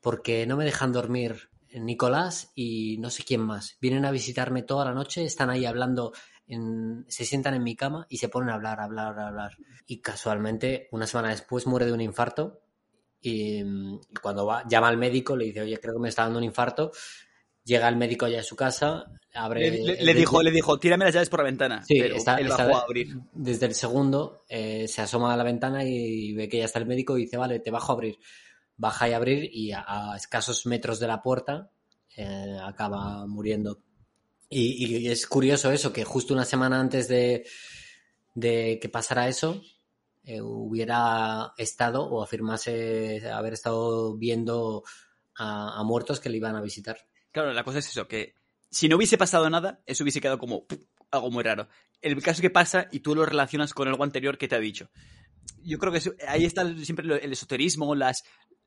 porque 0.02 0.46
no 0.46 0.58
me 0.58 0.66
dejan 0.66 0.92
dormir 0.92 1.50
Nicolás 1.74 2.52
y 2.56 2.98
no 3.00 3.10
sé 3.10 3.24
quién 3.24 3.42
más. 3.42 3.78
Vienen 3.80 4.06
a 4.06 4.12
visitarme 4.12 4.64
toda 4.64 4.86
la 4.86 4.94
noche, 4.94 5.24
están 5.24 5.50
ahí 5.50 5.66
hablando, 5.66 6.12
se 7.08 7.26
sientan 7.26 7.54
en 7.54 7.64
mi 7.64 7.76
cama 7.76 8.06
y 8.10 8.18
se 8.18 8.28
ponen 8.28 8.50
a 8.50 8.56
hablar, 8.56 8.82
hablar, 8.82 9.18
hablar. 9.18 9.58
Y 9.88 10.02
casualmente, 10.02 10.90
una 10.92 11.08
semana 11.08 11.30
después 11.30 11.68
muere 11.68 11.86
de 11.86 11.94
un 11.94 12.02
infarto 12.02 12.62
y 13.22 13.64
mm, 13.64 14.00
cuando 14.22 14.46
va, 14.46 14.68
llama 14.68 14.88
al 14.88 14.98
médico 14.98 15.36
le 15.36 15.46
dice, 15.46 15.62
oye, 15.62 15.80
creo 15.80 15.94
que 15.94 16.02
me 16.02 16.10
está 16.10 16.24
dando 16.24 16.40
un 16.40 16.46
infarto. 16.46 16.92
Llega 17.70 17.88
el 17.88 17.96
médico 17.98 18.26
allá 18.26 18.40
a 18.40 18.44
su 18.44 18.56
casa, 18.56 19.06
abre... 19.34 19.70
Le, 19.70 19.84
le- 19.84 20.00
el- 20.00 20.06
le 20.08 20.14
dijo, 20.16 20.42
le 20.42 20.50
dijo, 20.52 20.80
tírame 20.80 21.06
las 21.06 21.14
llaves 21.14 21.30
por 21.30 21.40
la 21.42 21.46
ventana. 21.46 21.84
Sí, 21.86 22.00
pero 22.00 22.16
está- 22.16 22.38
él 22.38 22.48
está- 22.48 22.66
bajó 22.66 22.78
a 22.80 22.84
abrir. 22.84 23.16
desde 23.34 23.68
el 23.68 23.76
segundo 23.76 24.44
eh, 24.50 24.88
se 24.88 25.02
asoma 25.02 25.34
a 25.34 25.38
la 25.38 25.44
ventana 25.44 25.84
y 25.86 26.34
ve 26.34 26.50
que 26.50 26.58
ya 26.58 26.66
está 26.66 26.80
el 26.80 26.88
médico 26.88 27.18
y 27.18 27.26
dice, 27.26 27.38
vale, 27.38 27.60
te 27.60 27.70
bajo 27.72 27.92
a 27.92 27.96
abrir. 27.96 28.18
Baja 28.76 29.08
y 29.10 29.14
a 29.14 29.18
abrir 29.18 29.50
y 29.54 29.72
a, 29.72 29.84
a 29.88 30.16
escasos 30.18 30.66
metros 30.66 31.00
de 31.00 31.08
la 31.08 31.22
puerta 31.22 31.70
eh, 32.18 32.58
acaba 32.64 33.28
muriendo. 33.28 33.80
Y, 34.50 34.86
y 35.04 35.08
es 35.10 35.28
curioso 35.28 35.72
eso, 35.72 35.94
que 35.94 36.04
justo 36.06 36.34
una 36.34 36.46
semana 36.46 36.80
antes 36.80 37.08
de, 37.08 37.46
de 38.34 38.80
que 38.82 38.90
pasara 38.90 39.28
eso, 39.28 39.62
eh, 40.24 40.42
hubiera 40.42 41.54
estado 41.58 42.04
o 42.04 42.24
afirmase 42.24 43.30
haber 43.32 43.54
estado 43.54 44.16
viendo 44.18 44.84
a, 45.36 45.80
a 45.80 45.84
muertos 45.84 46.20
que 46.20 46.30
le 46.30 46.38
iban 46.38 46.56
a 46.56 46.62
visitar. 46.62 46.98
Claro, 47.40 47.54
la 47.54 47.64
cosa 47.64 47.80
es 47.80 47.88
eso, 47.88 48.08
que 48.08 48.36
si 48.70 48.88
no 48.90 48.98
hubiese 48.98 49.18
pasado 49.18 49.50
nada, 49.50 49.82
eso 49.86 50.04
hubiese 50.04 50.22
quedado 50.22 50.38
como 50.38 50.66
algo 51.12 51.32
muy 51.32 51.44
raro. 51.44 51.68
El 52.02 52.16
caso 52.18 52.38
es 52.38 52.42
que 52.42 52.50
pasa 52.50 52.88
y 52.92 53.00
tú 53.00 53.16
lo 53.16 53.26
relacionas 53.26 53.74
con 53.74 53.88
algo 53.88 54.04
anterior 54.04 54.38
que 54.38 54.48
te 54.48 54.56
ha 54.56 54.60
dicho. 54.60 54.90
Yo 55.64 55.78
creo 55.80 55.92
que 55.92 56.00
eso- 56.00 56.14
ahí 56.28 56.46
está 56.46 56.68
siempre 56.78 57.06
el 57.24 57.32
esoterismo, 57.32 57.96
las... 57.96 58.24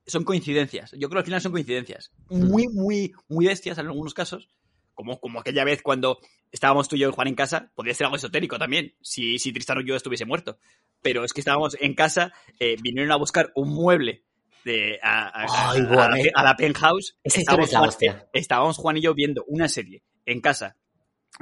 Son 0.07 0.25
coincidencias. 0.25 0.91
Yo 0.93 1.09
creo 1.09 1.11
que 1.11 1.19
al 1.19 1.25
final 1.27 1.41
son 1.41 1.53
coincidencias. 1.53 2.11
Muy, 2.29 2.67
muy, 2.69 3.13
muy 3.29 3.47
bestias 3.47 3.79
en 3.79 3.87
algunos 3.87 4.15
casos, 4.15 4.49
como, 4.95 5.21
como 5.21 5.39
aquella 5.41 5.65
vez 5.65 5.81
cuando 5.83 6.19
estábamos 6.51 6.89
tú 6.89 6.97
y 6.97 7.01
yo 7.01 7.09
y 7.09 7.13
Juan 7.13 7.29
en 7.29 7.35
casa, 7.37 7.71
podría 7.77 7.95
ser 7.95 8.07
algo 8.07 8.17
esotérico 8.17 8.59
también, 8.59 8.95
si, 9.01 9.39
si 9.39 9.53
Tristán 9.53 9.79
o 9.79 9.81
yo 9.83 9.95
estuviese 9.95 10.25
muerto. 10.25 10.59
Pero 11.03 11.25
es 11.25 11.33
que 11.33 11.41
estábamos 11.41 11.77
en 11.81 11.95
casa, 11.95 12.33
eh, 12.59 12.77
vinieron 12.83 13.13
a 13.13 13.17
buscar 13.17 13.53
un 13.55 13.69
mueble 13.69 14.25
de, 14.65 14.99
a, 15.03 15.29
a- 15.43 15.71
Ay, 15.73 15.81
a- 15.81 15.85
buah, 15.85 16.05
a 16.07 16.09
la, 16.11 16.19
eh. 16.21 16.33
a 16.35 16.43
la 16.45 16.57
penthouse. 16.57 17.17
Esa 17.23 17.41
Estábamos 17.41 17.67
es 17.69 17.73
la 17.73 17.79
Juan- 17.81 17.89
hostia. 17.89 18.29
estábamos 18.33 18.77
Juan 18.77 18.97
y 18.97 19.01
yo 19.03 19.15
viendo 19.15 19.45
una 19.49 19.69
serie 19.69 20.03
en 20.27 20.41
casa. 20.41 20.77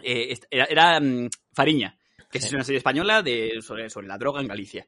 Eh, 0.02 0.38
era 0.50 0.64
era, 0.66 1.00
mm, 1.00 1.28
Fariña, 1.52 1.98
que 2.30 2.38
es 2.38 2.52
una 2.52 2.64
serie 2.64 2.78
española 2.78 3.22
de, 3.22 3.58
sobre, 3.60 3.90
sobre 3.90 4.06
la 4.06 4.18
droga 4.18 4.40
en 4.40 4.48
Galicia. 4.48 4.86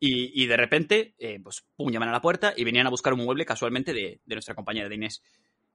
Y, 0.00 0.42
y 0.42 0.46
de 0.46 0.56
repente, 0.56 1.14
eh, 1.18 1.40
pues, 1.42 1.64
pum, 1.76 1.90
llaman 1.90 2.08
a 2.10 2.12
la 2.12 2.20
puerta 2.20 2.52
y 2.56 2.64
venían 2.64 2.86
a 2.86 2.90
buscar 2.90 3.12
un 3.14 3.24
mueble 3.24 3.44
casualmente 3.46 3.92
de, 3.92 4.20
de 4.24 4.34
nuestra 4.34 4.54
compañera 4.54 4.88
de 4.88 4.94
Inés. 4.96 5.22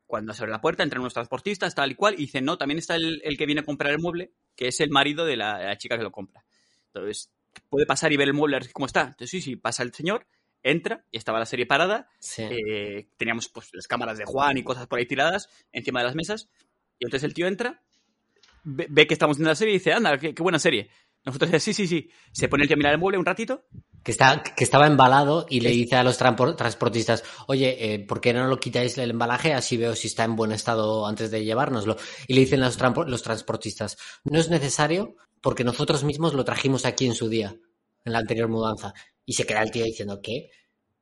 Cuando 0.05 0.33
se 0.33 0.41
abre 0.43 0.51
la 0.51 0.61
puerta, 0.61 0.83
entran 0.83 1.01
unos 1.01 1.13
transportistas, 1.13 1.75
tal 1.75 1.91
y 1.91 1.95
cual, 1.95 2.15
y 2.15 2.17
dicen, 2.17 2.43
no, 2.45 2.57
también 2.57 2.79
está 2.79 2.95
el, 2.95 3.21
el 3.23 3.37
que 3.37 3.45
viene 3.45 3.61
a 3.61 3.65
comprar 3.65 3.91
el 3.91 3.99
mueble, 3.99 4.31
que 4.55 4.67
es 4.67 4.79
el 4.81 4.89
marido 4.89 5.25
de 5.25 5.37
la, 5.37 5.59
la 5.59 5.77
chica 5.77 5.97
que 5.97 6.03
lo 6.03 6.11
compra. 6.11 6.43
Entonces, 6.87 7.31
puede 7.69 7.85
pasar 7.85 8.11
y 8.11 8.17
ver 8.17 8.27
el 8.27 8.33
mueble, 8.33 8.59
cómo 8.73 8.85
está. 8.87 9.01
Entonces, 9.01 9.29
sí, 9.29 9.41
sí, 9.41 9.55
pasa 9.55 9.83
el 9.83 9.93
señor, 9.93 10.25
entra, 10.63 11.05
y 11.11 11.17
estaba 11.17 11.39
la 11.39 11.45
serie 11.45 11.65
parada, 11.65 12.07
Sí. 12.19 12.43
eh, 12.43 13.07
teníamos 13.17 13.47
pues 13.49 13.69
las 13.73 13.87
cámaras 13.87 14.17
de 14.17 14.25
Juan 14.25 14.57
y 14.57 14.63
cosas 14.63 14.87
por 14.87 14.99
ahí 14.99 15.05
tiradas 15.05 15.49
encima 15.71 15.99
de 16.01 16.05
las 16.07 16.15
mesas. 16.15 16.49
Y 16.99 17.05
entonces 17.05 17.23
el 17.25 17.33
tío 17.33 17.47
entra, 17.47 17.81
ve, 18.63 18.87
ve 18.89 19.07
que 19.07 19.13
estamos 19.13 19.37
viendo 19.37 19.49
la 19.49 19.55
serie 19.55 19.73
y 19.73 19.77
dice, 19.77 19.93
anda, 19.93 20.17
qué, 20.17 20.33
qué 20.33 20.43
buena 20.43 20.59
serie. 20.59 20.89
Nosotros, 21.25 21.61
sí, 21.61 21.73
sí, 21.73 21.85
sí. 21.87 22.09
Se 22.31 22.47
pone 22.47 22.63
el 22.63 22.67
tío 22.69 22.75
a 22.75 22.77
mirar 22.77 22.93
el 22.93 22.99
mueble 22.99 23.17
un 23.17 23.25
ratito. 23.25 23.65
Que, 24.03 24.11
está, 24.11 24.41
que 24.41 24.63
estaba 24.63 24.87
embalado 24.87 25.45
y 25.49 25.59
le 25.59 25.69
dice 25.71 25.97
a 25.97 26.03
los 26.03 26.17
transportistas, 26.17 27.23
oye, 27.47 27.93
eh, 27.93 27.99
¿por 27.99 28.21
qué 28.21 28.33
no 28.33 28.47
lo 28.47 28.57
quitáis 28.59 28.97
el 28.97 29.11
embalaje? 29.11 29.53
Así 29.53 29.75
veo 29.75 29.95
si 29.95 30.07
está 30.07 30.23
en 30.23 30.37
buen 30.37 30.53
estado 30.53 31.05
antes 31.05 31.29
de 31.31 31.43
llevárnoslo. 31.43 31.97
Y 32.27 32.33
le 32.33 32.41
dicen 32.41 32.61
los, 32.61 32.79
trampo- 32.79 33.05
los 33.05 33.21
transportistas, 33.21 33.97
no 34.23 34.39
es 34.39 34.49
necesario 34.49 35.15
porque 35.41 35.65
nosotros 35.65 36.03
mismos 36.05 36.33
lo 36.33 36.45
trajimos 36.45 36.85
aquí 36.85 37.05
en 37.05 37.13
su 37.15 37.27
día, 37.27 37.53
en 38.05 38.13
la 38.13 38.19
anterior 38.19 38.47
mudanza. 38.47 38.93
Y 39.29 39.33
se 39.33 39.45
queda 39.45 39.61
el 39.61 39.69
tío 39.69 39.85
diciendo, 39.85 40.19
¿qué? 40.23 40.49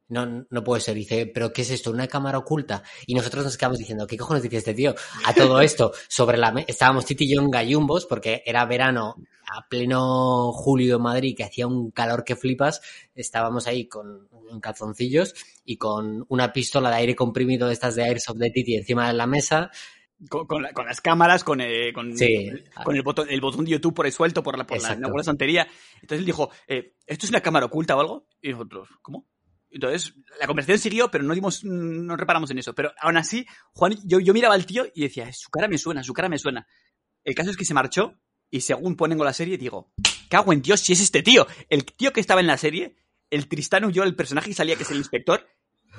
No, 0.10 0.46
no 0.50 0.62
puede 0.62 0.82
ser. 0.82 0.96
Dice, 0.96 1.28
¿pero 1.28 1.54
qué 1.54 1.62
es 1.62 1.70
esto? 1.70 1.92
¿Una 1.92 2.10
cámara 2.10 2.38
oculta? 2.38 2.84
Y 3.06 3.16
nosotros 3.16 3.46
nos 3.46 3.56
quedamos 3.56 3.78
diciendo, 3.78 4.06
¿qué 4.06 4.18
cojones 4.18 4.44
dice 4.44 4.58
este 4.58 4.74
tío? 4.74 4.94
A 5.24 5.34
todo 5.34 5.62
esto, 5.62 5.94
sobre 6.10 6.38
la 6.38 6.54
estábamos 6.68 7.06
Titi 7.06 7.24
y 7.24 7.34
yo 7.34 7.42
en 7.42 7.50
gallumbos, 7.50 8.06
porque 8.06 8.44
era 8.46 8.66
verano 8.66 9.16
a 9.50 9.66
pleno 9.70 10.52
julio 10.52 10.98
en 10.98 11.04
Madrid, 11.04 11.38
que 11.38 11.46
hacía 11.46 11.68
un 11.68 11.92
calor 11.92 12.26
que 12.26 12.36
flipas. 12.36 12.82
Estábamos 13.16 13.66
ahí 13.66 13.88
con 13.88 14.28
en 14.52 14.60
calzoncillos 14.60 15.34
y 15.64 15.78
con 15.78 16.26
una 16.28 16.52
pistola 16.52 16.90
de 16.90 16.98
aire 16.98 17.16
comprimido 17.16 17.68
de 17.68 17.74
estas 17.76 17.96
de 17.96 18.04
Airsoft 18.04 18.40
de 18.40 18.50
Titi 18.50 18.76
encima 18.76 19.08
de 19.08 19.14
la 19.14 19.26
mesa. 19.26 19.72
Con, 20.30 20.48
con 20.48 20.64
la- 20.64 20.74
con 20.74 20.86
las 20.88 21.00
cámaras, 21.00 21.44
con, 21.44 21.62
eh, 21.62 21.94
con, 21.94 22.18
Sí. 22.18 22.50
con 22.84 22.96
el, 22.96 23.04
botón, 23.04 23.28
el 23.30 23.40
botón 23.40 23.66
de 23.66 23.72
YouTube 23.72 23.94
por 23.94 24.06
ahí 24.08 24.12
suelto, 24.12 24.42
por 24.42 24.58
la, 24.58 24.66
por 24.66 24.82
la, 24.82 24.98
por 25.08 25.18
la 25.18 25.24
santería. 25.24 25.68
Entonces 25.96 26.20
él 26.20 26.26
dijo, 26.26 26.50
eh, 26.68 26.96
¿esto 27.06 27.26
es 27.26 27.30
una 27.30 27.42
cámara 27.42 27.68
oculta 27.68 27.96
o 27.96 28.00
algo? 28.00 28.28
Y 28.42 28.50
nosotros, 28.52 28.90
¿cómo? 29.02 29.28
Entonces, 29.70 30.16
la 30.40 30.48
conversación 30.48 30.80
siguió, 30.80 31.12
pero 31.12 31.24
no 31.24 31.34
dimos, 31.36 31.64
no 31.64 32.16
reparamos 32.16 32.50
en 32.52 32.58
eso. 32.60 32.74
Pero 32.74 32.94
aún 33.00 33.18
así, 33.18 33.46
Juan, 33.74 33.96
yo, 34.06 34.20
yo 34.20 34.34
miraba 34.34 34.56
al 34.56 34.66
tío 34.66 34.86
y 34.96 35.02
decía, 35.04 35.32
su 35.34 35.50
cara 35.52 35.68
me 35.68 35.78
suena, 35.78 36.04
su 36.04 36.14
cara 36.14 36.30
me 36.30 36.40
suena. 36.40 36.66
El 37.24 37.36
caso 37.36 37.52
es 37.52 37.58
que 37.58 37.66
se 37.66 37.74
marchó 37.76 38.16
y 38.50 38.62
según 38.62 38.96
ponen 38.96 39.20
la 39.20 39.34
serie, 39.34 39.58
digo, 39.58 39.92
cago 40.30 40.54
en 40.54 40.62
Dios 40.62 40.80
si 40.80 40.94
es 40.94 41.02
este 41.02 41.22
tío. 41.22 41.46
El 41.70 41.86
tío 41.86 42.12
que 42.14 42.22
estaba 42.22 42.40
en 42.42 42.48
la 42.48 42.58
serie, 42.58 42.96
el 43.30 43.48
Tristán 43.50 43.84
huyó, 43.86 44.04
el 44.04 44.16
personaje 44.16 44.50
que 44.50 44.56
salía, 44.56 44.78
que 44.78 44.84
es 44.84 44.92
el 44.92 44.98
inspector, 44.98 45.46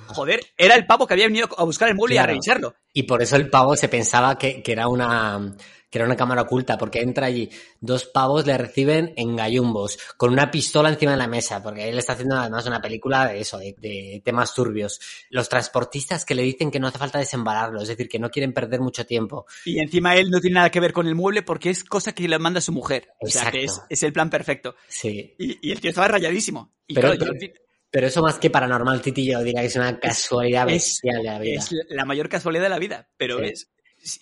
joder, 0.06 0.40
era 0.56 0.74
el 0.74 0.86
pavo 0.86 1.06
que 1.06 1.14
había 1.14 1.26
venido 1.26 1.48
a 1.56 1.64
buscar 1.64 1.88
el 1.88 1.94
mueble 1.94 2.14
y 2.16 2.18
a 2.18 2.26
revisarlo. 2.26 2.74
Y 2.92 3.02
por 3.04 3.22
eso 3.22 3.36
el 3.36 3.50
pavo 3.50 3.76
se 3.76 3.88
pensaba 3.88 4.38
que, 4.38 4.62
que 4.62 4.72
era 4.72 4.88
una 4.88 5.54
que 5.90 5.96
era 5.96 6.04
una 6.06 6.16
cámara 6.16 6.42
oculta, 6.42 6.76
porque 6.76 7.00
entra 7.00 7.28
allí, 7.28 7.48
dos 7.80 8.04
pavos 8.04 8.46
le 8.46 8.58
reciben 8.58 9.14
en 9.16 9.34
gallumbos, 9.36 9.98
con 10.18 10.30
una 10.30 10.50
pistola 10.50 10.90
encima 10.90 11.12
de 11.12 11.16
la 11.16 11.28
mesa, 11.28 11.62
porque 11.62 11.88
él 11.88 11.96
está 11.98 12.12
haciendo 12.12 12.36
además 12.36 12.66
una 12.66 12.82
película 12.82 13.26
de 13.28 13.40
eso, 13.40 13.56
de, 13.56 13.74
de 13.78 14.20
temas 14.22 14.52
turbios. 14.52 15.00
Los 15.30 15.48
transportistas 15.48 16.26
que 16.26 16.34
le 16.34 16.42
dicen 16.42 16.70
que 16.70 16.78
no 16.78 16.88
hace 16.88 16.98
falta 16.98 17.18
desembalarlo, 17.18 17.80
es 17.80 17.88
decir, 17.88 18.06
que 18.06 18.18
no 18.18 18.28
quieren 18.28 18.52
perder 18.52 18.80
mucho 18.80 19.06
tiempo. 19.06 19.46
Y 19.64 19.78
encima 19.80 20.14
él 20.14 20.28
no 20.30 20.40
tiene 20.42 20.56
nada 20.56 20.70
que 20.70 20.78
ver 20.80 20.92
con 20.92 21.06
el 21.06 21.14
mueble 21.14 21.42
porque 21.42 21.70
es 21.70 21.82
cosa 21.84 22.12
que 22.12 22.28
le 22.28 22.38
manda 22.38 22.60
su 22.60 22.72
mujer. 22.72 23.08
O 23.20 23.26
sea, 23.26 23.50
que 23.50 23.64
es, 23.64 23.70
Exacto. 23.70 23.86
es 23.88 24.02
el 24.02 24.12
plan 24.12 24.28
perfecto. 24.28 24.74
Sí. 24.88 25.34
Y, 25.38 25.68
y 25.68 25.72
el 25.72 25.80
tío 25.80 25.88
estaba 25.88 26.08
rayadísimo. 26.08 26.70
Y 26.86 26.92
Pero- 26.96 27.16
claro, 27.16 27.32
yo, 27.40 27.48
pero- 27.90 28.06
eso 28.06 28.22
más 28.22 28.38
que 28.38 28.50
paranormal, 28.50 29.00
Titi, 29.02 29.26
yo 29.30 29.42
diría 29.42 29.60
que 29.62 29.66
es 29.68 29.76
una 29.76 29.98
casualidad 29.98 30.68
es- 30.68 30.74
bestial 31.02 31.18
de 31.18 31.24
la 31.24 31.38
vida. 31.38 31.58
es 31.60 31.70
la 31.90 32.04
mayor 32.04 32.28
casualidad 32.28 32.64
de 32.64 32.68
la 32.70 32.78
vida. 32.78 33.08
Pero 33.16 33.38
Sí. 33.38 33.44
es. 33.46 33.70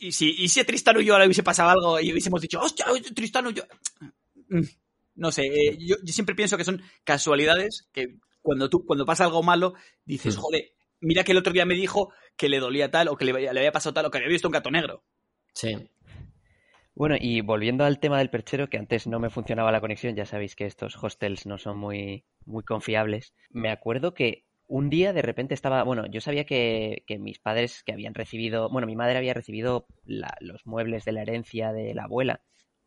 Y 0.01 0.13
si, 0.13 0.31
y 0.39 0.49
si 0.49 0.61
a 0.61 0.65
Tristán 0.65 0.99
yo 1.01 1.19
le 1.19 1.27
hubiese 1.27 1.43
pasado 1.43 1.69
algo 1.71 2.01
y 2.01 2.11
hubiésemos 2.13 2.41
dicho, 2.41 2.59
hostia, 2.61 2.87
Tristán 3.15 3.53
yo. 3.55 3.63
No 5.15 5.33
sé, 5.33 5.47
eh, 5.47 5.77
yo, 5.81 5.97
yo 6.03 6.13
siempre 6.13 6.35
pienso 6.35 6.57
que 6.57 6.65
son 6.65 6.83
casualidades 7.05 7.89
que 7.93 8.17
cuando 8.43 8.69
tú, 8.69 8.85
cuando 8.85 9.05
pasa 9.07 9.25
algo 9.25 9.43
malo, 9.43 9.75
dices, 10.05 10.37
Mm. 10.37 10.41
joder, 10.41 10.73
mira 11.01 11.25
que 11.25 11.33
el 11.33 11.39
otro 11.39 11.53
día 11.53 11.65
me 11.67 11.75
dijo 11.75 12.13
que 12.37 12.49
le 12.49 12.59
dolía 12.61 12.91
tal, 12.91 13.09
o 13.09 13.17
que 13.17 13.25
le, 13.25 13.33
le 13.33 13.49
había 13.49 13.73
pasado 13.73 13.95
tal, 13.95 14.07
o 14.07 14.11
que 14.11 14.19
había 14.19 14.29
visto 14.31 14.49
un 14.49 14.53
gato 14.53 14.71
negro. 14.71 15.03
Sí. 15.55 15.75
Bueno, 16.97 17.17
y 17.21 17.43
volviendo 17.43 17.85
al 17.85 18.01
tema 18.01 18.17
del 18.17 18.31
perchero, 18.31 18.71
que 18.71 18.79
antes 18.79 19.07
no 19.07 19.21
me 19.21 19.29
funcionaba 19.29 19.71
la 19.71 19.83
conexión, 19.83 20.17
ya 20.17 20.25
sabéis 20.25 20.57
que 20.57 20.65
estos 20.65 20.97
hostels 20.97 21.45
no 21.45 21.59
son 21.59 21.77
muy, 21.77 22.25
muy 22.47 22.65
confiables. 22.65 23.35
Me 23.51 23.69
acuerdo 23.69 24.15
que 24.15 24.47
un 24.67 24.89
día 24.89 25.13
de 25.13 25.21
repente 25.21 25.53
estaba, 25.53 25.83
bueno, 25.83 26.07
yo 26.07 26.23
sabía 26.23 26.47
que, 26.47 27.05
mis 27.21 27.39
padres 27.39 27.83
que 27.85 27.93
habían 27.93 28.15
recibido, 28.15 28.71
bueno, 28.71 28.87
mi 28.87 28.97
madre 28.97 29.19
había 29.19 29.35
recibido 29.35 29.87
los 30.07 30.65
muebles 30.65 31.05
de 31.05 31.13
la 31.13 31.21
herencia 31.21 31.71
de 31.75 31.93
la 31.95 32.05
abuela 32.05 32.41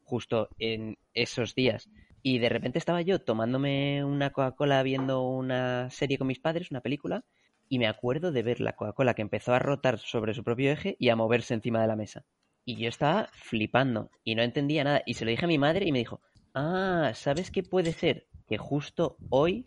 justo 0.03 0.49
en 0.57 0.97
esos 1.13 1.53
días. 1.53 1.87
Y 2.23 2.39
de 2.39 2.49
repente 2.49 2.79
estaba 2.79 3.03
yo 3.03 3.21
tomándome 3.21 4.03
una 4.03 4.31
Coca-Cola 4.31 4.81
viendo 4.81 5.21
una 5.21 5.91
serie 5.91 6.17
con 6.17 6.25
mis 6.25 6.39
padres, 6.39 6.71
una 6.71 6.81
película, 6.81 7.25
y 7.69 7.77
me 7.77 7.85
acuerdo 7.85 8.31
de 8.31 8.41
ver 8.41 8.59
la 8.59 8.73
Coca-Cola 8.73 9.13
que 9.13 9.21
empezó 9.21 9.53
a 9.53 9.59
rotar 9.59 9.99
sobre 9.99 10.33
su 10.33 10.43
propio 10.43 10.71
eje 10.71 10.95
y 10.97 11.09
a 11.09 11.15
moverse 11.15 11.53
encima 11.53 11.79
de 11.79 11.87
la 11.87 11.95
mesa. 11.95 12.25
Y 12.65 12.75
yo 12.75 12.89
estaba 12.89 13.29
flipando 13.33 14.11
y 14.23 14.35
no 14.35 14.43
entendía 14.43 14.83
nada. 14.83 15.01
Y 15.05 15.15
se 15.15 15.25
lo 15.25 15.31
dije 15.31 15.45
a 15.45 15.47
mi 15.47 15.57
madre 15.57 15.87
y 15.87 15.91
me 15.91 15.99
dijo, 15.99 16.21
ah, 16.53 17.11
¿sabes 17.15 17.51
qué 17.51 17.63
puede 17.63 17.93
ser? 17.93 18.27
Que 18.47 18.57
justo 18.57 19.17
hoy 19.29 19.65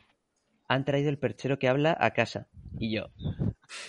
han 0.69 0.85
traído 0.85 1.11
el 1.11 1.19
perchero 1.19 1.59
que 1.59 1.69
habla 1.69 1.97
a 1.99 2.13
casa. 2.13 2.47
Y 2.79 2.95
yo, 2.95 3.07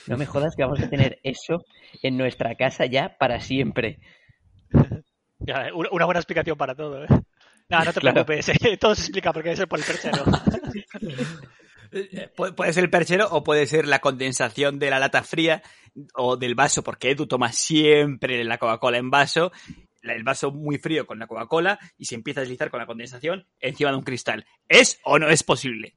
no 0.08 0.18
me 0.18 0.26
jodas 0.26 0.56
que 0.56 0.63
vamos 0.63 0.82
a 0.82 0.89
tener 0.89 1.20
eso 1.24 1.63
en 2.02 2.18
nuestra 2.18 2.56
casa 2.56 2.86
ya 2.86 3.18
para 3.18 3.39
siempre. 3.39 4.00
Ya, 5.46 5.72
una 5.74 6.06
buena 6.06 6.22
explicación 6.22 6.58
para 6.58 6.74
todo, 6.74 7.04
¿eh? 7.04 7.08
No, 7.70 7.84
no 7.84 7.92
te 7.92 8.00
Claro. 8.00 8.26
preocupes, 8.26 8.48
¿eh? 8.63 8.78
todo 8.78 8.96
se 8.96 9.02
explica 9.02 9.34
porque 9.34 9.50
debe 9.50 9.58
ser 9.58 9.68
por 9.68 9.78
el 9.80 9.84
perchero. 9.86 10.24
Eh, 11.93 12.29
Pu- 12.36 12.56
Puede 12.56 12.73
ser 12.73 12.84
el 12.84 12.89
perchero 12.89 13.27
o 13.32 13.43
puede 13.43 13.67
ser 13.67 13.88
la 13.88 13.99
condensación 13.99 14.79
de 14.79 14.89
la 14.89 14.99
lata 14.99 15.23
fría 15.23 15.62
o 16.15 16.38
del 16.38 16.56
vaso, 16.56 16.84
porque 16.84 17.12
Edu 17.12 17.27
toma 17.27 17.51
siempre 17.51 18.43
la 18.43 18.58
Coca-Cola 18.58 18.97
en 18.97 19.10
vaso, 19.12 19.51
el 20.01 20.23
vaso 20.23 20.51
muy 20.51 20.77
frío 20.79 21.06
con 21.06 21.19
la 21.19 21.27
Coca-Cola 21.27 21.79
y 21.97 22.06
se 22.06 22.15
empieza 22.15 22.39
a 22.39 22.43
deslizar 22.43 22.69
con 22.71 22.79
la 22.79 22.86
condensación 22.88 23.47
encima 23.60 23.91
de 23.91 23.97
un 23.97 24.03
cristal. 24.03 24.45
¿Es 24.67 24.99
o 25.03 25.19
no 25.19 25.29
es 25.29 25.43
posible? 25.43 25.95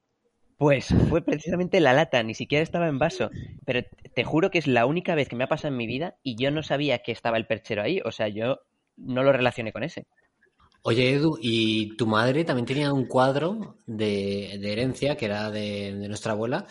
Pues 0.58 0.88
fue 1.10 1.22
precisamente 1.22 1.80
la 1.80 1.92
lata, 1.92 2.22
ni 2.22 2.34
siquiera 2.34 2.62
estaba 2.62 2.88
en 2.88 2.98
vaso. 2.98 3.30
Pero 3.66 3.82
te 4.14 4.24
juro 4.24 4.50
que 4.50 4.58
es 4.58 4.66
la 4.66 4.86
única 4.86 5.14
vez 5.14 5.28
que 5.28 5.36
me 5.36 5.44
ha 5.44 5.48
pasado 5.48 5.68
en 5.68 5.76
mi 5.76 5.86
vida 5.86 6.16
y 6.22 6.36
yo 6.36 6.50
no 6.50 6.62
sabía 6.62 7.00
que 7.00 7.12
estaba 7.12 7.36
el 7.36 7.46
perchero 7.46 7.82
ahí. 7.82 8.00
O 8.06 8.10
sea, 8.12 8.28
yo 8.28 8.60
no 8.96 9.22
lo 9.22 9.32
relacioné 9.32 9.72
con 9.72 9.82
ese. 9.82 10.06
Oye, 10.88 11.10
Edu, 11.14 11.36
¿y 11.40 11.96
tu 11.96 12.06
madre 12.06 12.44
también 12.44 12.64
tenía 12.66 12.92
un 12.92 13.06
cuadro 13.06 13.76
de, 13.86 14.56
de 14.60 14.72
herencia, 14.72 15.16
que 15.16 15.26
era 15.26 15.50
de, 15.50 15.92
nuestra 16.08 16.32
abuela, 16.32 16.66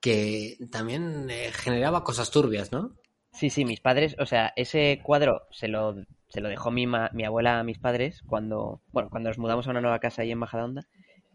que 0.00 0.58
también 0.70 1.28
eh, 1.30 1.50
generaba 1.52 2.04
cosas 2.04 2.30
turbias, 2.30 2.72
¿no? 2.72 2.96
Sí, 3.32 3.50
sí, 3.50 3.64
mis 3.64 3.80
padres, 3.80 4.16
o 4.18 4.26
sea, 4.26 4.52
ese 4.56 5.00
cuadro 5.02 5.42
se 5.50 5.68
lo, 5.68 5.96
se 6.28 6.40
lo 6.40 6.48
dejó 6.48 6.70
mi, 6.70 6.86
ma- 6.86 7.10
mi 7.12 7.24
abuela 7.24 7.58
a 7.58 7.64
mis 7.64 7.78
padres 7.78 8.22
cuando, 8.26 8.80
bueno, 8.92 9.10
cuando 9.10 9.28
nos 9.30 9.38
mudamos 9.38 9.66
a 9.66 9.70
una 9.70 9.80
nueva 9.80 9.98
casa 9.98 10.22
ahí 10.22 10.30
en 10.30 10.38
Majadahonda 10.38 10.86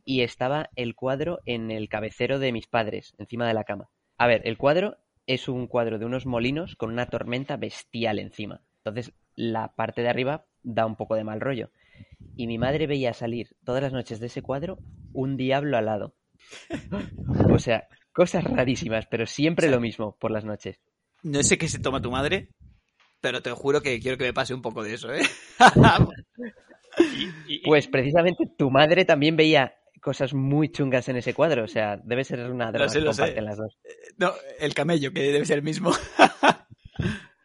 y 0.05 0.21
estaba 0.21 0.69
el 0.75 0.95
cuadro 0.95 1.39
en 1.45 1.71
el 1.71 1.89
cabecero 1.89 2.39
de 2.39 2.53
mis 2.53 2.67
padres, 2.67 3.13
encima 3.17 3.47
de 3.47 3.53
la 3.53 3.65
cama. 3.65 3.89
A 4.17 4.27
ver, 4.27 4.41
el 4.45 4.57
cuadro 4.57 4.97
es 5.27 5.47
un 5.49 5.67
cuadro 5.67 5.99
de 5.99 6.05
unos 6.05 6.25
molinos 6.25 6.75
con 6.75 6.91
una 6.91 7.07
tormenta 7.07 7.57
bestial 7.57 8.19
encima. 8.19 8.61
Entonces, 8.83 9.13
la 9.35 9.73
parte 9.75 10.01
de 10.01 10.09
arriba 10.09 10.45
da 10.63 10.85
un 10.85 10.95
poco 10.95 11.15
de 11.15 11.23
mal 11.25 11.41
rollo. 11.41 11.69
Y 12.35 12.47
mi 12.47 12.57
madre 12.57 12.87
veía 12.87 13.13
salir 13.13 13.49
todas 13.65 13.81
las 13.83 13.91
noches 13.93 14.19
de 14.19 14.27
ese 14.27 14.41
cuadro 14.41 14.77
un 15.13 15.37
diablo 15.37 15.77
alado. 15.77 16.15
O 17.53 17.59
sea, 17.59 17.87
cosas 18.11 18.43
rarísimas, 18.43 19.05
pero 19.07 19.25
siempre 19.25 19.69
lo 19.69 19.79
mismo 19.79 20.15
por 20.19 20.31
las 20.31 20.45
noches. 20.45 20.79
No 21.23 21.43
sé 21.43 21.57
qué 21.57 21.67
se 21.67 21.79
toma 21.79 22.01
tu 22.01 22.11
madre, 22.11 22.49
pero 23.21 23.41
te 23.41 23.51
juro 23.51 23.81
que 23.81 23.99
quiero 23.99 24.17
que 24.17 24.23
me 24.25 24.33
pase 24.33 24.53
un 24.53 24.61
poco 24.61 24.83
de 24.83 24.93
eso, 24.93 25.13
¿eh? 25.13 25.21
Y- 26.99 27.29
y- 27.55 27.61
Pues 27.63 27.87
precisamente 27.87 28.45
tu 28.57 28.71
madre 28.71 29.05
también 29.05 29.35
veía 29.35 29.75
cosas 30.01 30.33
muy 30.33 30.69
chungas 30.71 31.09
en 31.09 31.17
ese 31.17 31.33
cuadro. 31.33 31.63
O 31.65 31.67
sea, 31.67 31.97
debe 32.03 32.23
ser 32.23 32.49
una 32.49 32.71
droga 32.71 32.89
sé, 32.89 32.99
que 32.99 33.05
comparten 33.05 33.45
las 33.45 33.57
dos. 33.57 33.77
no, 34.17 34.31
el 34.59 34.73
camello, 34.73 35.11
que 35.11 35.21
debe 35.21 35.45
ser 35.45 35.57
el 35.57 35.63
mismo. 35.63 35.91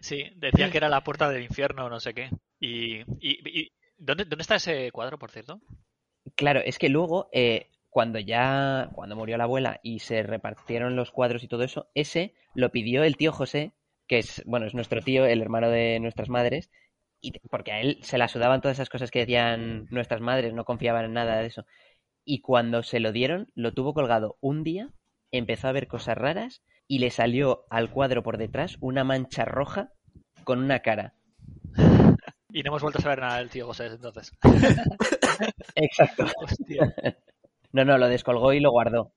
Sí, 0.01 0.23
decía 0.37 0.71
que 0.71 0.77
era 0.77 0.91
la 0.91 1.03
puerta 1.03 1.31
del 1.31 1.45
infierno 1.45 1.87
o 1.87 1.89
no 1.89 1.99
sé 1.99 2.13
qué. 2.13 2.29
Y, 2.61 2.97
y- 3.21 3.41
y- 3.61 3.73
¿dónde, 4.05 4.25
¿dónde 4.25 4.43
está 4.43 4.57
ese 4.57 4.91
cuadro, 4.93 5.19
por 5.19 5.31
cierto? 5.31 5.61
Claro, 6.37 6.61
es 6.65 6.79
que 6.79 6.89
luego, 6.89 7.29
eh, 7.33 7.69
cuando 7.91 8.19
ya, 8.19 8.91
cuando 8.95 9.17
murió 9.17 9.37
la 9.37 9.45
abuela 9.45 9.81
y 9.83 10.01
se 10.01 10.23
repartieron 10.23 10.97
los 10.97 11.11
cuadros 11.11 11.43
y 11.43 11.49
todo 11.49 11.63
eso, 11.63 11.89
ese 11.95 12.35
lo 12.55 12.71
pidió 12.71 13.05
el 13.05 13.17
tío 13.17 13.33
José, 13.33 13.73
que 14.07 14.19
es, 14.19 14.43
bueno, 14.47 14.67
es 14.67 14.75
nuestro 14.75 15.01
tío, 15.01 15.27
el 15.27 15.41
hermano 15.41 15.71
de 15.71 15.99
nuestras 16.01 16.29
madres, 16.29 16.71
y 17.21 17.33
porque 17.49 17.73
a 17.73 17.81
él 17.81 17.99
se 18.03 18.19
la 18.19 18.29
sudaban 18.29 18.61
todas 18.61 18.77
esas 18.77 18.91
cosas 18.91 19.11
que 19.11 19.21
decían 19.21 19.87
nuestras 19.91 20.21
madres, 20.21 20.53
no 20.53 20.65
confiaban 20.65 21.07
en 21.07 21.15
nada 21.15 21.39
de 21.39 21.47
eso. 21.47 21.65
Y 22.25 22.41
cuando 22.41 22.83
se 22.83 23.01
lo 23.01 23.13
dieron, 23.13 23.49
lo 23.55 23.73
tuvo 23.73 23.95
colgado 23.95 24.37
un 24.41 24.65
día, 24.65 24.91
empezó 25.31 25.69
a 25.69 25.73
ver 25.73 25.89
cosas 25.89 26.19
raras 26.19 26.63
y 26.87 26.99
le 26.99 27.11
salió 27.11 27.65
al 27.71 27.91
cuadro 27.91 28.23
por 28.23 28.39
detrás 28.39 28.77
una 28.81 29.05
mancha 29.05 29.45
roja 29.45 29.93
con 30.45 30.59
una 30.59 30.81
cara. 30.81 31.15
Y 32.57 32.63
no 32.63 32.69
hemos 32.71 32.83
vuelto 32.83 33.01
a 33.01 33.03
saber 33.03 33.19
nada 33.19 33.39
del 33.39 33.51
tío 33.51 33.67
José 33.67 33.87
entonces. 33.87 34.31
Exacto. 35.75 36.25
Hostia. 36.41 36.95
No, 37.73 37.85
no, 37.85 37.99
lo 37.99 38.07
descolgó 38.09 38.53
y 38.53 38.61
lo 38.61 38.71
guardó. 38.71 39.11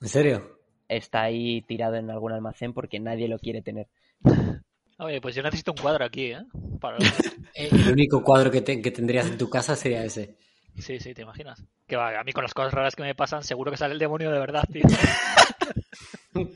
¿En 0.00 0.08
serio? 0.08 0.60
Está 0.88 1.22
ahí 1.22 1.62
tirado 1.62 1.96
en 1.96 2.08
algún 2.10 2.30
almacén 2.30 2.72
porque 2.72 3.00
nadie 3.00 3.26
lo 3.26 3.40
quiere 3.40 3.60
tener. 3.60 3.88
Oye, 4.98 5.20
pues 5.20 5.34
yo 5.34 5.42
necesito 5.42 5.72
un 5.72 5.78
cuadro 5.78 6.04
aquí, 6.04 6.26
¿eh? 6.26 6.44
Para... 6.80 6.98
El 7.54 7.90
único 7.90 8.22
cuadro 8.22 8.52
que, 8.52 8.60
te- 8.60 8.80
que 8.80 8.92
tendrías 8.92 9.26
en 9.26 9.36
tu 9.36 9.50
casa 9.50 9.74
sería 9.74 10.04
ese. 10.04 10.36
Sí, 10.78 11.00
sí, 11.00 11.12
te 11.12 11.22
imaginas. 11.22 11.64
Que 11.88 11.96
va, 11.96 12.20
a 12.20 12.22
mí 12.22 12.32
con 12.32 12.44
las 12.44 12.54
cosas 12.54 12.72
raras 12.72 12.94
que 12.94 13.02
me 13.02 13.16
pasan, 13.16 13.42
seguro 13.42 13.72
que 13.72 13.78
sale 13.78 13.94
el 13.94 13.98
demonio 13.98 14.30
de 14.30 14.38
verdad, 14.38 14.62
tío. 14.72 14.82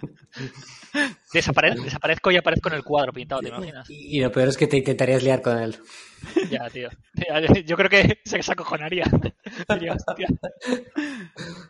Desapare- 1.33 1.81
desaparezco 1.81 2.31
y 2.31 2.37
aparezco 2.37 2.69
en 2.69 2.75
el 2.75 2.85
cuadro 2.85 3.13
pintado, 3.13 3.41
¿te 3.41 3.49
imaginas? 3.49 3.89
Y, 3.89 4.19
y 4.19 4.21
lo 4.21 4.31
peor 4.33 4.49
es 4.49 4.57
que 4.57 4.67
te 4.67 4.77
intentarías 4.79 5.23
liar 5.23 5.41
con 5.43 5.59
él. 5.59 5.77
Ya, 6.51 6.69
tío. 6.71 6.89
Yo 7.65 7.77
creo 7.77 7.89
que 7.89 8.19
se 8.25 8.41
acojonaría. 8.53 9.05
Diría, 9.69 9.93
hostia. 10.09 10.27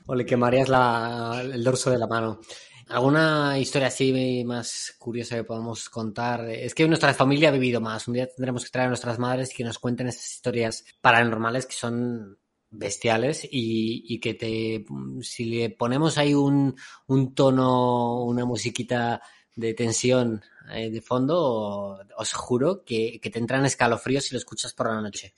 O 0.06 0.14
le 0.14 0.24
quemarías 0.24 0.68
la- 0.68 1.40
el 1.42 1.62
dorso 1.62 1.90
de 1.90 1.98
la 1.98 2.06
mano. 2.06 2.40
¿Alguna 2.88 3.56
historia 3.56 3.86
así 3.86 4.42
más 4.44 4.96
curiosa 4.98 5.36
que 5.36 5.44
podamos 5.44 5.88
contar? 5.88 6.48
Es 6.50 6.74
que 6.74 6.88
nuestra 6.88 7.14
familia 7.14 7.50
ha 7.50 7.52
vivido 7.52 7.80
más. 7.80 8.08
Un 8.08 8.14
día 8.14 8.26
tendremos 8.26 8.64
que 8.64 8.70
traer 8.70 8.86
a 8.86 8.90
nuestras 8.90 9.18
madres 9.20 9.52
y 9.52 9.56
que 9.56 9.62
nos 9.64 9.78
cuenten 9.78 10.08
esas 10.08 10.28
historias 10.28 10.84
paranormales 11.00 11.66
que 11.66 11.74
son 11.74 12.39
bestiales 12.70 13.44
y, 13.44 14.04
y 14.08 14.20
que 14.20 14.34
te 14.34 14.84
si 15.22 15.44
le 15.46 15.70
ponemos 15.70 16.18
ahí 16.18 16.34
un, 16.34 16.76
un 17.06 17.34
tono, 17.34 18.22
una 18.24 18.44
musiquita 18.44 19.20
de 19.56 19.74
tensión 19.74 20.42
eh, 20.72 20.90
de 20.90 21.00
fondo, 21.00 21.98
os 22.16 22.32
juro 22.32 22.84
que, 22.84 23.18
que 23.20 23.30
te 23.30 23.38
entran 23.40 23.66
escalofríos 23.66 24.24
si 24.24 24.34
lo 24.34 24.38
escuchas 24.38 24.72
por 24.72 24.88
la 24.88 25.00
noche. 25.00 25.34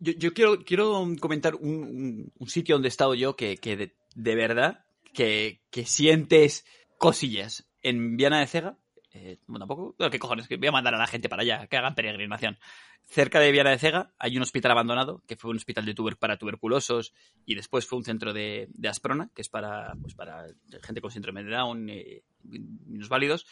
Yo, 0.00 0.12
yo 0.12 0.32
quiero, 0.32 0.64
quiero 0.64 1.06
comentar 1.20 1.54
un, 1.54 1.70
un- 1.70 2.32
un 2.38 2.48
sitio 2.48 2.74
donde 2.76 2.88
he 2.88 2.90
estado 2.90 3.14
yo 3.14 3.36
que, 3.36 3.56
que 3.58 3.76
de, 3.76 4.34
verdad 4.34 4.84
que, 5.12 5.62
que 5.70 5.84
sientes 5.86 6.64
cosillas. 6.98 7.66
En 7.82 8.16
Viana 8.16 8.40
de 8.40 8.46
Cega, 8.46 8.78
eh, 9.14 9.38
bueno, 9.46 9.66
tampoco, 9.66 9.94
qué 10.10 10.18
cojones, 10.18 10.48
voy 10.48 10.66
a 10.68 10.72
mandar 10.72 10.94
a 10.94 10.98
la 10.98 11.06
gente 11.06 11.28
para 11.28 11.42
allá, 11.42 11.66
que 11.66 11.76
hagan 11.76 11.94
peregrinación. 11.94 12.58
Cerca 13.06 13.38
de 13.38 13.52
Viana 13.52 13.70
de 13.70 13.78
Cega 13.78 14.12
hay 14.18 14.36
un 14.36 14.42
hospital 14.42 14.72
abandonado, 14.72 15.22
que 15.26 15.36
fue 15.36 15.50
un 15.50 15.56
hospital 15.56 15.84
de 15.84 15.94
tuber 15.94 16.16
para 16.16 16.38
tuberculosos 16.38 17.12
y 17.44 17.54
después 17.54 17.86
fue 17.86 17.98
un 17.98 18.04
centro 18.04 18.32
de, 18.32 18.66
de 18.70 18.88
Asprona, 18.88 19.30
que 19.34 19.42
es 19.42 19.48
para, 19.48 19.94
pues 20.00 20.14
para 20.14 20.46
gente 20.82 21.00
con 21.00 21.10
síndrome 21.10 21.44
de 21.44 21.50
Down, 21.50 21.88
eh, 21.90 22.22
minusválidos. 22.42 23.46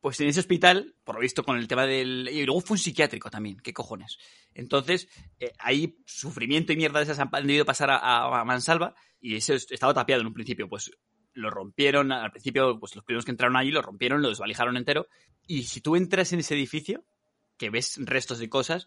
Pues 0.00 0.18
en 0.20 0.26
ese 0.28 0.40
hospital, 0.40 0.96
por 1.04 1.14
lo 1.14 1.20
visto 1.20 1.44
con 1.44 1.56
el 1.58 1.68
tema 1.68 1.86
del... 1.86 2.28
Y 2.32 2.44
luego 2.44 2.60
fue 2.60 2.74
un 2.74 2.78
psiquiátrico 2.78 3.30
también, 3.30 3.58
qué 3.60 3.72
cojones. 3.72 4.18
Entonces, 4.52 5.08
eh, 5.38 5.52
ahí 5.60 5.96
sufrimiento 6.06 6.72
y 6.72 6.76
mierda 6.76 6.98
de 6.98 7.04
esas 7.04 7.20
han 7.20 7.30
debido 7.46 7.64
pasar 7.64 7.88
a, 7.90 7.98
a- 7.98 8.40
a 8.40 8.44
Mansalva 8.44 8.96
y 9.20 9.36
ese 9.36 9.54
est- 9.54 9.70
estaba 9.70 9.94
tapiado 9.94 10.20
en 10.22 10.26
un 10.26 10.34
principio. 10.34 10.68
Pues 10.68 10.90
lo 11.34 11.50
rompieron, 11.50 12.12
al 12.12 12.30
principio, 12.30 12.78
pues 12.78 12.94
los 12.96 13.04
primeros 13.04 13.24
que 13.24 13.30
entraron 13.30 13.56
allí 13.56 13.70
lo 13.70 13.82
rompieron, 13.82 14.22
lo 14.22 14.28
desvalijaron 14.28 14.76
entero. 14.76 15.06
Y 15.46 15.64
si 15.64 15.80
tú 15.80 15.96
entras 15.96 16.32
en 16.32 16.40
ese 16.40 16.54
edificio, 16.54 17.04
que 17.56 17.70
ves 17.70 17.98
restos 18.04 18.38
de 18.38 18.48
cosas, 18.48 18.86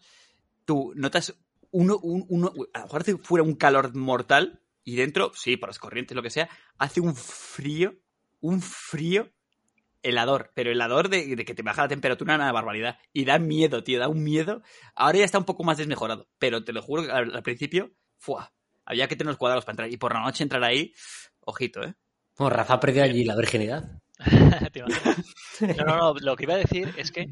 tú 0.64 0.92
notas 0.96 1.34
uno, 1.70 1.98
un- 1.98 2.26
uno, 2.28 2.52
a 2.72 2.78
lo 2.80 2.84
mejor 2.86 3.18
fuera 3.22 3.42
un 3.42 3.54
calor 3.54 3.94
mortal 3.94 4.60
y 4.84 4.96
dentro, 4.96 5.32
sí, 5.34 5.56
por 5.56 5.68
las 5.68 5.78
corrientes, 5.78 6.14
lo 6.14 6.22
que 6.22 6.30
sea, 6.30 6.48
hace 6.78 7.00
un 7.00 7.14
frío, 7.16 7.94
un 8.40 8.60
frío 8.62 9.30
helador, 10.02 10.52
pero 10.54 10.70
helador 10.70 11.08
de, 11.08 11.34
de 11.34 11.44
que 11.44 11.54
te 11.54 11.62
baja 11.62 11.82
la 11.82 11.88
temperatura 11.88 12.36
una 12.36 12.52
barbaridad. 12.52 12.98
Y 13.12 13.24
da 13.24 13.38
miedo, 13.38 13.82
tío, 13.82 13.98
da 13.98 14.08
un 14.08 14.22
miedo. 14.22 14.62
Ahora 14.94 15.18
ya 15.18 15.24
está 15.24 15.38
un 15.38 15.44
poco 15.44 15.64
más 15.64 15.78
desmejorado, 15.78 16.28
pero 16.38 16.62
te 16.62 16.72
lo 16.72 16.82
juro 16.82 17.02
que 17.04 17.10
al, 17.10 17.34
al 17.34 17.42
principio, 17.42 17.90
¡fua! 18.18 18.52
Había 18.84 19.08
que 19.08 19.16
tener 19.16 19.30
los 19.32 19.38
cuadrados 19.38 19.64
para 19.64 19.72
entrar. 19.72 19.90
Y 19.92 19.96
por 19.96 20.14
la 20.14 20.20
noche 20.22 20.44
entrar 20.44 20.62
ahí, 20.62 20.94
ojito, 21.40 21.82
¿eh? 21.82 21.94
Bueno, 22.38 22.50
Rafa 22.54 22.78
perdió 22.80 23.02
allí 23.02 23.24
la 23.24 23.36
virginidad. 23.36 23.84
No, 25.76 25.84
no, 25.84 25.96
no. 25.96 26.14
Lo 26.20 26.36
que 26.36 26.44
iba 26.44 26.54
a 26.54 26.58
decir 26.58 26.92
es 26.98 27.10
que, 27.10 27.28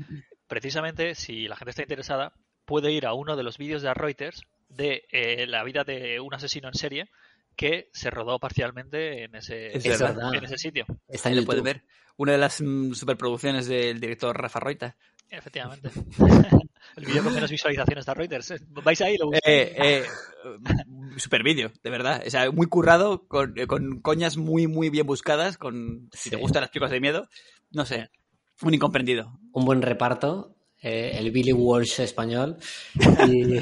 precisamente, 0.46 1.14
si 1.14 1.46
la 1.46 1.56
gente 1.56 1.70
está 1.70 1.82
interesada, 1.82 2.32
puede 2.64 2.90
ir 2.92 3.06
a 3.06 3.12
uno 3.12 3.36
de 3.36 3.42
los 3.42 3.58
vídeos 3.58 3.82
de 3.82 3.92
Reuters 3.92 4.42
de 4.68 5.04
eh, 5.10 5.46
la 5.46 5.62
vida 5.64 5.84
de 5.84 6.20
un 6.20 6.32
asesino 6.34 6.68
en 6.68 6.74
serie 6.74 7.10
que 7.56 7.90
se 7.92 8.10
rodó 8.10 8.38
parcialmente 8.38 9.24
en 9.24 9.34
ese, 9.34 9.76
Es 9.76 9.84
Es 9.84 10.00
verdad. 10.00 10.16
verdad. 10.16 10.34
en 10.34 10.44
ese 10.44 10.58
sitio. 10.58 10.86
Está 11.08 11.28
Ahí 11.28 11.34
en 11.34 11.40
lo 11.42 11.46
puedes 11.46 11.62
ver. 11.62 11.82
Una 12.16 12.32
de 12.32 12.38
las 12.38 12.60
mm, 12.60 12.92
superproducciones 12.94 13.66
del 13.66 14.00
director 14.00 14.36
Rafa 14.36 14.60
Roita. 14.60 14.96
Efectivamente. 15.30 15.90
El 16.96 17.06
vídeo 17.06 17.24
con 17.24 17.34
menos 17.34 17.50
visualizaciones 17.50 18.06
de 18.06 18.14
Reuters. 18.14 18.54
Vais 18.70 19.00
ahí 19.00 19.14
y 19.14 19.18
lo 19.18 19.26
buscáis. 19.26 19.44
Eh, 19.46 19.74
eh, 19.76 20.04
super 21.16 21.42
vídeo, 21.42 21.72
de 21.82 21.90
verdad. 21.90 22.22
O 22.26 22.30
sea, 22.30 22.50
muy 22.50 22.66
currado, 22.66 23.26
con, 23.26 23.58
eh, 23.58 23.66
con 23.66 24.00
coñas 24.00 24.36
muy, 24.36 24.66
muy 24.66 24.90
bien 24.90 25.06
buscadas, 25.06 25.58
con 25.58 26.08
si 26.12 26.30
te 26.30 26.36
gustan 26.36 26.62
las 26.62 26.70
películas 26.70 26.92
de 26.92 27.00
miedo, 27.00 27.28
no 27.70 27.84
sé, 27.84 28.10
un 28.62 28.74
incomprendido. 28.74 29.38
un 29.52 29.64
buen 29.64 29.82
reparto, 29.82 30.54
eh, 30.84 31.16
el 31.18 31.30
Billy 31.30 31.52
Walsh 31.52 32.00
español. 32.00 32.58
Y 33.26 33.58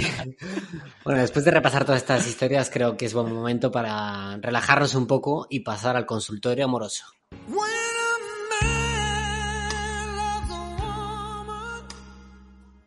bueno, 1.04 1.20
después 1.20 1.44
de 1.44 1.50
repasar 1.52 1.84
todas 1.84 2.00
estas 2.00 2.26
historias, 2.26 2.68
creo 2.68 2.96
que 2.96 3.06
es 3.06 3.14
buen 3.14 3.32
momento 3.32 3.70
para 3.70 4.36
relajarnos 4.38 4.94
un 4.94 5.06
poco 5.06 5.46
y 5.48 5.60
pasar 5.60 5.96
al 5.96 6.06
consultorio 6.06 6.64
amoroso. 6.64 7.04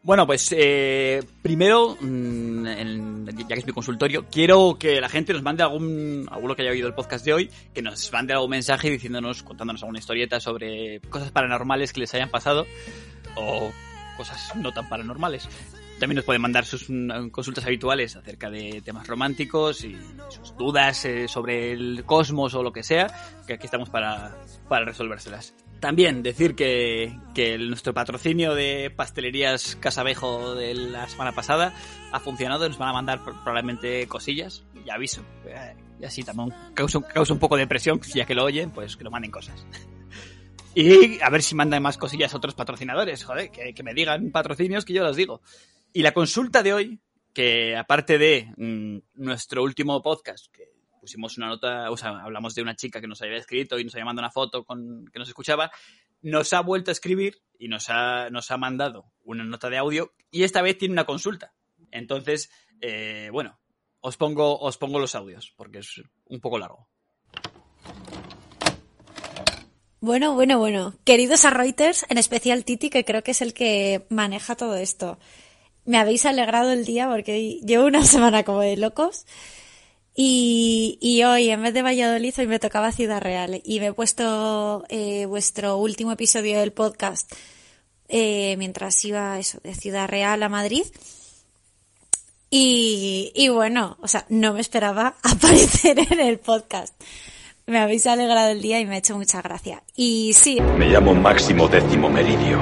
Bueno, 0.06 0.28
pues 0.28 0.54
eh, 0.56 1.24
primero, 1.42 1.98
mm, 2.00 2.68
en- 2.68 3.26
ya 3.26 3.48
que 3.48 3.54
es 3.56 3.66
mi 3.66 3.74
consultorio, 3.74 4.28
quiero 4.30 4.78
que 4.80 5.02
la 5.02 5.10
gente 5.10 5.34
nos 5.34 5.42
mande 5.42 5.64
algún, 5.64 6.28
alguno 6.30 6.56
que 6.56 6.62
haya 6.62 6.70
oído 6.70 6.88
el 6.88 6.94
podcast 6.94 7.26
de 7.26 7.34
hoy, 7.34 7.50
que 7.74 7.82
nos 7.82 8.14
mande 8.14 8.34
algún 8.34 8.52
mensaje 8.52 8.92
diciéndonos, 8.92 9.42
contándonos 9.42 9.82
alguna 9.82 9.98
historieta 9.98 10.40
sobre 10.40 11.00
cosas 11.10 11.32
paranormales 11.32 11.92
que 11.92 12.02
les 12.02 12.14
hayan 12.14 12.30
pasado 12.30 12.68
o 13.36 13.72
cosas 14.16 14.56
no 14.56 14.72
tan 14.74 14.88
paranormales. 14.90 15.50
También 16.00 16.18
nos 16.18 16.26
pueden 16.26 16.42
mandar 16.44 16.66
sus 16.66 16.88
mm, 16.88 17.30
consultas 17.30 17.66
habituales 17.66 18.16
acerca 18.16 18.52
de 18.52 18.84
temas 18.86 19.08
románticos 19.08 19.84
y 19.84 19.98
sus 20.30 20.56
dudas 20.56 21.04
eh, 21.06 21.28
sobre 21.28 21.72
el 21.72 22.04
cosmos 22.06 22.54
o 22.54 22.62
lo 22.62 22.72
que 22.72 22.84
sea, 22.84 23.08
que 23.48 23.54
aquí 23.54 23.66
estamos 23.66 23.90
para, 23.90 24.38
para 24.70 24.86
resolvérselas. 24.86 25.56
También 25.80 26.24
decir 26.24 26.56
que, 26.56 27.18
que 27.36 27.58
nuestro 27.58 27.94
patrocinio 27.94 28.56
de 28.56 28.92
pastelerías 28.96 29.76
Casabejo 29.76 30.56
de 30.56 30.74
la 30.74 31.08
semana 31.08 31.34
pasada 31.34 31.74
ha 32.12 32.20
funcionado, 32.20 32.68
nos 32.68 32.78
van 32.78 32.90
a 32.90 32.94
mandar 32.94 33.24
pro- 33.24 33.34
probablemente 33.44 34.08
cosillas, 34.08 34.64
ya 34.86 34.96
aviso. 34.96 35.22
Eh, 35.46 35.76
Y 36.02 36.06
así 36.06 36.24
también 36.24 36.50
causa, 36.74 37.02
causa 37.02 37.34
un 37.34 37.40
poco 37.40 37.56
de 37.58 37.68
presión, 37.68 38.02
ya 38.02 38.26
que 38.26 38.36
lo 38.36 38.44
oyen, 38.46 38.72
pues 38.72 38.98
que 38.98 39.04
lo 39.04 39.12
manden 39.12 39.32
cosas. 39.32 39.66
Y 40.78 41.22
a 41.22 41.30
ver 41.30 41.42
si 41.42 41.56
mandan 41.56 41.82
más 41.82 41.98
cosillas 41.98 42.34
a 42.34 42.38
otros 42.38 42.54
patrocinadores, 42.54 43.24
joder, 43.24 43.50
que, 43.50 43.74
que 43.74 43.82
me 43.84 43.94
digan 43.94 44.32
patrocinios 44.32 44.84
que 44.84 44.92
yo 44.94 45.04
los 45.04 45.16
digo. 45.16 45.42
Y 45.94 46.02
la 46.02 46.12
consulta 46.12 46.64
de 46.64 46.74
hoy, 46.74 47.00
que 47.34 47.78
aparte 47.78 48.18
de 48.18 48.52
mm, 48.58 48.98
nuestro 49.24 49.64
último 49.64 50.02
podcast, 50.02 50.48
que 50.52 50.74
pusimos 51.06 51.38
una 51.38 51.48
nota, 51.48 51.92
o 51.92 51.98
sea, 51.98 52.20
hablamos 52.24 52.56
de 52.56 52.64
una 52.64 52.76
chica 52.76 53.00
que 53.00 53.08
nos 53.08 53.22
había 53.22 53.38
escrito 53.38 53.78
y 53.78 53.84
nos 53.84 53.94
había 53.94 54.06
mandado 54.06 54.26
una 54.26 54.32
foto 54.32 54.66
con 54.66 55.06
que 55.14 55.20
nos 55.20 55.28
escuchaba, 55.28 55.70
nos 56.24 56.52
ha 56.54 56.62
vuelto 56.62 56.90
a 56.90 56.94
escribir 56.94 57.44
y 57.60 57.68
nos 57.68 57.92
ha, 57.92 58.32
nos 58.32 58.50
ha 58.50 58.58
mandado 58.58 59.12
una 59.22 59.44
nota 59.44 59.70
de 59.70 59.78
audio 59.78 60.14
y 60.32 60.42
esta 60.44 60.64
vez 60.64 60.80
tiene 60.80 60.94
una 60.94 61.06
consulta. 61.06 61.54
Entonces, 61.92 62.50
eh, 62.82 63.30
bueno, 63.32 63.60
os 64.00 64.18
pongo, 64.18 64.58
os 64.60 64.80
pongo 64.80 64.98
los 64.98 65.14
audios 65.14 65.54
porque 65.56 65.80
es 65.80 66.02
un 66.26 66.40
poco 66.40 66.58
largo. 66.58 66.90
Bueno, 70.00 70.34
bueno, 70.34 70.58
bueno. 70.58 70.96
Queridos 71.04 71.46
a 71.46 71.52
Reuters, 71.52 72.04
en 72.10 72.18
especial 72.18 72.66
Titi, 72.66 72.90
que 72.90 73.06
creo 73.06 73.22
que 73.22 73.32
es 73.32 73.42
el 73.44 73.54
que 73.54 74.08
maneja 74.10 74.56
todo 74.56 74.76
esto. 74.76 75.20
Me 75.86 76.00
habéis 76.00 76.26
alegrado 76.26 76.72
el 76.72 76.84
día 76.84 77.08
porque 77.08 77.60
llevo 77.64 77.86
una 77.86 78.04
semana 78.06 78.44
como 78.44 78.62
de 78.62 78.76
locos. 78.76 79.28
Y, 80.18 80.98
y 81.02 81.24
hoy, 81.24 81.50
en 81.50 81.62
vez 81.62 81.74
de 81.74 81.82
Valladolid, 81.82 82.34
hoy 82.38 82.48
me 82.48 82.60
tocaba 82.60 82.94
Ciudad 82.94 83.22
Real. 83.22 83.62
Y 83.66 83.82
me 83.82 83.88
he 83.88 83.94
puesto 83.94 84.86
eh, 84.88 85.26
vuestro 85.26 85.78
último 85.78 86.14
episodio 86.14 86.60
del 86.60 86.72
podcast 86.72 87.32
eh, 88.08 88.56
mientras 88.58 89.04
iba 89.04 89.38
eso, 89.40 89.60
de 89.64 89.76
Ciudad 89.76 90.08
Real 90.08 90.42
a 90.42 90.50
Madrid. 90.50 90.86
Y, 92.50 93.34
y 93.36 93.50
bueno, 93.50 93.98
o 94.02 94.08
sea, 94.08 94.26
no 94.30 94.54
me 94.54 94.62
esperaba 94.62 95.16
aparecer 95.24 96.00
en 96.00 96.20
el 96.22 96.40
podcast. 96.40 96.94
Me 97.66 97.80
habéis 97.80 98.06
alegrado 98.08 98.52
el 98.52 98.62
día 98.62 98.80
y 98.80 98.86
me 98.86 98.96
ha 98.96 99.00
hecho 99.00 99.18
mucha 99.18 99.42
gracia. 99.42 99.84
Y 99.96 100.34
sí. 100.34 100.62
Me 100.62 100.88
llamo 100.88 101.14
Máximo 101.14 101.68
Décimo 101.68 102.10
Meridio. 102.10 102.62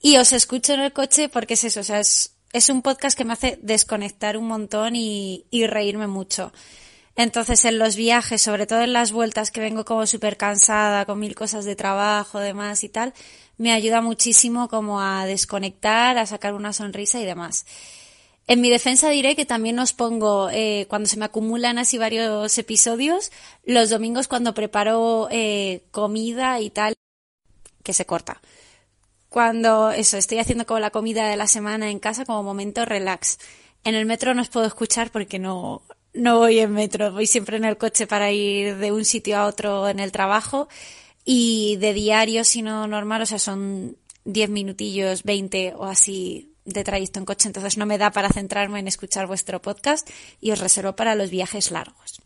Y 0.00 0.18
os 0.18 0.32
escucho 0.32 0.74
en 0.74 0.80
el 0.80 0.92
coche 0.92 1.28
porque 1.28 1.54
es 1.54 1.64
eso, 1.64 1.80
o 1.80 1.84
sea, 1.84 2.00
es, 2.00 2.34
es 2.52 2.68
un 2.68 2.82
podcast 2.82 3.16
que 3.16 3.24
me 3.24 3.32
hace 3.32 3.58
desconectar 3.62 4.36
un 4.36 4.46
montón 4.46 4.94
y, 4.94 5.46
y 5.50 5.66
reírme 5.66 6.06
mucho. 6.06 6.52
Entonces, 7.16 7.64
en 7.64 7.78
los 7.78 7.96
viajes, 7.96 8.40
sobre 8.40 8.66
todo 8.66 8.80
en 8.80 8.92
las 8.92 9.12
vueltas 9.12 9.50
que 9.50 9.60
vengo 9.60 9.84
como 9.84 10.06
súper 10.06 10.36
cansada, 10.36 11.04
con 11.04 11.18
mil 11.18 11.34
cosas 11.34 11.64
de 11.64 11.76
trabajo, 11.76 12.38
demás 12.38 12.84
y 12.84 12.88
tal, 12.88 13.12
me 13.58 13.72
ayuda 13.72 14.00
muchísimo 14.00 14.68
como 14.68 15.00
a 15.00 15.26
desconectar, 15.26 16.16
a 16.18 16.26
sacar 16.26 16.54
una 16.54 16.72
sonrisa 16.72 17.20
y 17.20 17.26
demás. 17.26 17.66
En 18.46 18.60
mi 18.60 18.70
defensa 18.70 19.08
diré 19.08 19.36
que 19.36 19.46
también 19.46 19.78
os 19.78 19.92
pongo, 19.92 20.50
eh, 20.50 20.86
cuando 20.88 21.08
se 21.08 21.16
me 21.16 21.24
acumulan 21.24 21.78
así 21.78 21.96
varios 21.96 22.58
episodios, 22.58 23.30
los 23.64 23.90
domingos 23.90 24.26
cuando 24.26 24.54
preparo 24.54 25.28
eh, 25.30 25.84
comida 25.90 26.60
y 26.60 26.70
tal, 26.70 26.94
que 27.84 27.92
se 27.92 28.04
corta. 28.06 28.40
Cuando 29.28 29.90
eso, 29.92 30.16
estoy 30.16 30.38
haciendo 30.38 30.66
como 30.66 30.80
la 30.80 30.90
comida 30.90 31.28
de 31.28 31.36
la 31.36 31.46
semana 31.46 31.90
en 31.90 32.00
casa 32.00 32.24
como 32.24 32.42
momento 32.42 32.84
relax. 32.84 33.38
En 33.84 33.94
el 33.94 34.06
metro 34.06 34.34
no 34.34 34.42
os 34.42 34.48
puedo 34.48 34.66
escuchar 34.66 35.10
porque 35.10 35.38
no, 35.38 35.82
no 36.14 36.38
voy 36.38 36.58
en 36.58 36.72
metro, 36.72 37.12
voy 37.12 37.26
siempre 37.26 37.56
en 37.56 37.64
el 37.64 37.76
coche 37.76 38.06
para 38.06 38.30
ir 38.30 38.76
de 38.76 38.92
un 38.92 39.04
sitio 39.04 39.38
a 39.38 39.46
otro 39.46 39.88
en 39.88 40.00
el 40.00 40.12
trabajo 40.12 40.68
y 41.24 41.76
de 41.76 41.94
diario, 41.94 42.44
si 42.44 42.62
no 42.62 42.86
normal, 42.86 43.22
o 43.22 43.26
sea, 43.26 43.38
son 43.38 43.96
10 44.24 44.50
minutillos, 44.50 45.22
20 45.22 45.74
o 45.76 45.84
así 45.84 46.52
de 46.64 46.84
trayecto 46.84 47.18
en 47.18 47.24
coche, 47.24 47.48
entonces 47.48 47.76
no 47.76 47.86
me 47.86 47.98
da 47.98 48.12
para 48.12 48.28
centrarme 48.28 48.78
en 48.78 48.88
escuchar 48.88 49.26
vuestro 49.26 49.60
podcast 49.60 50.08
y 50.40 50.52
os 50.52 50.60
reservo 50.60 50.94
para 50.94 51.14
los 51.14 51.30
viajes 51.30 51.70
largos. 51.70 52.20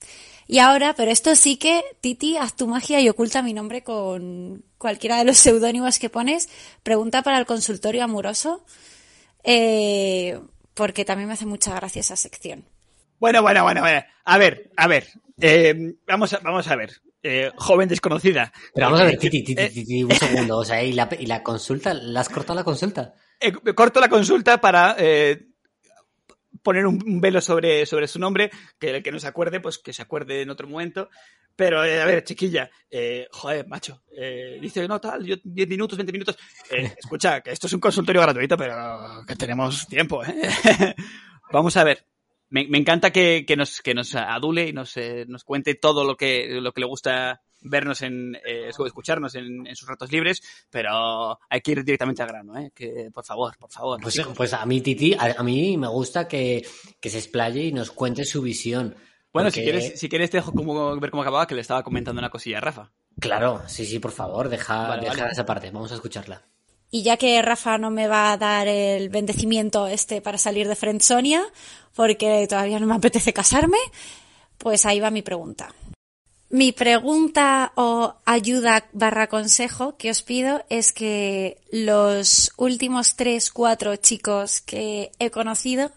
Y 0.49 0.59
ahora, 0.59 0.95
pero 0.95 1.11
esto 1.11 1.35
sí 1.35 1.57
que, 1.57 1.83
Titi, 2.01 2.37
haz 2.37 2.55
tu 2.55 2.69
magia 2.69 3.01
y 3.01 3.09
oculta 3.09 3.43
mi 3.43 3.53
nombre 3.53 3.83
con 3.83 4.63
cualquiera 4.79 5.19
de 5.19 5.25
los 5.25 5.39
seudónimos 5.39 5.99
que 5.99 6.11
pones. 6.11 6.49
Pregunta 6.83 7.23
para 7.23 7.39
el 7.39 7.47
consultorio 7.47 8.05
amoroso, 8.05 8.65
eh, 9.43 10.39
porque 10.75 11.05
también 11.05 11.29
me 11.29 11.35
hace 11.35 11.47
mucha 11.47 11.75
gracia 11.75 12.01
esa 12.01 12.17
sección. 12.17 12.65
Bueno, 13.19 13.43
bueno, 13.43 13.63
bueno, 13.63 13.81
bueno. 13.81 14.03
A 14.25 14.39
ver, 14.39 14.71
a 14.77 14.87
ver. 14.89 15.07
Eh, 15.41 15.95
vamos, 16.07 16.33
a, 16.33 16.39
vamos 16.39 16.67
a 16.69 16.77
ver. 16.77 16.93
Eh, 17.23 17.51
joven 17.57 17.89
desconocida. 17.89 18.53
Pero 18.75 18.87
vamos 18.87 19.01
a 19.01 19.05
ver, 19.05 19.15
Eh, 19.15 19.19
Titi, 19.19 19.43
Titi, 19.43 19.69
Titi, 19.69 20.05
un 20.05 20.13
segundo. 20.13 20.59
O 20.59 20.65
sea, 20.65 20.83
¿y 20.83 20.93
la, 20.93 21.09
y 21.19 21.27
la 21.27 21.43
consulta? 21.43 21.93
¿La 21.95 22.21
has 22.21 22.29
cortado 22.29 22.55
la 22.59 22.65
consulta? 22.65 23.15
eh, 23.41 23.53
corto 23.75 24.01
la 24.01 24.09
consulta 24.09 24.61
para 24.61 24.97
poner 26.63 26.87
un, 26.87 27.01
un 27.07 27.21
velo 27.21 27.41
sobre, 27.41 27.87
sobre 27.87 28.09
su 28.09 28.19
nombre, 28.19 28.51
que 28.79 28.91
el 28.91 29.03
que 29.03 29.13
no 29.13 29.21
se 29.21 29.29
acuerde, 29.29 29.61
pues 29.61 29.79
que 29.79 29.93
se 29.93 30.03
acuerde 30.03 30.43
en 30.43 30.51
otro 30.51 30.67
momento. 30.67 31.09
Pero, 31.55 31.85
eh, 31.85 32.03
a 32.03 32.05
ver, 32.05 32.25
chiquilla, 32.25 32.69
eh, 32.91 33.29
joder, 33.31 33.67
macho, 33.67 34.03
eh, 34.17 34.59
dice, 34.61 34.87
no, 34.87 35.01
tal, 35.01 35.25
yo 35.25 35.37
10 35.43 35.69
minutos, 35.69 35.97
20 35.97 36.13
minutos. 36.13 36.37
Escucha, 36.99 37.41
que 37.41 37.53
esto 37.53 37.67
es 37.67 37.73
un 37.73 37.81
consultorio 37.81 38.21
gratuito, 38.21 38.57
pero 38.57 39.25
que 39.27 39.37
tenemos 39.37 39.87
tiempo, 39.87 40.25
¿eh? 40.25 40.35
Vamos 41.53 41.77
a 41.77 41.85
ver. 41.85 42.05
Me, 42.49 42.67
me 42.69 42.79
encanta 42.79 43.11
que, 43.11 43.45
que 43.47 43.57
nos, 43.57 43.81
que 43.83 43.95
nos 43.95 44.15
adule 44.15 44.69
y 44.69 44.73
nos, 44.73 44.97
eh, 44.97 45.25
nos 45.27 45.43
cuente 45.45 45.75
todo 45.75 46.05
lo 46.05 46.17
que, 46.17 46.61
lo 46.61 46.73
que 46.73 46.81
le 46.81 46.87
gusta 46.87 47.43
vernos 47.61 48.03
en, 48.03 48.37
eh, 48.47 48.69
escucharnos 48.87 49.35
en, 49.35 49.67
en 49.67 49.75
sus 49.75 49.89
ratos 49.89 50.13
libres, 50.13 50.41
pero 50.71 51.39
hay 51.51 51.61
que 51.61 51.73
ir 51.73 51.85
directamente 51.85 52.23
al 52.23 52.29
grano, 52.29 52.57
¿eh? 52.57 52.71
Que, 52.75 53.11
por 53.13 53.25
favor, 53.25 53.57
por 53.59 53.71
favor. 53.73 54.01
Pues, 54.01 54.21
pues 54.37 54.53
a 54.53 54.65
mí, 54.65 54.81
Titi, 54.81 55.15
a, 55.15 55.35
a 55.39 55.43
mí 55.43 55.77
me 55.77 55.89
gusta 55.89 56.29
que, 56.29 56.65
que 57.01 57.11
se 57.11 57.19
explaye 57.19 57.65
y 57.65 57.73
nos 57.73 57.91
cuente 57.91 58.25
su 58.25 58.43
visión. 58.43 58.95
Bueno, 59.33 59.49
Porque- 59.49 59.61
si 59.61 59.63
quieres, 59.63 59.99
si 60.01 60.09
quieres 60.09 60.31
te 60.31 60.37
dejo 60.37 60.53
como, 60.53 60.99
ver 61.01 61.11
cómo 61.11 61.23
acababa, 61.23 61.47
que 61.49 61.55
le 61.57 61.61
estaba 61.63 61.83
comentando 61.83 62.21
una 62.21 62.31
cosilla 62.31 62.59
a 62.59 62.61
Rafa. 62.61 62.93
Claro, 63.19 63.63
sí, 63.67 63.85
sí, 63.85 63.99
por 63.99 64.13
favor, 64.13 64.49
deja, 64.49 64.89
Vale, 64.89 65.03
deja 65.03 65.17
vale. 65.23 65.33
esa 65.33 65.45
parte. 65.45 65.71
Vamos 65.73 65.91
a 65.91 65.97
escucharla. 65.97 66.43
Y 66.97 67.03
ya 67.03 67.19
que 67.19 67.43
Rafa 67.43 67.77
no 67.77 67.91
me 67.91 68.09
va 68.09 68.33
a 68.33 68.39
dar 68.39 68.67
el 68.69 69.11
bendecimiento 69.11 69.87
este 69.87 70.23
para 70.23 70.39
salir 70.39 70.67
de 70.67 70.77
Friendsonia, 70.77 71.45
porque 71.95 72.47
todavía 72.49 72.81
no 72.81 72.87
me 72.87 72.95
apetece 72.95 73.35
casarme, 73.35 73.77
pues 74.57 74.87
ahí 74.87 74.99
va 74.99 75.11
mi 75.11 75.21
pregunta. 75.21 75.75
Mi 76.49 76.73
pregunta 76.73 77.73
o 77.75 78.15
ayuda 78.25 78.87
barra 78.95 79.27
consejo 79.27 79.99
que 79.99 80.09
os 80.09 80.23
pido 80.23 80.65
es 80.71 80.95
que 80.95 81.59
los 81.71 82.51
últimos 82.57 83.15
tres, 83.15 83.51
cuatro 83.51 83.97
chicos 83.97 84.63
que 84.63 85.13
he 85.19 85.31
conocido 85.31 85.91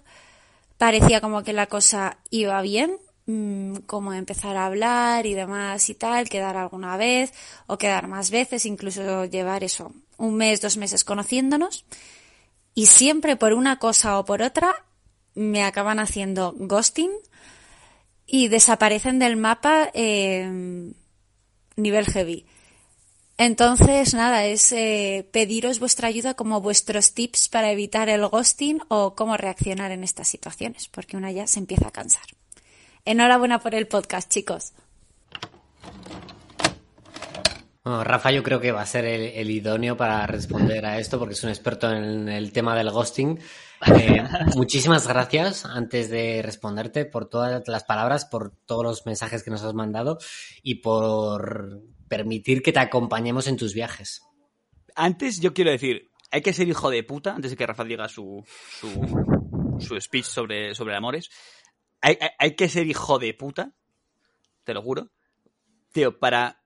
parecía 0.77 1.21
como 1.21 1.43
que 1.43 1.53
la 1.53 1.67
cosa 1.67 2.17
iba 2.29 2.61
bien, 2.61 2.97
mm, 3.25 3.75
como 3.85 4.11
empezar 4.11 4.57
a 4.57 4.65
hablar 4.65 5.25
y 5.25 5.33
demás 5.33 5.89
y 5.89 5.95
tal, 5.95 6.27
quedar 6.27 6.57
alguna 6.57 6.97
vez 6.97 7.31
o 7.67 7.77
quedar 7.77 8.09
más 8.09 8.31
veces, 8.31 8.65
incluso 8.65 9.23
llevar 9.23 9.63
eso, 9.63 9.93
un 10.19 10.35
mes, 10.35 10.61
dos 10.61 10.77
meses 10.77 11.03
conociéndonos. 11.03 11.85
Y 12.75 12.85
siempre 12.85 13.35
por 13.35 13.53
una 13.53 13.79
cosa 13.79 14.19
o 14.19 14.25
por 14.25 14.43
otra 14.43 14.85
me 15.33 15.63
acaban 15.63 15.99
haciendo 15.99 16.53
ghosting 16.57 17.11
y 18.25 18.47
desaparecen 18.47 19.17
del 19.17 19.37
mapa 19.37 19.89
eh, 19.93 20.91
nivel 21.75 22.05
heavy. 22.05 22.45
Entonces, 23.37 24.13
nada, 24.13 24.45
es 24.45 24.71
eh, 24.73 25.27
pediros 25.31 25.79
vuestra 25.79 26.09
ayuda 26.09 26.33
como 26.33 26.59
vuestros 26.59 27.13
tips 27.13 27.47
para 27.47 27.71
evitar 27.71 28.09
el 28.09 28.27
ghosting 28.27 28.81
o 28.89 29.15
cómo 29.15 29.37
reaccionar 29.37 29.91
en 29.91 30.03
estas 30.03 30.27
situaciones, 30.27 30.89
porque 30.89 31.15
una 31.15 31.31
ya 31.31 31.47
se 31.47 31.59
empieza 31.59 31.87
a 31.87 31.91
cansar. 31.91 32.25
Enhorabuena 33.05 33.59
por 33.59 33.75
el 33.75 33.87
podcast, 33.87 34.29
chicos. 34.29 34.73
Bueno, 37.83 38.03
Rafa 38.03 38.31
yo 38.31 38.43
creo 38.43 38.59
que 38.59 38.73
va 38.73 38.81
a 38.81 38.85
ser 38.85 39.05
el, 39.05 39.21
el 39.21 39.49
idóneo 39.49 39.95
para 39.95 40.27
responder 40.27 40.85
a 40.85 40.99
esto 40.99 41.17
porque 41.17 41.33
es 41.33 41.43
un 41.43 41.49
experto 41.49 41.89
en 41.89 42.27
el 42.27 42.51
tema 42.51 42.75
del 42.75 42.91
ghosting. 42.91 43.39
Eh, 43.97 44.21
muchísimas 44.55 45.07
gracias 45.07 45.65
antes 45.65 46.09
de 46.09 46.41
responderte 46.41 47.05
por 47.05 47.29
todas 47.29 47.65
las 47.67 47.83
palabras, 47.85 48.25
por 48.25 48.51
todos 48.65 48.83
los 48.83 49.05
mensajes 49.05 49.43
que 49.43 49.51
nos 49.51 49.63
has 49.63 49.73
mandado 49.73 50.17
y 50.61 50.75
por 50.75 51.81
permitir 52.09 52.61
que 52.61 52.73
te 52.73 52.79
acompañemos 52.79 53.47
en 53.47 53.55
tus 53.55 53.73
viajes. 53.73 54.23
Antes 54.95 55.39
yo 55.39 55.53
quiero 55.53 55.71
decir, 55.71 56.09
hay 56.31 56.41
que 56.41 56.51
ser 56.51 56.67
hijo 56.67 56.89
de 56.89 57.03
puta, 57.03 57.33
antes 57.33 57.51
de 57.51 57.57
que 57.57 57.65
Rafa 57.65 57.85
diga 57.85 58.09
su, 58.09 58.43
su, 58.79 59.77
su 59.79 60.01
speech 60.01 60.25
sobre, 60.25 60.75
sobre 60.75 60.97
amores. 60.97 61.29
Hay, 62.01 62.17
hay, 62.19 62.29
hay 62.37 62.55
que 62.55 62.67
ser 62.67 62.87
hijo 62.87 63.19
de 63.19 63.33
puta, 63.33 63.73
te 64.65 64.73
lo 64.73 64.81
juro. 64.81 65.11
Tío, 65.93 66.19
para 66.19 66.58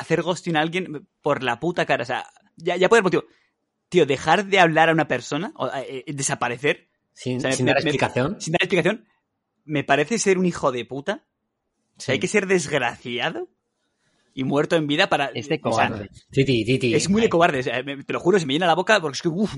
hacer 0.00 0.22
ghosting 0.22 0.56
a 0.56 0.60
alguien 0.60 1.08
por 1.22 1.42
la 1.42 1.60
puta 1.60 1.86
cara. 1.86 2.02
O 2.02 2.06
sea, 2.06 2.26
ya, 2.56 2.76
ya 2.76 2.88
puede 2.88 2.98
haber 3.00 3.04
motivo. 3.12 3.24
Tío, 3.88 4.06
dejar 4.06 4.46
de 4.46 4.60
hablar 4.60 4.88
a 4.88 4.92
una 4.92 5.08
persona, 5.08 5.52
o 5.56 5.66
eh, 5.68 6.04
eh, 6.06 6.12
desaparecer, 6.12 6.88
Sin, 7.12 7.38
O 7.38 7.40
sea, 7.40 7.52
sin 7.52 7.66
me- 7.66 7.72
dar 7.72 7.82
me- 7.82 7.90
explicación. 7.90 8.40
sin 8.40 8.52
dar 8.52 8.62
explicación, 8.62 9.06
me 9.64 9.84
parece 9.84 10.18
ser 10.18 10.38
un 10.38 10.46
hijo 10.46 10.70
de 10.72 10.84
puta. 10.84 11.24
O 11.96 12.00
sea, 12.00 12.06
Sí. 12.06 12.12
hay 12.12 12.18
que 12.20 12.28
ser 12.28 12.46
desgraciado 12.46 13.48
y 14.32 14.44
muerto 14.44 14.76
en 14.76 14.86
vida 14.86 15.08
para... 15.08 15.26
Es 15.34 15.48
de 15.48 15.60
o 15.62 15.72
sea, 15.72 15.88
cobarde. 15.88 16.08
Titi, 16.30 16.64
Titi. 16.64 16.94
es 16.94 17.10
muy 17.10 17.20
de 17.20 17.28
cobarde, 17.28 17.58
o 17.58 17.62
sea, 17.64 17.82
me- 17.82 18.02
te 18.04 18.12
lo 18.12 18.20
juro, 18.20 18.38
se 18.38 18.46
me 18.46 18.52
llena 18.54 18.66
la 18.68 18.74
boca 18.76 19.00
porque 19.00 19.16
es 19.16 19.22
que, 19.22 19.28
uff, 19.28 19.54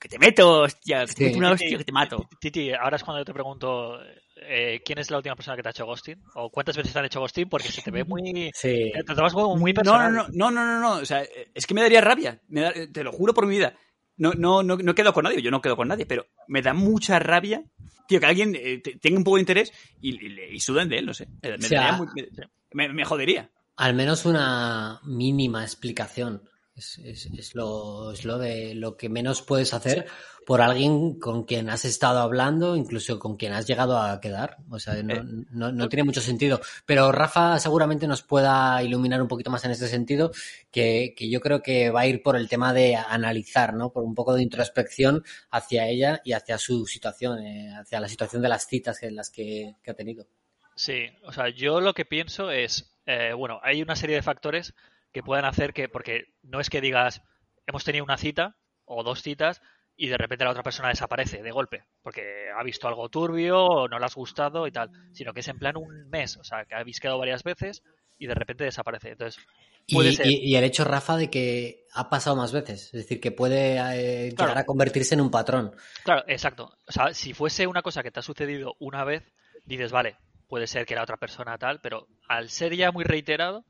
que 0.00 0.08
te 0.08 0.18
meto, 0.18 0.62
hostia, 0.62 1.06
que 1.06 1.06
te 1.06 1.12
Sí. 1.14 1.24
meto 1.26 1.38
una 1.38 1.52
hostia, 1.52 1.78
que 1.78 1.84
te 1.84 1.92
mato. 1.92 2.28
Titi, 2.40 2.72
ahora 2.72 2.96
es 2.96 3.04
cuando 3.04 3.20
yo 3.20 3.24
te 3.24 3.32
pregunto 3.32 3.98
eh, 4.36 4.82
quién 4.84 4.98
es 4.98 5.10
la 5.10 5.16
última 5.16 5.34
persona 5.36 5.56
que 5.56 5.62
te 5.62 5.68
ha 5.68 5.70
hecho 5.70 5.86
ghosting 5.86 6.22
o 6.34 6.50
cuántas 6.50 6.76
veces 6.76 6.92
te 6.92 6.98
han 6.98 7.04
hecho 7.06 7.20
ghosting 7.20 7.48
porque 7.48 7.68
se 7.68 7.82
te 7.82 7.90
ve 7.90 8.04
muy... 8.04 8.50
Sí. 8.54 8.92
Te 8.94 9.14
tomas 9.14 9.32
como 9.32 9.56
muy 9.56 9.72
No, 9.72 9.76
personal. 9.82 10.12
no, 10.14 10.28
no, 10.28 10.50
no, 10.50 10.50
no, 10.50 10.66
no, 10.66 10.80
no, 10.80 10.92
o 11.02 11.04
sea, 11.06 11.24
es 11.54 11.66
que 11.66 11.74
me 11.74 11.82
daría 11.82 12.00
rabia, 12.00 12.40
me 12.48 12.60
da- 12.60 12.72
te 12.92 13.02
lo 13.04 13.12
juro 13.12 13.32
por 13.34 13.46
mi 13.46 13.56
vida. 13.56 13.74
No, 14.18 14.32
no, 14.32 14.62
no, 14.62 14.76
no 14.76 14.94
quedo 14.94 15.12
con 15.12 15.24
nadie, 15.24 15.42
yo 15.42 15.50
no 15.50 15.60
quedo 15.60 15.76
con 15.76 15.88
nadie, 15.88 16.06
pero 16.06 16.26
me 16.48 16.62
da 16.62 16.72
mucha 16.72 17.18
rabia, 17.18 17.64
tío, 18.08 18.18
que 18.20 18.26
alguien 18.26 18.54
eh, 18.54 18.80
te- 18.82 18.96
tenga 18.98 19.18
un 19.18 19.24
poco 19.24 19.36
de 19.36 19.42
interés 19.42 19.72
y, 20.00 20.14
y, 20.26 20.40
y 20.54 20.60
suden 20.60 20.88
de 20.88 20.98
él, 20.98 21.06
no 21.06 21.12
sé. 21.14 21.28
Me, 21.42 21.50
me 21.50 21.54
O 21.56 21.58
sea, 21.60 21.80
daría 21.82 21.96
muy- 21.98 22.08
me- 22.14 22.88
me- 22.88 22.94
me 22.94 23.04
jodería. 23.04 23.50
Al 23.76 23.92
menos 23.94 24.24
una 24.24 25.00
mínima 25.04 25.62
explicación. 25.62 26.48
Es, 26.76 26.98
es- 26.98 27.26
es 27.26 27.54
lo, 27.54 28.12
es 28.12 28.24
lo 28.26 28.38
de 28.38 28.74
lo 28.74 28.96
que 28.98 29.08
menos 29.08 29.40
puedes 29.40 29.72
hacer 29.72 30.06
por 30.44 30.60
alguien 30.60 31.18
con 31.18 31.44
quien 31.44 31.70
has 31.70 31.84
estado 31.86 32.20
hablando, 32.20 32.76
incluso 32.76 33.18
con 33.18 33.36
quien 33.36 33.52
has 33.54 33.66
llegado 33.66 33.98
a 33.98 34.20
quedar. 34.20 34.58
O 34.70 34.78
sea, 34.78 35.02
no, 35.02 35.14
Eh. 35.14 35.22
no- 35.50 35.72
no 35.72 35.88
tiene 35.88 36.04
mucho 36.04 36.20
sentido. 36.20 36.60
Pero 36.84 37.10
Rafa 37.12 37.58
seguramente 37.58 38.06
nos 38.06 38.22
pueda 38.22 38.82
iluminar 38.82 39.22
un 39.22 39.26
poquito 39.28 39.50
más 39.50 39.64
en 39.64 39.70
este 39.70 39.88
sentido, 39.88 40.30
que, 40.70 41.14
que 41.16 41.30
yo 41.30 41.40
creo 41.40 41.62
que 41.62 41.88
va 41.90 42.02
a 42.02 42.06
ir 42.06 42.22
por 42.22 42.36
el 42.36 42.48
tema 42.48 42.72
de 42.74 42.94
analizar, 42.94 43.72
¿no? 43.74 43.90
Por 43.90 44.04
un 44.04 44.14
poco 44.14 44.34
de 44.34 44.42
introspección 44.42 45.24
hacia 45.50 45.88
ella 45.88 46.20
y 46.24 46.32
hacia 46.34 46.58
su 46.58 46.86
situación, 46.86 47.38
eh, 47.38 47.72
hacia 47.74 48.00
la 48.00 48.08
situación 48.08 48.42
de 48.42 48.48
las 48.50 48.66
citas 48.66 49.02
en 49.02 49.16
las 49.16 49.30
que, 49.30 49.74
que 49.82 49.90
ha 49.90 49.94
tenido. 49.94 50.26
Sí, 50.74 51.06
o 51.24 51.32
sea, 51.32 51.48
yo 51.48 51.80
lo 51.80 51.94
que 51.94 52.04
pienso 52.04 52.50
es, 52.50 52.94
eh, 53.06 53.32
bueno, 53.32 53.58
hay 53.62 53.80
una 53.80 53.96
serie 53.96 54.16
de 54.16 54.22
factores 54.22 54.74
que 55.16 55.22
pueden 55.22 55.46
hacer 55.46 55.72
que, 55.72 55.88
porque 55.88 56.24
no 56.42 56.60
es 56.60 56.68
que 56.68 56.82
digas, 56.82 57.22
hemos 57.66 57.84
tenido 57.84 58.04
una 58.04 58.18
cita 58.18 58.54
o 58.84 59.02
dos 59.02 59.22
citas 59.22 59.62
y 59.96 60.08
de 60.08 60.18
repente 60.18 60.44
la 60.44 60.50
otra 60.50 60.62
persona 60.62 60.90
desaparece 60.90 61.42
de 61.42 61.50
golpe, 61.52 61.84
porque 62.02 62.50
ha 62.54 62.62
visto 62.62 62.86
algo 62.86 63.08
turbio 63.08 63.64
o 63.64 63.88
no 63.88 63.98
le 63.98 64.04
has 64.04 64.14
gustado 64.14 64.66
y 64.66 64.72
tal, 64.72 64.90
sino 65.14 65.32
que 65.32 65.40
es 65.40 65.48
en 65.48 65.58
plan 65.58 65.78
un 65.78 66.10
mes, 66.10 66.36
o 66.36 66.44
sea, 66.44 66.66
que 66.66 66.74
habéis 66.74 67.00
quedado 67.00 67.18
varias 67.18 67.42
veces 67.44 67.82
y 68.18 68.26
de 68.26 68.34
repente 68.34 68.64
desaparece. 68.64 69.12
Entonces, 69.12 69.42
puede 69.90 70.10
Y, 70.10 70.12
ser. 70.16 70.26
y- 70.26 70.50
y 70.50 70.56
el 70.56 70.64
hecho, 70.64 70.84
Rafa, 70.84 71.16
de 71.16 71.30
que 71.30 71.86
ha 71.94 72.10
pasado 72.10 72.36
más 72.36 72.52
veces. 72.52 72.84
Es 72.84 72.92
decir, 72.92 73.18
que 73.18 73.32
puede 73.32 73.76
eh, 73.78 74.34
Claro. 74.36 74.50
llegar 74.50 74.58
a 74.58 74.66
convertirse 74.66 75.14
en 75.14 75.22
un 75.22 75.30
patrón. 75.30 75.74
Claro, 76.04 76.24
exacto. 76.26 76.76
O 76.86 76.92
sea, 76.92 77.14
si 77.14 77.32
fuese 77.32 77.66
una 77.66 77.80
cosa 77.80 78.02
que 78.02 78.10
te 78.10 78.20
ha 78.20 78.22
sucedido 78.22 78.74
una 78.80 79.02
vez, 79.04 79.22
dices, 79.64 79.92
vale, 79.92 80.18
puede 80.46 80.66
ser 80.66 80.84
que 80.84 80.94
la 80.94 81.04
otra 81.04 81.16
persona 81.16 81.56
tal, 81.56 81.80
pero 81.80 82.06
al 82.28 82.50
ser 82.50 82.76
ya 82.76 82.92
muy 82.92 83.04
reiterado, 83.04 83.64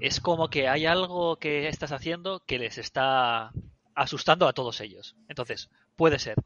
es 0.00 0.20
como 0.20 0.48
que 0.48 0.68
hay 0.68 0.86
algo 0.86 1.36
que 1.36 1.68
estás 1.68 1.92
haciendo 1.92 2.40
que 2.46 2.58
les 2.58 2.78
está 2.78 3.52
asustando 3.94 4.48
a 4.48 4.52
todos 4.52 4.80
ellos. 4.80 5.14
Entonces, 5.28 5.70
puede 5.96 6.18
ser, 6.18 6.36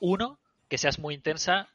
uno, 0.00 0.38
que 0.68 0.78
seas 0.78 0.98
muy 0.98 1.14
intensa 1.14 1.68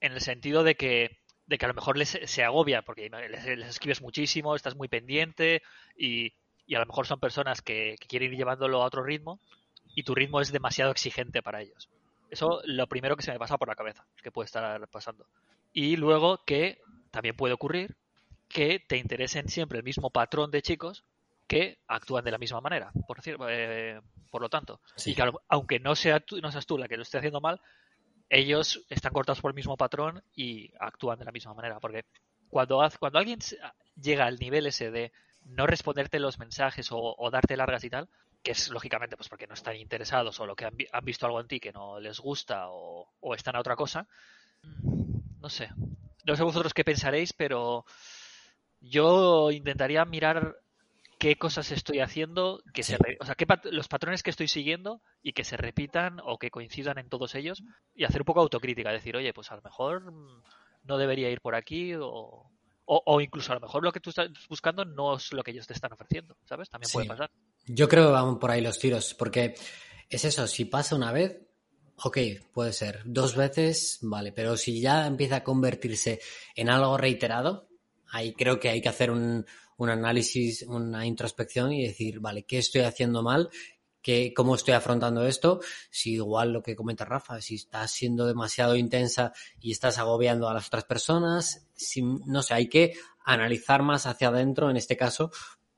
en 0.00 0.12
el 0.12 0.20
sentido 0.20 0.64
de 0.64 0.74
que, 0.74 1.18
de 1.46 1.58
que 1.58 1.64
a 1.66 1.68
lo 1.68 1.74
mejor 1.74 1.98
les, 1.98 2.18
se 2.24 2.44
agobia, 2.44 2.82
porque 2.82 3.10
les, 3.28 3.68
escribes 3.68 4.00
muchísimo, 4.00 4.56
estás 4.56 4.74
muy 4.74 4.88
pendiente 4.88 5.62
y, 5.96 6.32
y 6.66 6.74
a 6.74 6.80
lo 6.80 6.86
mejor 6.86 7.06
son 7.06 7.20
personas 7.20 7.60
que, 7.60 7.96
que 8.00 8.08
quieren 8.08 8.32
ir 8.32 8.38
llevándolo 8.38 8.82
a 8.82 8.86
otro 8.86 9.02
ritmo 9.02 9.38
y 9.94 10.04
tu 10.04 10.14
ritmo 10.14 10.40
es 10.40 10.50
demasiado 10.50 10.90
exigente 10.90 11.42
para 11.42 11.60
ellos. 11.60 11.90
Eso 12.30 12.62
lo 12.64 12.86
primero 12.86 13.16
que 13.16 13.22
se 13.22 13.32
me 13.32 13.38
pasa 13.38 13.58
por 13.58 13.68
la 13.68 13.74
cabeza, 13.74 14.06
que 14.22 14.30
puede 14.30 14.46
estar 14.46 14.86
pasando. 14.88 15.26
Y 15.72 15.96
luego 15.96 16.42
que 16.44 16.80
también 17.10 17.36
puede 17.36 17.54
ocurrir 17.54 17.96
que 18.50 18.80
te 18.80 18.96
interesen 18.98 19.48
siempre 19.48 19.78
el 19.78 19.84
mismo 19.84 20.10
patrón 20.10 20.50
de 20.50 20.60
chicos 20.60 21.04
que 21.46 21.78
actúan 21.88 22.24
de 22.24 22.30
la 22.32 22.38
misma 22.38 22.60
manera, 22.60 22.92
por 23.06 23.16
decir, 23.16 23.36
eh, 23.48 24.00
por 24.30 24.42
lo 24.42 24.48
tanto. 24.48 24.80
Sí. 24.96 25.12
Y 25.12 25.14
que 25.14 25.30
aunque 25.48 25.80
no, 25.80 25.94
sea 25.94 26.20
tú, 26.20 26.40
no 26.40 26.50
seas 26.52 26.66
tú 26.66 26.76
la 26.76 26.88
que 26.88 26.96
lo 26.96 27.02
esté 27.02 27.18
haciendo 27.18 27.40
mal, 27.40 27.60
ellos 28.28 28.84
están 28.88 29.12
cortados 29.12 29.40
por 29.40 29.50
el 29.50 29.56
mismo 29.56 29.76
patrón 29.76 30.22
y 30.34 30.70
actúan 30.78 31.18
de 31.18 31.24
la 31.24 31.32
misma 31.32 31.54
manera. 31.54 31.80
Porque 31.80 32.04
cuando, 32.48 32.80
cuando 32.98 33.18
alguien 33.18 33.38
llega 34.00 34.26
al 34.26 34.36
nivel 34.38 34.66
ese 34.66 34.90
de 34.90 35.12
no 35.44 35.66
responderte 35.66 36.20
los 36.20 36.38
mensajes 36.38 36.92
o, 36.92 36.98
o 37.16 37.30
darte 37.30 37.56
largas 37.56 37.82
y 37.84 37.90
tal, 37.90 38.08
que 38.42 38.52
es 38.52 38.68
lógicamente 38.68 39.16
pues 39.16 39.28
porque 39.28 39.46
no 39.46 39.54
están 39.54 39.76
interesados 39.76 40.38
o 40.40 40.46
lo 40.46 40.54
que 40.56 40.64
han, 40.66 40.76
vi- 40.76 40.86
han 40.92 41.04
visto 41.04 41.26
algo 41.26 41.40
en 41.40 41.48
ti 41.48 41.60
que 41.60 41.72
no 41.72 41.98
les 42.00 42.20
gusta 42.20 42.68
o, 42.68 43.08
o 43.20 43.34
están 43.34 43.56
a 43.56 43.60
otra 43.60 43.76
cosa, 43.76 44.06
no 45.40 45.48
sé. 45.48 45.70
No 46.24 46.36
sé 46.36 46.42
vosotros 46.42 46.74
qué 46.74 46.84
pensaréis, 46.84 47.32
pero 47.32 47.84
yo 48.80 49.50
intentaría 49.50 50.04
mirar 50.04 50.56
qué 51.18 51.36
cosas 51.36 51.70
estoy 51.70 52.00
haciendo, 52.00 52.62
que 52.72 52.82
se 52.82 52.96
Sí. 52.96 53.02
re- 53.02 53.16
o 53.20 53.26
sea, 53.26 53.34
qué 53.34 53.46
pat- 53.46 53.66
los 53.66 53.88
patrones 53.88 54.22
que 54.22 54.30
estoy 54.30 54.48
siguiendo 54.48 55.02
y 55.22 55.32
que 55.34 55.44
se 55.44 55.56
repitan 55.58 56.18
o 56.24 56.38
que 56.38 56.50
coincidan 56.50 56.96
en 56.98 57.08
todos 57.10 57.34
ellos 57.34 57.62
y 57.94 58.04
hacer 58.04 58.22
un 58.22 58.24
poco 58.24 58.40
autocrítica, 58.40 58.90
decir, 58.90 59.16
oye, 59.16 59.34
pues 59.34 59.50
a 59.52 59.56
lo 59.56 59.62
mejor 59.62 60.12
no 60.84 60.96
debería 60.98 61.28
ir 61.30 61.42
por 61.42 61.54
aquí 61.54 61.94
o, 61.94 62.50
o, 62.86 63.02
o 63.04 63.20
incluso 63.20 63.52
a 63.52 63.56
lo 63.56 63.60
mejor 63.60 63.84
lo 63.84 63.92
que 63.92 64.00
tú 64.00 64.10
estás 64.10 64.30
buscando 64.48 64.84
no 64.86 65.16
es 65.16 65.30
lo 65.32 65.42
que 65.42 65.50
ellos 65.50 65.66
te 65.66 65.74
están 65.74 65.92
ofreciendo, 65.92 66.36
¿sabes? 66.44 66.70
También 66.70 66.90
puede 66.90 67.06
pasar. 67.06 67.30
Yo 67.66 67.86
creo 67.86 68.06
que 68.06 68.12
van 68.12 68.38
por 68.38 68.50
ahí 68.50 68.62
los 68.62 68.78
tiros, 68.78 69.12
porque 69.14 69.54
es 70.08 70.24
eso, 70.24 70.46
si 70.46 70.64
pasa 70.64 70.96
una 70.96 71.12
vez, 71.12 71.38
ok, 72.02 72.16
puede 72.54 72.72
ser. 72.72 73.02
Dos 73.04 73.36
veces, 73.36 73.98
vale, 74.00 74.32
pero 74.32 74.56
si 74.56 74.80
ya 74.80 75.06
empieza 75.06 75.36
a 75.36 75.44
convertirse 75.44 76.18
en 76.56 76.70
algo 76.70 76.96
reiterado, 76.96 77.68
ahí 78.12 78.32
creo 78.34 78.58
que 78.58 78.68
hay 78.68 78.80
que 78.80 78.88
hacer 78.88 79.10
un, 79.10 79.46
un 79.76 79.88
análisis, 79.88 80.62
una 80.62 81.06
introspección 81.06 81.72
y 81.72 81.86
decir, 81.86 82.20
vale, 82.20 82.44
¿qué 82.44 82.58
estoy 82.58 82.82
haciendo 82.82 83.22
mal? 83.22 83.50
¿Qué, 84.02 84.32
¿Cómo 84.34 84.54
estoy 84.54 84.74
afrontando 84.74 85.26
esto? 85.26 85.60
Si 85.90 86.14
igual 86.14 86.52
lo 86.52 86.62
que 86.62 86.76
comenta 86.76 87.04
Rafa, 87.04 87.40
si 87.40 87.56
estás 87.56 87.90
siendo 87.90 88.26
demasiado 88.26 88.76
intensa 88.76 89.32
y 89.60 89.72
estás 89.72 89.98
agobiando 89.98 90.48
a 90.48 90.54
las 90.54 90.68
otras 90.68 90.84
personas, 90.84 91.66
si, 91.74 92.02
no 92.02 92.42
sé, 92.42 92.54
hay 92.54 92.68
que 92.68 92.94
analizar 93.24 93.82
más 93.82 94.06
hacia 94.06 94.28
adentro 94.28 94.70
en 94.70 94.76
este 94.76 94.96
caso 94.96 95.30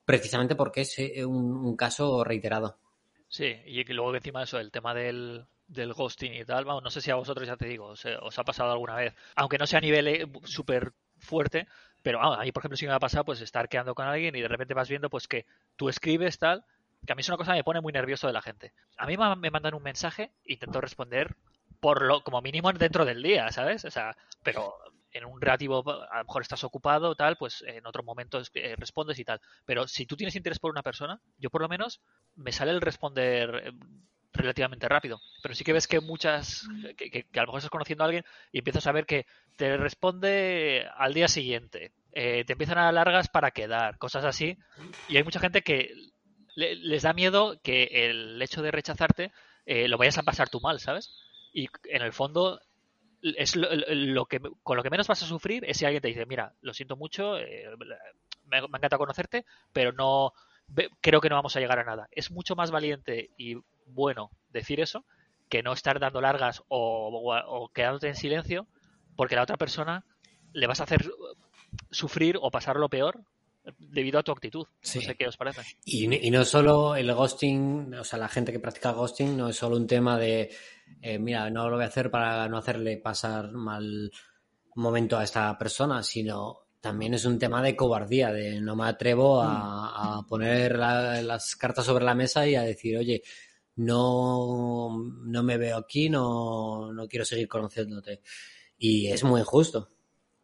precisamente 0.05 0.55
porque 0.55 0.81
es 0.81 0.99
eh, 0.99 1.25
un, 1.25 1.75
caso 1.75 2.23
reiterado. 2.23 2.77
Sí, 3.27 3.55
y 3.65 3.83
que 3.83 3.93
luego 3.93 4.11
que 4.11 4.17
encima 4.17 4.43
eso, 4.43 4.59
el 4.59 4.71
tema 4.71 4.93
del, 4.93 5.45
del 5.67 5.93
ghosting 5.93 6.33
y 6.33 6.45
tal, 6.45 6.65
vamos, 6.65 6.83
no 6.83 6.89
sé 6.89 7.01
si 7.01 7.09
a 7.09 7.15
vosotros 7.15 7.47
ya 7.47 7.57
te 7.57 7.67
digo, 7.67 7.87
os, 7.87 8.05
os 8.05 8.39
ha 8.39 8.43
pasado 8.43 8.71
alguna 8.71 8.95
vez, 8.95 9.15
aunque 9.35 9.57
no 9.57 9.65
sea 9.65 9.79
a 9.79 9.81
nivel 9.81 10.07
eh, 10.07 10.27
súper 10.43 10.93
fuerte, 11.17 11.67
pero 12.03 12.21
a 12.21 12.43
mí 12.43 12.51
por 12.51 12.61
ejemplo 12.61 12.77
sí 12.77 12.85
me 12.85 12.93
ha 12.93 12.99
pasado 12.99 13.25
pues 13.25 13.41
estar 13.41 13.67
quedando 13.67 13.95
con 13.95 14.05
alguien 14.05 14.35
y 14.35 14.41
de 14.41 14.47
repente 14.47 14.73
vas 14.73 14.89
viendo 14.89 15.09
pues 15.09 15.27
que 15.27 15.45
tú 15.75 15.89
escribes 15.89 16.37
tal, 16.37 16.65
que 17.05 17.13
a 17.13 17.15
mí 17.15 17.21
es 17.21 17.29
una 17.29 17.37
cosa 17.37 17.53
que 17.53 17.59
me 17.59 17.63
pone 17.63 17.81
muy 17.81 17.91
nervioso 17.91 18.27
de 18.27 18.33
la 18.33 18.41
gente. 18.41 18.73
A 18.97 19.07
mí 19.07 19.17
me 19.17 19.35
me 19.35 19.49
mandan 19.49 19.73
un 19.73 19.83
mensaje, 19.83 20.31
intento 20.45 20.79
responder 20.81 21.35
por 21.79 22.03
lo 22.03 22.23
como 22.23 22.41
mínimo 22.41 22.71
dentro 22.71 23.03
del 23.05 23.23
día, 23.23 23.51
¿sabes? 23.51 23.83
O 23.85 23.91
sea, 23.91 24.15
pero 24.43 24.75
en 25.13 25.25
un 25.25 25.39
relativo, 25.39 25.83
a 25.89 26.17
lo 26.17 26.23
mejor 26.23 26.41
estás 26.41 26.63
ocupado, 26.63 27.15
tal, 27.15 27.37
pues 27.37 27.63
en 27.67 27.85
otro 27.85 28.03
momento 28.03 28.41
eh, 28.53 28.75
respondes 28.77 29.19
y 29.19 29.25
tal. 29.25 29.39
Pero 29.65 29.87
si 29.87 30.05
tú 30.05 30.15
tienes 30.15 30.35
interés 30.35 30.59
por 30.59 30.71
una 30.71 30.81
persona, 30.81 31.19
yo 31.37 31.49
por 31.49 31.61
lo 31.61 31.69
menos 31.69 32.01
me 32.35 32.51
sale 32.51 32.71
el 32.71 32.81
responder 32.81 33.63
eh, 33.67 33.71
relativamente 34.33 34.87
rápido. 34.89 35.21
Pero 35.41 35.55
sí 35.55 35.63
que 35.63 35.73
ves 35.73 35.87
que 35.87 35.99
muchas, 36.01 36.67
que, 36.97 37.09
que- 37.11 37.23
que 37.23 37.39
a 37.39 37.43
lo 37.43 37.47
mejor 37.47 37.59
estás 37.59 37.69
conociendo 37.71 38.03
a 38.03 38.07
alguien 38.07 38.23
y 38.51 38.59
empiezas 38.59 38.87
a 38.87 38.91
ver 38.91 39.05
que 39.05 39.25
te 39.55 39.77
responde 39.77 40.87
al 40.97 41.13
día 41.13 41.27
siguiente, 41.27 41.93
eh, 42.11 42.43
te 42.45 42.53
empiezan 42.53 42.77
a 42.77 42.91
largas 42.91 43.27
para 43.29 43.51
quedar, 43.51 43.97
cosas 43.97 44.25
así. 44.25 44.57
Y 45.07 45.17
hay 45.17 45.23
mucha 45.23 45.39
gente 45.39 45.61
que 45.61 45.91
le- 46.55 46.75
les 46.75 47.03
da 47.03 47.13
miedo 47.13 47.59
que 47.63 47.83
el 48.09 48.41
hecho 48.41 48.61
de 48.61 48.71
rechazarte 48.71 49.31
eh, 49.65 49.87
lo 49.87 49.97
vayas 49.97 50.17
a 50.17 50.23
pasar 50.23 50.49
tú 50.49 50.59
mal, 50.61 50.79
¿sabes? 50.79 51.13
Y 51.51 51.67
en 51.89 52.01
el 52.01 52.13
fondo 52.13 52.59
es 53.21 53.55
lo, 53.55 53.69
lo 53.87 54.25
que 54.25 54.39
con 54.63 54.77
lo 54.77 54.83
que 54.83 54.89
menos 54.89 55.07
vas 55.07 55.23
a 55.23 55.25
sufrir 55.25 55.63
es 55.65 55.77
si 55.77 55.85
alguien 55.85 56.01
te 56.01 56.09
dice, 56.09 56.25
mira, 56.25 56.53
lo 56.61 56.73
siento 56.73 56.97
mucho, 56.97 57.37
eh, 57.37 57.65
me, 58.45 58.61
me 58.61 58.77
encanta 58.77 58.97
conocerte, 58.97 59.45
pero 59.71 59.91
no 59.93 60.33
ve- 60.67 60.89
creo 61.01 61.21
que 61.21 61.29
no 61.29 61.35
vamos 61.35 61.55
a 61.55 61.59
llegar 61.59 61.79
a 61.79 61.83
nada. 61.85 62.07
Es 62.11 62.31
mucho 62.31 62.55
más 62.55 62.71
valiente 62.71 63.29
y 63.37 63.55
bueno 63.87 64.31
decir 64.51 64.79
eso 64.79 65.05
que 65.49 65.61
no 65.63 65.73
estar 65.73 65.99
dando 65.99 66.21
largas 66.21 66.63
o, 66.67 67.09
o- 67.09 67.63
o 67.63 67.69
quedándote 67.69 68.07
en 68.07 68.15
silencio 68.15 68.67
porque 69.15 69.35
la 69.35 69.43
otra 69.43 69.57
persona 69.57 70.03
le 70.53 70.67
vas 70.67 70.79
a 70.79 70.83
hacer 70.83 71.09
sufrir 71.91 72.37
o 72.41 72.49
pasar 72.51 72.77
lo 72.77 72.89
peor 72.89 73.21
debido 73.77 74.19
a 74.19 74.23
tu 74.23 74.31
actitud. 74.31 74.65
Sí. 74.81 74.99
No 74.99 75.05
sé 75.05 75.15
qué 75.15 75.27
os 75.27 75.37
parece. 75.37 75.61
Y, 75.85 76.27
y 76.27 76.31
no 76.31 76.43
solo 76.43 76.95
el 76.95 77.13
ghosting, 77.13 77.93
o 77.95 78.03
sea, 78.03 78.19
la 78.19 78.27
gente 78.27 78.51
que 78.51 78.59
practica 78.59 78.91
ghosting 78.91 79.37
no 79.37 79.49
es 79.49 79.55
solo 79.55 79.77
un 79.77 79.87
tema 79.87 80.17
de, 80.17 80.51
eh, 81.01 81.17
mira, 81.19 81.49
no 81.49 81.69
lo 81.69 81.75
voy 81.77 81.85
a 81.85 81.87
hacer 81.87 82.11
para 82.11 82.47
no 82.49 82.57
hacerle 82.57 82.97
pasar 82.97 83.51
mal 83.51 84.11
momento 84.75 85.17
a 85.17 85.23
esta 85.23 85.57
persona, 85.57 86.03
sino 86.03 86.57
también 86.81 87.13
es 87.13 87.23
un 87.25 87.39
tema 87.39 87.61
de 87.61 87.75
cobardía, 87.75 88.31
de 88.33 88.59
no 88.59 88.75
me 88.75 88.85
atrevo 88.89 89.41
a, 89.41 90.17
a 90.17 90.23
poner 90.23 90.77
la- 90.77 91.21
las 91.21 91.55
cartas 91.55 91.85
sobre 91.85 92.03
la 92.03 92.15
mesa 92.15 92.45
y 92.45 92.55
a 92.55 92.63
decir, 92.63 92.97
oye, 92.97 93.21
no, 93.75 94.97
no 95.23 95.43
me 95.43 95.57
veo 95.57 95.77
aquí, 95.77 96.09
no, 96.09 96.91
no 96.93 97.07
quiero 97.07 97.25
seguir 97.25 97.47
conociéndote. 97.47 98.21
Y 98.77 99.07
es 99.07 99.23
muy 99.23 99.41
injusto. 99.41 99.89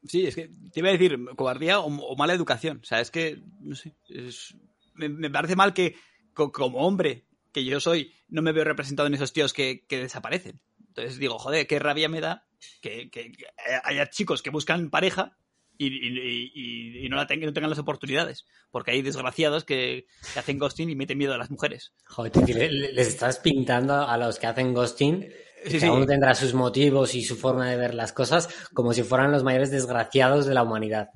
Sí, 0.06 0.26
es 0.26 0.36
que 0.36 0.48
te 0.72 0.80
iba 0.80 0.90
a 0.90 0.94
decir 0.94 1.20
cobardía 1.36 1.80
o, 1.82 2.16
mala 2.16 2.34
educación. 2.34 2.80
O 2.82 2.86
sea, 2.86 3.02
es 3.02 3.12
que, 3.12 3.42
no 3.60 3.76
sé, 3.76 3.94
me, 4.96 5.30
parece 5.30 5.56
mal 5.56 5.74
que 5.74 5.96
co- 6.34 6.52
como 6.52 6.80
hombre 6.88 7.26
que 7.52 7.66
yo 7.66 7.80
soy, 7.80 8.14
no 8.30 8.42
me 8.42 8.52
veo 8.52 8.64
representado 8.64 9.08
en 9.08 9.16
esos 9.16 9.34
tíos 9.34 9.52
que, 9.54 9.86
que 9.88 9.98
desaparecen. 10.00 10.62
Entonces 10.88 11.18
digo, 11.20 11.38
joder, 11.38 11.68
qué 11.68 11.80
rabia 11.80 12.08
me 12.10 12.22
da 12.22 12.48
que- 12.82 13.10
que 13.10 13.34
haya 13.84 14.10
chicos 14.10 14.42
que 14.42 14.50
buscan 14.52 14.90
pareja 14.90 15.38
y, 15.80 15.88
y- 15.88 16.52
y- 16.54 17.06
y 17.06 17.10
no, 17.10 17.16
la 17.16 17.26
tengan, 17.26 17.48
no 17.48 17.54
tengan 17.54 17.70
las 17.72 17.80
oportunidades. 17.80 18.46
Porque 18.70 18.92
hay 18.92 19.02
desgraciados 19.02 19.64
que, 19.64 20.06
que 20.34 20.40
hacen 20.40 20.60
ghosting 20.60 20.90
y 20.92 20.96
meten 20.96 21.18
miedo 21.18 21.34
a 21.34 21.38
las 21.38 21.50
mujeres. 21.50 21.94
Joder, 22.06 22.32
le- 22.50 22.94
les 22.94 23.08
estás 23.08 23.40
pintando 23.40 23.96
a 24.08 24.18
los 24.18 24.38
que 24.38 24.46
hacen 24.48 24.74
ghosting 24.74 25.28
Sí, 25.66 25.72
sí. 25.72 25.80
Cada 25.82 25.92
uno 25.92 26.06
tendrá 26.06 26.34
sus 26.36 26.54
motivos 26.54 27.16
y 27.16 27.22
su 27.22 27.36
forma 27.36 27.70
de 27.70 27.76
ver 27.76 27.94
las 27.94 28.14
cosas 28.14 28.48
como 28.74 28.94
si 28.94 29.04
fueran 29.04 29.30
los 29.34 29.44
mayores 29.44 29.70
desgraciados 29.72 30.46
de 30.46 30.54
la 30.54 30.64
humanidad. 30.64 31.10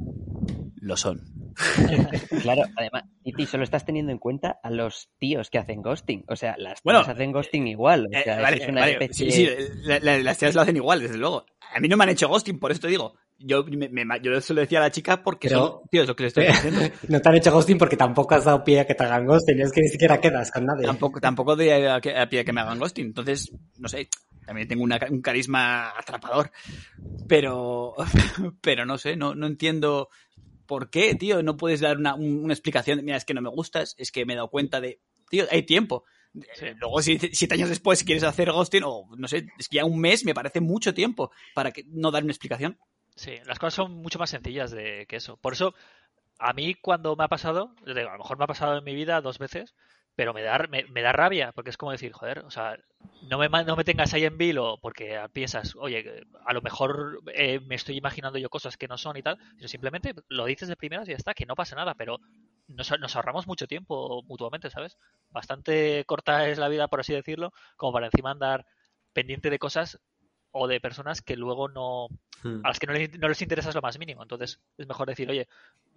Lo 0.82 0.98
son. 0.98 1.22
Claro, 2.42 2.64
además, 2.76 3.04
Titi, 3.24 3.46
solo 3.46 3.64
estás 3.64 3.86
teniendo 3.86 4.12
en 4.12 4.18
cuenta 4.18 4.60
a 4.62 4.70
los 4.70 5.10
tíos 5.18 5.50
que 5.50 5.60
hacen 5.60 5.82
ghosting. 5.82 6.26
O 6.28 6.36
sea, 6.36 6.56
las 6.58 6.82
Bueno, 6.84 7.00
tías 7.04 7.16
hacen 7.16 7.32
ghosting 7.32 7.68
igual. 7.68 8.08
O 8.08 8.18
Eh, 8.18 8.24
sea, 8.24 8.42
vale, 8.42 8.62
es 8.62 8.68
una 8.68 8.82
vale, 8.82 8.92
especie 8.94 9.32
Sí, 9.32 9.46
sí, 9.48 9.50
la- 9.86 10.00
la- 10.00 10.18
las 10.20 10.38
tías 10.38 10.54
lo 10.56 10.62
hacen 10.62 10.76
igual, 10.76 11.00
desde 11.00 11.18
luego. 11.18 11.46
A 11.74 11.80
mí 11.80 11.88
no 11.88 11.96
me 11.96 12.04
han 12.04 12.10
hecho 12.10 12.28
ghosting, 12.28 12.60
por 12.60 12.72
esto 12.74 12.88
digo. 12.88 13.16
Yo, 13.46 13.64
me, 13.66 13.90
me- 13.90 14.22
yo 14.22 14.40
se 14.40 14.54
lo 14.54 14.62
decía 14.62 14.80
a 14.80 14.84
la 14.84 14.92
chica 14.92 15.22
porque 15.22 15.50
Pero- 15.50 15.82
son 15.82 15.90
tíos 15.90 16.08
lo 16.08 16.16
que 16.16 16.24
le 16.24 16.28
estoy 16.28 16.48
diciendo. 16.48 16.80
No 17.10 17.20
te 17.22 17.30
han 17.30 17.36
hecho 17.36 17.52
ghosting 17.52 17.78
porque 17.78 17.98
tampoco 17.98 18.36
has 18.36 18.46
dado 18.46 18.64
pie 18.64 18.80
a 18.80 18.86
que 18.88 18.96
te 18.96 19.04
hagan 19.04 19.26
ghosting. 19.26 19.60
Es 19.60 19.72
que 19.72 19.82
ni 19.82 19.88
siquiera 19.90 20.22
quedas 20.22 20.50
con 20.52 20.66
nadie. 20.66 20.86
Tampoco, 20.86 21.20
tampoco 21.20 21.56
de 21.56 21.90
a, 21.90 22.00
que- 22.02 22.18
a 22.18 22.30
pie 22.30 22.46
que 22.46 22.54
me 22.54 22.62
hagan 22.62 22.80
ghosting. 22.80 23.08
Entonces, 23.08 23.52
no 23.78 23.90
sé, 23.90 24.08
también 24.46 24.68
tengo 24.68 24.84
una- 24.84 25.00
un 25.10 25.22
carisma 25.22 25.90
atrapador. 25.98 26.52
Pero, 27.28 27.96
pero 28.62 28.86
no 28.86 28.98
sé, 28.98 29.16
no, 29.16 29.36
no 29.36 29.48
entiendo 29.48 30.10
por 30.66 30.90
qué, 30.90 31.16
tío. 31.16 31.44
No 31.44 31.58
puedes 31.58 31.80
dar 31.82 31.98
una, 31.98 32.16
un- 32.16 32.44
una 32.44 32.54
explicación. 32.54 33.04
Mira, 33.04 33.18
es 33.18 33.26
que 33.26 33.34
no 33.34 33.42
me 33.42 33.50
gustas, 33.50 33.96
es 33.98 34.12
que 34.12 34.26
me 34.26 34.34
he 34.34 34.36
dado 34.36 34.50
cuenta 34.50 34.80
de. 34.82 35.00
Tío, 35.30 35.46
hay 35.52 35.64
tiempo. 35.64 36.06
Sí. 36.56 36.66
Eh, 36.66 36.76
Luego, 36.80 37.02
si 37.02 37.20
siete 37.20 37.54
años 37.56 37.70
después 37.70 38.00
si 38.00 38.06
quieres 38.06 38.24
hacer 38.24 38.52
ghosting, 38.52 38.84
o 38.86 39.08
no 39.18 39.28
sé, 39.28 39.46
es 39.60 39.68
que 39.70 39.78
ya 39.78 39.86
un 39.86 40.00
mes 40.00 40.26
me 40.26 40.34
parece 40.34 40.62
mucho 40.62 40.94
tiempo 40.94 41.32
para 41.54 41.72
que 41.72 41.84
no 41.90 42.10
dar 42.12 42.24
una 42.24 42.32
explicación. 42.32 42.78
Sí, 43.16 43.38
las 43.46 43.60
cosas 43.60 43.76
son 43.76 43.94
mucho 43.94 44.20
más 44.20 44.30
sencillas 44.30 44.72
de 44.72 45.06
que 45.08 45.18
eso. 45.18 45.38
Por 45.38 45.54
eso, 45.54 45.74
a 46.40 46.54
mí 46.54 46.76
cuando 46.76 47.16
me 47.16 47.24
ha 47.24 47.28
pasado, 47.28 47.76
digo, 47.86 48.10
a 48.10 48.14
lo 48.14 48.20
mejor 48.20 48.38
me 48.38 48.46
ha 48.46 48.48
pasado 48.48 48.78
en 48.78 48.84
mi 48.84 48.96
vida 48.96 49.22
dos 49.22 49.40
veces, 49.40 49.76
pero 50.16 50.34
me 50.34 50.44
da, 50.44 50.68
me, 50.70 51.02
da 51.02 51.12
rabia, 51.12 51.52
porque 51.54 51.70
es 51.72 51.78
como 51.78 51.92
decir, 51.92 52.12
joder, 52.14 52.40
o 52.40 52.52
sea, 52.52 52.78
no 53.30 53.38
me, 53.40 53.50
no 53.50 53.76
me 53.76 53.84
tengas 53.84 54.14
ahí 54.14 54.26
en 54.26 54.38
vilo 54.38 54.78
porque 54.82 55.20
piensas, 55.34 55.76
oye, 55.76 56.24
a 56.46 56.54
lo 56.54 56.62
mejor 56.62 57.22
eh, 57.34 57.60
me 57.62 57.76
estoy 57.76 57.98
imaginando 57.98 58.38
yo 58.38 58.50
cosas 58.50 58.78
que 58.78 58.88
no 58.88 58.98
son 58.98 59.18
y 59.18 59.24
tal, 59.24 59.40
sino 59.58 59.68
simplemente 59.68 60.14
lo 60.28 60.46
dices 60.46 60.68
de 60.68 60.76
primeras 60.76 61.08
y 61.08 61.12
ya 61.12 61.18
está, 61.18 61.34
que 61.34 61.46
no 61.46 61.56
pasa 61.56 61.76
nada, 61.76 61.96
pero 61.96 62.20
nos, 62.68 62.92
nos 63.00 63.16
ahorramos 63.16 63.48
mucho 63.48 63.68
tiempo 63.68 64.22
mutuamente, 64.28 64.70
¿sabes? 64.70 64.98
Bastante 65.32 66.04
corta 66.06 66.48
es 66.48 66.58
la 66.60 66.70
vida, 66.70 66.88
por 66.88 67.00
así 67.00 67.14
decirlo, 67.14 67.52
como 67.76 67.94
para 67.94 68.08
encima 68.08 68.32
andar 68.32 68.66
pendiente 69.14 69.50
de 69.50 69.60
cosas 69.60 70.00
o 70.54 70.68
de 70.68 70.80
personas 70.80 71.22
que 71.22 71.36
luego 71.36 71.68
no, 71.68 72.08
Hmm. 72.44 72.60
a 72.64 72.70
las 72.70 72.80
que 72.80 72.88
no 72.88 72.94
les, 72.94 73.18
no 73.18 73.30
les 73.30 73.42
interesa 73.42 73.72
lo 73.72 73.82
más 73.82 73.98
mínimo. 73.98 74.22
Entonces 74.22 74.60
es 74.78 74.88
mejor 74.88 75.08
decir, 75.08 75.30
oye, 75.30 75.48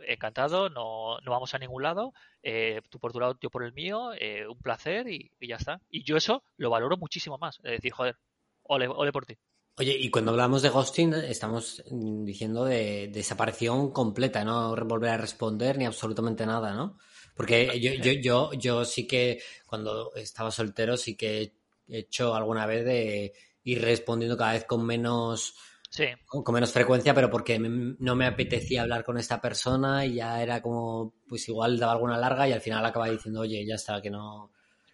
encantado, 0.06 0.70
no, 0.70 1.18
no 1.20 1.30
vamos 1.30 1.54
a 1.54 1.58
ningún 1.58 1.82
lado, 1.82 2.14
eh, 2.42 2.80
tú 2.88 2.98
por 2.98 3.12
tu 3.12 3.20
lado, 3.20 3.36
yo 3.40 3.50
por 3.50 3.64
el 3.64 3.72
mío, 3.72 4.12
eh, 4.18 4.46
un 4.46 4.58
placer 4.58 5.08
y, 5.08 5.32
y 5.40 5.48
ya 5.48 5.56
está. 5.56 5.80
Y 5.90 6.04
yo 6.04 6.16
eso 6.16 6.44
lo 6.56 6.70
valoro 6.70 6.96
muchísimo 6.96 7.36
más. 7.36 7.58
Es 7.64 7.72
decir, 7.72 7.92
joder, 7.92 8.16
ole, 8.62 8.86
ole 8.88 9.12
por 9.12 9.26
ti. 9.26 9.36
Oye, 9.78 9.94
y 9.98 10.08
cuando 10.08 10.30
hablamos 10.30 10.62
de 10.62 10.70
ghosting, 10.70 11.12
estamos 11.14 11.82
mm, 11.90 12.24
diciendo 12.24 12.64
de 12.64 13.08
desaparición 13.08 13.90
completa, 13.90 14.44
no 14.44 14.74
volver 14.86 15.10
a 15.10 15.18
responder 15.18 15.76
ni 15.76 15.84
absolutamente 15.84 16.46
nada, 16.46 16.72
¿no? 16.72 16.96
Porque 17.34 17.78
yo, 17.78 17.92
yo, 17.92 18.12
yo, 18.12 18.52
yo 18.54 18.84
sí 18.86 19.06
que 19.06 19.42
cuando 19.66 20.14
estaba 20.14 20.50
soltero 20.50 20.96
sí 20.96 21.14
que 21.14 21.42
he 21.88 21.98
hecho 21.98 22.34
alguna 22.34 22.64
vez 22.64 22.86
de 22.86 23.34
ir 23.66 23.82
respondiendo 23.82 24.36
cada 24.36 24.52
vez 24.52 24.64
con 24.64 24.86
menos 24.86 25.54
Sí, 25.90 26.04
con 26.26 26.54
menos 26.54 26.72
frecuencia, 26.72 27.14
pero 27.14 27.30
porque 27.30 27.58
me- 27.58 27.96
no 27.98 28.16
me 28.16 28.26
apetecía 28.26 28.82
hablar 28.82 29.04
con 29.04 29.18
esta 29.18 29.40
persona 29.40 30.04
y 30.04 30.14
ya 30.14 30.42
era 30.42 30.60
como, 30.60 31.14
pues 31.28 31.48
igual 31.48 31.78
daba 31.78 31.92
alguna 31.92 32.18
larga 32.18 32.48
y 32.48 32.52
al 32.52 32.60
final 32.60 32.84
acababa 32.84 33.10
diciendo, 33.10 33.40
oye, 33.40 33.64
ya 33.64 33.76
está, 33.76 34.02
que 34.02 34.10
no. 34.10 34.52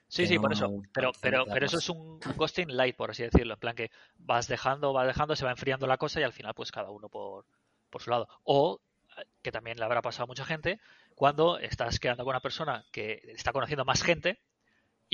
sí, 0.08 0.22
que 0.22 0.28
sí, 0.28 0.34
no 0.34 0.42
por 0.42 0.52
eso. 0.52 0.70
Pero, 0.92 1.12
pero, 1.20 1.44
pero 1.46 1.66
eso 1.66 1.78
es 1.78 1.88
un, 1.88 2.20
ghosting 2.36 2.76
light, 2.76 2.94
por 2.94 3.10
así 3.10 3.22
decirlo. 3.22 3.54
En 3.54 3.60
plan 3.60 3.74
que 3.74 3.90
vas 4.18 4.46
dejando, 4.46 4.92
vas 4.92 5.06
dejando, 5.06 5.34
se 5.34 5.44
va 5.44 5.50
enfriando 5.50 5.86
la 5.86 5.96
cosa 5.96 6.20
y 6.20 6.24
al 6.24 6.32
final, 6.32 6.54
pues 6.54 6.70
cada 6.70 6.90
uno 6.90 7.08
por, 7.08 7.46
por 7.90 8.02
su 8.02 8.10
lado. 8.10 8.28
O, 8.44 8.80
que 9.42 9.52
también 9.52 9.78
le 9.78 9.84
habrá 9.84 10.02
pasado 10.02 10.24
a 10.24 10.26
mucha 10.26 10.44
gente, 10.44 10.80
cuando 11.14 11.58
estás 11.58 11.98
quedando 11.98 12.24
con 12.24 12.32
una 12.32 12.40
persona 12.40 12.84
que 12.92 13.22
está 13.28 13.52
conociendo 13.52 13.84
más 13.84 14.02
gente 14.02 14.38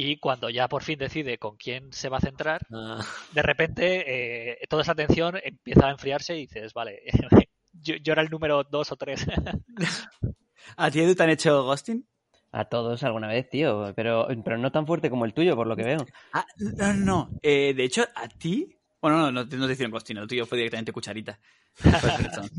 y 0.01 0.19
cuando 0.19 0.49
ya 0.49 0.69
por 0.69 0.85
fin 0.85 0.97
decide 0.97 1.39
con 1.39 1.57
quién 1.57 1.93
se 1.93 2.09
va 2.09 2.19
a 2.19 2.21
centrar, 2.21 2.65
Ah, 2.73 3.05
de 3.33 3.43
repente 3.43 4.05
eh, 4.53 4.59
toda 4.69 4.83
esa 4.83 4.93
atención 4.93 5.35
empieza 5.43 5.89
a 5.89 5.91
enfriarse 5.91 6.37
y 6.37 6.43
dices, 6.43 6.73
vale, 6.73 7.03
yo, 7.73 7.97
yo 7.97 8.13
era 8.13 8.23
el 8.23 8.31
número 8.31 8.63
dos 8.63 8.93
o 8.93 8.97
tres. 8.97 9.27
¿A 10.77 10.91
ti, 10.91 11.01
Edu, 11.01 11.17
te 11.17 11.23
han 11.25 11.31
hecho 11.31 11.65
ghosting? 11.65 12.07
A 12.53 12.65
todos 12.67 13.03
alguna 13.03 13.27
vez, 13.27 13.51
tío, 13.51 13.93
pero, 13.97 14.29
pero 14.45 14.57
no 14.57 14.71
tan 14.71 14.87
fuerte 14.87 15.11
como 15.11 15.25
el 15.25 15.35
tuyo, 15.35 15.57
por 15.57 15.67
lo 15.67 15.75
que 15.75 15.83
veo. 15.83 16.07
Ah, 16.33 16.47
no, 16.59 16.71
no, 16.77 16.95
no. 16.95 17.31
Eh, 17.43 17.75
de 17.75 17.85
hecho, 17.85 18.05
a 18.15 18.29
ti. 18.29 18.77
Bueno, 19.03 19.19
no, 19.19 19.33
no, 19.33 19.49
te- 19.49 19.57
no 19.57 19.67
te 19.67 19.73
hicieron 19.73 19.91
ghosting, 19.91 20.17
el 20.19 20.29
tuyo 20.29 20.47
fue 20.47 20.59
directamente 20.59 20.93
cucharita. 20.93 21.39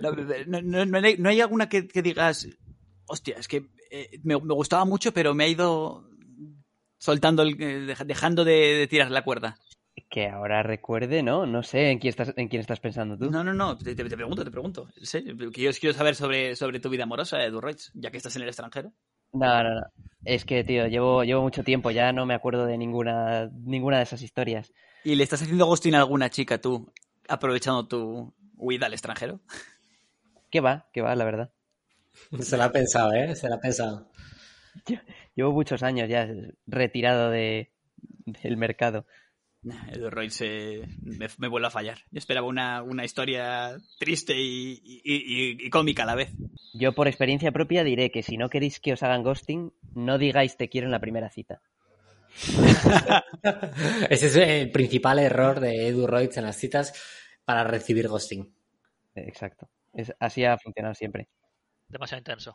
No, 0.00 0.12
no, 0.46 0.62
no- 0.62 0.84
no 0.86 0.98
hay, 0.98 1.16
no 1.18 1.28
hay 1.28 1.40
alguna 1.40 1.68
que, 1.68 1.86
que 1.88 2.02
digas, 2.02 2.46
hostia, 3.06 3.36
es 3.38 3.48
que 3.48 3.66
eh, 3.90 4.20
me, 4.22 4.36
me 4.40 4.54
gustaba 4.54 4.84
mucho, 4.84 5.12
pero 5.12 5.34
me 5.34 5.44
ha 5.44 5.48
ido 5.48 6.08
soltando, 7.02 7.42
el, 7.42 7.60
eh, 7.60 7.80
deja- 7.80 8.04
dejando 8.04 8.44
de, 8.44 8.52
de 8.52 8.86
tirar 8.86 9.10
la 9.10 9.24
cuerda. 9.24 9.56
Que 10.08 10.28
ahora 10.28 10.62
recuerde, 10.62 11.22
¿no? 11.22 11.46
No 11.46 11.62
sé 11.62 11.90
en 11.90 11.98
quién 11.98 12.10
estás, 12.10 12.32
en 12.36 12.48
quién 12.48 12.60
estás 12.60 12.78
pensando 12.80 13.18
tú. 13.18 13.28
No, 13.30 13.42
no, 13.42 13.52
no, 13.52 13.76
te, 13.76 13.94
te- 13.94 14.04
te 14.04 14.16
pregunto, 14.16 14.44
te 14.44 14.50
pregunto. 14.50 14.88
Que 14.94 15.62
yo 15.62 15.70
quiero 15.72 15.94
saber 15.94 16.14
sobre, 16.14 16.54
sobre 16.54 16.80
tu 16.80 16.88
vida 16.88 17.02
amorosa, 17.02 17.42
Edu 17.44 17.60
Roig, 17.60 17.78
ya 17.94 18.10
que 18.10 18.18
estás 18.18 18.36
en 18.36 18.42
el 18.42 18.48
extranjero. 18.48 18.92
No, 19.32 19.62
no, 19.64 19.74
no. 19.74 19.86
Es 20.24 20.44
que, 20.44 20.62
tío, 20.62 20.86
llevo, 20.86 21.24
llevo 21.24 21.42
mucho 21.42 21.64
tiempo, 21.64 21.90
ya 21.90 22.12
no 22.12 22.24
me 22.24 22.34
acuerdo 22.34 22.66
de 22.66 22.78
ninguna, 22.78 23.50
ninguna 23.52 23.96
de 23.96 24.04
esas 24.04 24.22
historias. 24.22 24.72
¿Y 25.02 25.16
le 25.16 25.24
estás 25.24 25.42
haciendo 25.42 25.66
ghosting 25.66 25.94
a 25.96 25.98
alguna 25.98 26.30
chica 26.30 26.60
tú, 26.60 26.92
aprovechando 27.28 27.88
tu 27.88 28.32
huida 28.56 28.86
al 28.86 28.92
extranjero? 28.92 29.40
¿Qué 30.50 30.60
va? 30.60 30.86
¿Qué 30.92 31.00
va, 31.00 31.16
la 31.16 31.24
verdad? 31.24 31.50
se 32.40 32.56
la 32.56 32.66
ha 32.66 32.72
pensado, 32.72 33.12
¿eh? 33.14 33.34
Se 33.34 33.48
la 33.48 33.56
ha 33.56 33.60
pensado. 33.60 34.06
Llevo 35.34 35.52
muchos 35.52 35.82
años 35.82 36.08
ya 36.08 36.28
retirado 36.66 37.30
de, 37.30 37.70
del 38.42 38.56
mercado. 38.56 39.06
Nah, 39.64 39.90
Edu 39.92 40.10
Roig 40.10 40.30
se, 40.32 40.82
me, 41.02 41.28
me 41.38 41.46
vuelve 41.48 41.68
a 41.68 41.70
fallar. 41.70 41.98
Yo 42.10 42.18
esperaba 42.18 42.48
una, 42.48 42.82
una 42.82 43.04
historia 43.04 43.76
triste 43.98 44.34
y, 44.36 44.72
y- 44.82 45.02
y- 45.04 45.66
y 45.66 45.70
cómica 45.70 46.02
a 46.02 46.06
la 46.06 46.16
vez. 46.16 46.32
Yo 46.74 46.92
por 46.94 47.06
experiencia 47.06 47.52
propia 47.52 47.84
diré 47.84 48.10
que 48.10 48.24
si 48.24 48.36
no 48.36 48.48
queréis 48.48 48.80
que 48.80 48.92
os 48.92 49.02
hagan 49.04 49.22
ghosting, 49.22 49.72
no 49.94 50.18
digáis 50.18 50.56
te 50.56 50.68
quiero 50.68 50.86
en 50.88 50.90
la 50.92 51.00
primera 51.00 51.30
cita. 51.30 51.62
Ese 54.10 54.26
es 54.26 54.36
el 54.36 54.70
principal 54.70 55.18
error 55.18 55.60
de 55.60 55.88
Edu 55.88 56.06
Roig 56.06 56.30
en 56.36 56.44
las 56.44 56.56
citas 56.56 56.92
para 57.44 57.64
recibir 57.64 58.08
ghosting. 58.08 58.42
Eh, 59.14 59.24
Exacto. 59.28 59.68
Es, 59.92 60.12
así 60.18 60.44
ha 60.44 60.56
funcionado 60.58 60.94
siempre. 60.94 61.28
Demasiado 61.92 62.20
intenso. 62.20 62.54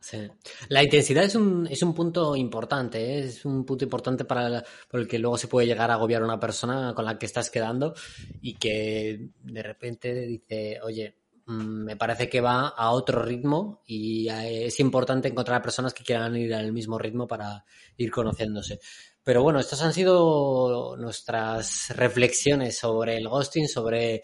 Sí. 0.00 0.26
La 0.68 0.82
intensidad 0.82 1.24
es 1.24 1.34
un, 1.34 1.66
es 1.66 1.82
un 1.82 1.92
punto 1.92 2.34
importante, 2.36 2.98
¿eh? 2.98 3.18
es 3.24 3.44
un 3.44 3.64
punto 3.66 3.84
importante 3.84 4.24
para 4.24 4.64
por 4.88 5.00
el 5.00 5.08
que 5.08 5.18
luego 5.18 5.36
se 5.36 5.48
puede 5.48 5.66
llegar 5.66 5.90
a 5.90 5.94
agobiar 5.94 6.22
a 6.22 6.24
una 6.24 6.40
persona 6.40 6.94
con 6.94 7.04
la 7.04 7.18
que 7.18 7.26
estás 7.26 7.50
quedando 7.50 7.92
y 8.40 8.54
que 8.54 9.30
de 9.42 9.62
repente 9.62 10.14
dice, 10.14 10.78
oye, 10.82 11.16
mm, 11.46 11.84
me 11.84 11.96
parece 11.96 12.28
que 12.28 12.40
va 12.40 12.68
a 12.68 12.92
otro 12.92 13.22
ritmo 13.22 13.82
y 13.84 14.28
eh, 14.28 14.66
es 14.66 14.80
importante 14.80 15.28
encontrar 15.28 15.60
personas 15.60 15.92
que 15.92 16.04
quieran 16.04 16.36
ir 16.36 16.54
al 16.54 16.72
mismo 16.72 16.98
ritmo 16.98 17.26
para 17.26 17.64
ir 17.96 18.10
conociéndose. 18.10 18.78
Pero 19.22 19.42
bueno, 19.42 19.58
estas 19.58 19.82
han 19.82 19.92
sido 19.92 20.96
nuestras 20.96 21.90
reflexiones 21.96 22.78
sobre 22.78 23.16
el 23.16 23.28
ghosting, 23.28 23.68
sobre 23.68 24.22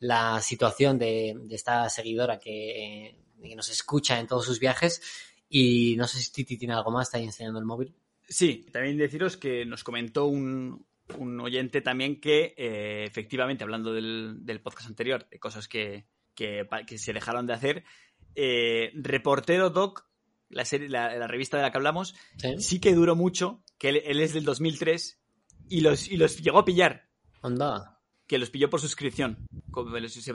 la 0.00 0.40
situación 0.40 0.98
de, 0.98 1.36
de 1.38 1.54
esta 1.54 1.90
seguidora 1.90 2.38
que, 2.38 3.27
que 3.42 3.56
nos 3.56 3.68
escucha 3.68 4.18
en 4.18 4.26
todos 4.26 4.44
sus 4.44 4.60
viajes. 4.60 5.02
Y 5.48 5.96
no 5.96 6.06
sé 6.06 6.20
si 6.20 6.32
Titi 6.32 6.56
tiene 6.56 6.74
algo 6.74 6.90
más, 6.90 7.08
está 7.08 7.18
ahí 7.18 7.24
enseñando 7.24 7.58
el 7.58 7.64
móvil. 7.64 7.94
Sí, 8.28 8.66
también 8.72 8.98
deciros 8.98 9.36
que 9.36 9.64
nos 9.64 9.84
comentó 9.84 10.26
un, 10.26 10.86
un 11.16 11.40
oyente 11.40 11.80
también 11.80 12.20
que, 12.20 12.54
eh, 12.56 13.04
efectivamente, 13.04 13.64
hablando 13.64 13.92
del, 13.92 14.44
del 14.44 14.60
podcast 14.60 14.88
anterior, 14.88 15.26
de 15.30 15.38
cosas 15.38 15.68
que, 15.68 16.06
que, 16.34 16.66
que 16.86 16.98
se 16.98 17.12
dejaron 17.12 17.46
de 17.46 17.54
hacer, 17.54 17.84
eh, 18.34 18.92
Reportero 18.94 19.70
Doc, 19.70 20.06
la, 20.50 20.64
serie, 20.66 20.88
la, 20.88 21.16
la 21.16 21.26
revista 21.26 21.56
de 21.56 21.62
la 21.62 21.70
que 21.70 21.78
hablamos, 21.78 22.14
¿Sí? 22.36 22.54
sí 22.58 22.80
que 22.80 22.94
duró 22.94 23.16
mucho, 23.16 23.64
que 23.78 23.88
él, 23.88 24.02
él 24.04 24.20
es 24.20 24.34
del 24.34 24.44
2003, 24.44 25.18
y 25.70 25.80
los, 25.80 26.08
y 26.08 26.16
los 26.18 26.38
llegó 26.42 26.58
a 26.58 26.64
pillar, 26.64 27.08
Onda. 27.40 27.97
Que 28.28 28.38
los 28.38 28.50
pilló 28.50 28.70
por 28.70 28.80
suscripción. 28.80 29.48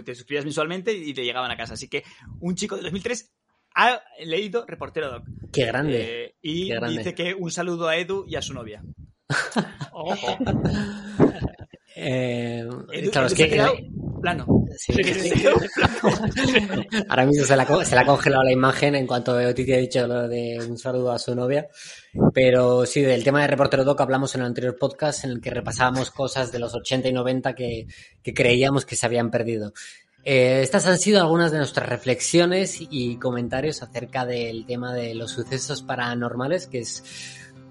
Te 0.03 0.15
suscribías 0.15 0.45
mensualmente 0.45 0.93
y 0.93 1.13
te 1.13 1.23
llegaban 1.23 1.51
a 1.51 1.57
casa. 1.57 1.75
Así 1.75 1.87
que 1.87 2.03
un 2.39 2.55
chico 2.55 2.75
del 2.75 2.85
2003 2.85 3.31
ha 3.75 4.01
leído 4.25 4.65
Reportero 4.65 5.09
Doc. 5.09 5.23
Qué 5.51 5.65
grande. 5.65 6.25
Eh, 6.25 6.35
y 6.41 6.67
qué 6.69 6.75
grande. 6.75 6.97
dice 6.97 7.15
que 7.15 7.33
un 7.33 7.51
saludo 7.51 7.87
a 7.87 7.95
Edu 7.95 8.25
y 8.27 8.35
a 8.35 8.41
su 8.41 8.53
novia. 8.53 8.83
Ojo. 9.93 10.37
Eh, 11.95 12.67
claro, 13.11 13.27
es 13.27 13.33
que 13.33 13.49
quedado 13.49 13.73
plano. 14.23 14.65
sí, 14.77 14.93
Sí, 14.93 15.13
sí. 15.13 15.45
ahora 17.09 17.25
mismo 17.25 17.45
se 17.45 17.55
la, 17.55 17.85
se 17.85 17.95
la 17.95 18.01
ha 18.01 18.05
congelado 18.05 18.43
la 18.43 18.51
imagen 18.51 18.95
en 18.95 19.05
cuanto 19.05 19.53
Titi 19.53 19.73
ha 19.73 19.77
dicho 19.77 20.07
lo 20.07 20.27
de 20.27 20.59
un 20.67 20.77
saludo 20.77 21.11
a 21.11 21.19
su 21.19 21.35
novia. 21.35 21.67
Pero 22.33 22.85
sí, 22.85 23.01
del 23.01 23.23
tema 23.23 23.41
de 23.41 23.47
Reportero 23.47 23.83
Doc 23.83 24.01
hablamos 24.01 24.33
en 24.33 24.41
el 24.41 24.47
anterior 24.47 24.77
podcast 24.77 25.25
en 25.25 25.31
el 25.31 25.41
que 25.41 25.49
repasábamos 25.49 26.09
cosas 26.09 26.51
de 26.51 26.59
los 26.59 26.73
80 26.73 27.09
y 27.09 27.13
90 27.13 27.53
que, 27.53 27.87
que 28.23 28.33
creíamos 28.33 28.85
que 28.85 28.95
se 28.95 29.05
habían 29.05 29.29
perdido. 29.29 29.73
Eh, 30.25 30.61
estas 30.61 30.87
han 30.87 30.99
sido 30.99 31.19
algunas 31.19 31.51
de 31.51 31.57
nuestras 31.57 31.89
reflexiones 31.89 32.77
y 32.79 33.17
comentarios 33.17 33.83
acerca 33.83 34.25
del 34.25 34.65
tema 34.65 34.93
de 34.93 35.15
los 35.15 35.31
sucesos 35.31 35.81
paranormales, 35.81 36.67
que 36.67 36.79
es 36.79 37.03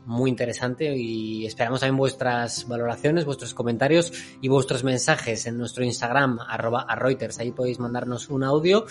muy 0.06 0.30
interesante 0.30 0.96
y 0.96 1.46
esperamos 1.46 1.80
también 1.80 1.96
vuestras 1.96 2.66
valoraciones, 2.66 3.24
vuestros 3.24 3.54
comentarios 3.54 4.12
y 4.40 4.48
vuestros 4.48 4.84
mensajes 4.84 5.46
en 5.46 5.58
nuestro 5.58 5.84
Instagram, 5.84 6.38
arroba 6.48 6.82
a 6.82 6.96
Reuters. 6.96 7.38
Ahí 7.38 7.52
podéis 7.52 7.78
mandarnos 7.78 8.28
un 8.28 8.44
audio, 8.44 8.84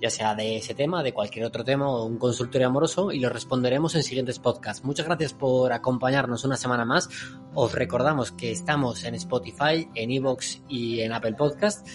ya 0.00 0.10
sea 0.10 0.34
de 0.34 0.56
ese 0.56 0.74
tema, 0.74 1.02
de 1.02 1.12
cualquier 1.12 1.44
otro 1.44 1.64
tema 1.64 1.88
o 1.88 2.04
un 2.04 2.18
consultorio 2.18 2.68
amoroso 2.68 3.12
y 3.12 3.20
lo 3.20 3.28
responderemos 3.28 3.94
en 3.94 4.02
siguientes 4.02 4.38
podcasts. 4.38 4.84
Muchas 4.84 5.06
gracias 5.06 5.34
por 5.34 5.72
acompañarnos 5.72 6.44
una 6.44 6.56
semana 6.56 6.84
más. 6.84 7.08
Os 7.54 7.72
recordamos 7.74 8.32
que 8.32 8.50
estamos 8.50 9.04
en 9.04 9.14
Spotify, 9.14 9.88
en 9.94 10.10
Evox 10.10 10.62
y 10.68 11.00
en 11.00 11.12
Apple 11.12 11.34
Podcast. 11.34 11.86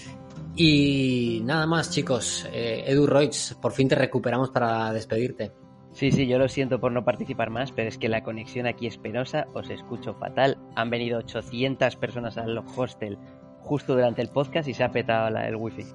Y 0.55 1.41
nada 1.43 1.65
más, 1.65 1.89
chicos. 1.89 2.45
Eh, 2.51 2.83
Edu 2.87 3.07
Roig, 3.07 3.55
por 3.61 3.71
fin 3.71 3.87
te 3.87 3.95
recuperamos 3.95 4.49
para 4.49 4.91
despedirte. 4.93 5.62
Sí, 5.93 6.11
sí, 6.11 6.27
yo 6.27 6.39
lo 6.39 6.49
siento 6.49 6.79
por 6.79 6.91
no 6.91 7.05
participar 7.05 7.51
más, 7.51 7.71
pero 7.71 7.87
es 7.87 7.97
que 7.97 8.09
la 8.09 8.23
conexión 8.23 8.65
aquí 8.65 8.87
es 8.87 8.97
penosa, 8.97 9.45
os 9.53 9.69
escucho 9.69 10.15
fatal. 10.15 10.57
Han 10.75 10.89
venido 10.89 11.19
800 11.19 11.95
personas 11.97 12.37
al 12.37 12.57
hostel 12.57 13.17
justo 13.59 13.93
durante 13.93 14.21
el 14.21 14.29
podcast 14.29 14.67
y 14.67 14.73
se 14.73 14.83
ha 14.83 14.91
petado 14.91 15.29
la, 15.29 15.47
el 15.47 15.55
wifi. 15.55 15.85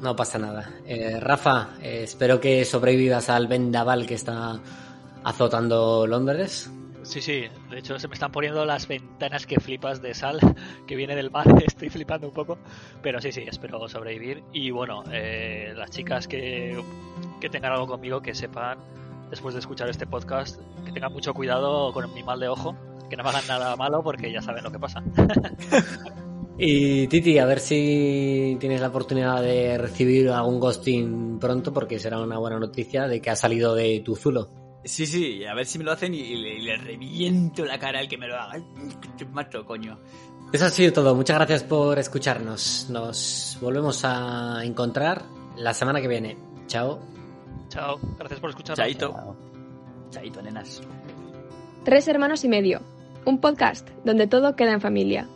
No 0.00 0.16
pasa 0.16 0.38
nada. 0.38 0.70
Eh, 0.86 1.18
Rafa, 1.20 1.70
eh, 1.80 2.02
espero 2.04 2.40
que 2.40 2.64
sobrevivas 2.64 3.28
al 3.30 3.48
vendaval 3.48 4.06
que 4.06 4.14
está 4.14 4.60
azotando 5.24 6.06
Londres. 6.06 6.70
Sí, 7.02 7.20
sí, 7.20 7.44
de 7.68 7.78
hecho 7.78 7.98
se 7.98 8.06
me 8.06 8.14
están 8.14 8.30
poniendo 8.30 8.64
las 8.64 8.86
ventanas 8.86 9.44
que 9.44 9.58
flipas 9.58 10.00
de 10.00 10.14
sal 10.14 10.38
que 10.86 10.94
viene 10.94 11.16
del 11.16 11.30
mar, 11.32 11.46
estoy 11.66 11.88
flipando 11.88 12.28
un 12.28 12.32
poco, 12.32 12.58
pero 13.02 13.20
sí, 13.20 13.32
sí, 13.32 13.42
espero 13.46 13.88
sobrevivir 13.88 14.44
y 14.52 14.70
bueno, 14.70 15.02
eh, 15.10 15.72
las 15.76 15.90
chicas 15.90 16.28
que, 16.28 16.80
que 17.40 17.48
tengan 17.48 17.72
algo 17.72 17.88
conmigo 17.88 18.22
que 18.22 18.34
sepan, 18.34 18.78
después 19.32 19.54
de 19.54 19.60
escuchar 19.60 19.88
este 19.88 20.06
podcast, 20.06 20.60
que 20.84 20.92
tengan 20.92 21.10
mucho 21.10 21.32
cuidado 21.32 21.90
con 21.94 22.12
mi 22.12 22.22
mal 22.22 22.38
de 22.38 22.48
ojo, 22.48 22.76
que 23.08 23.16
no 23.16 23.22
me 23.22 23.30
hagan 23.30 23.46
nada 23.48 23.76
malo 23.76 24.02
porque 24.02 24.30
ya 24.30 24.42
saben 24.42 24.62
lo 24.62 24.70
que 24.70 24.78
pasa. 24.78 25.02
Y 26.58 27.08
Titi, 27.08 27.38
a 27.38 27.46
ver 27.46 27.60
si 27.60 28.58
tienes 28.60 28.82
la 28.82 28.88
oportunidad 28.88 29.42
de 29.42 29.78
recibir 29.78 30.28
algún 30.28 30.60
ghosting 30.60 31.38
pronto, 31.40 31.72
porque 31.72 31.98
será 31.98 32.20
una 32.20 32.36
buena 32.36 32.58
noticia 32.58 33.08
de 33.08 33.22
que 33.22 33.30
ha 33.30 33.36
salido 33.36 33.74
de 33.74 34.00
tu 34.04 34.14
zulo. 34.14 34.50
Sí, 34.84 35.06
sí, 35.06 35.44
a 35.46 35.54
ver 35.54 35.64
si 35.64 35.78
me 35.78 35.84
lo 35.84 35.92
hacen 35.92 36.14
y, 36.14 36.18
y 36.20 36.36
le, 36.36 36.54
y 36.58 36.62
le 36.62 36.76
reviento 36.76 37.64
la 37.64 37.78
cara 37.78 38.00
al 38.00 38.06
que 38.06 38.18
me 38.18 38.28
lo 38.28 38.36
haga. 38.36 38.62
Te 39.16 39.24
mato, 39.24 39.64
coño. 39.64 39.98
Eso 40.52 40.66
ha 40.66 40.70
sido 40.70 40.92
todo. 40.92 41.14
Muchas 41.14 41.36
gracias 41.38 41.64
por 41.64 41.98
escucharnos. 41.98 42.88
Nos 42.90 43.56
volvemos 43.60 44.04
a 44.04 44.62
encontrar 44.62 45.22
la 45.56 45.72
semana 45.72 46.02
que 46.02 46.08
viene. 46.08 46.36
Chao. 46.66 47.00
Chao, 47.72 47.98
gracias 48.18 48.38
por 48.38 48.50
escucharnos. 48.50 48.84
Chaito. 48.84 49.34
Chaito, 50.10 50.42
nenas. 50.42 50.82
Tres 51.86 52.06
hermanos 52.06 52.44
y 52.44 52.48
medio. 52.50 52.82
Un 53.24 53.40
podcast 53.40 53.88
donde 54.04 54.26
todo 54.26 54.56
queda 54.56 54.72
en 54.72 54.82
familia. 54.82 55.26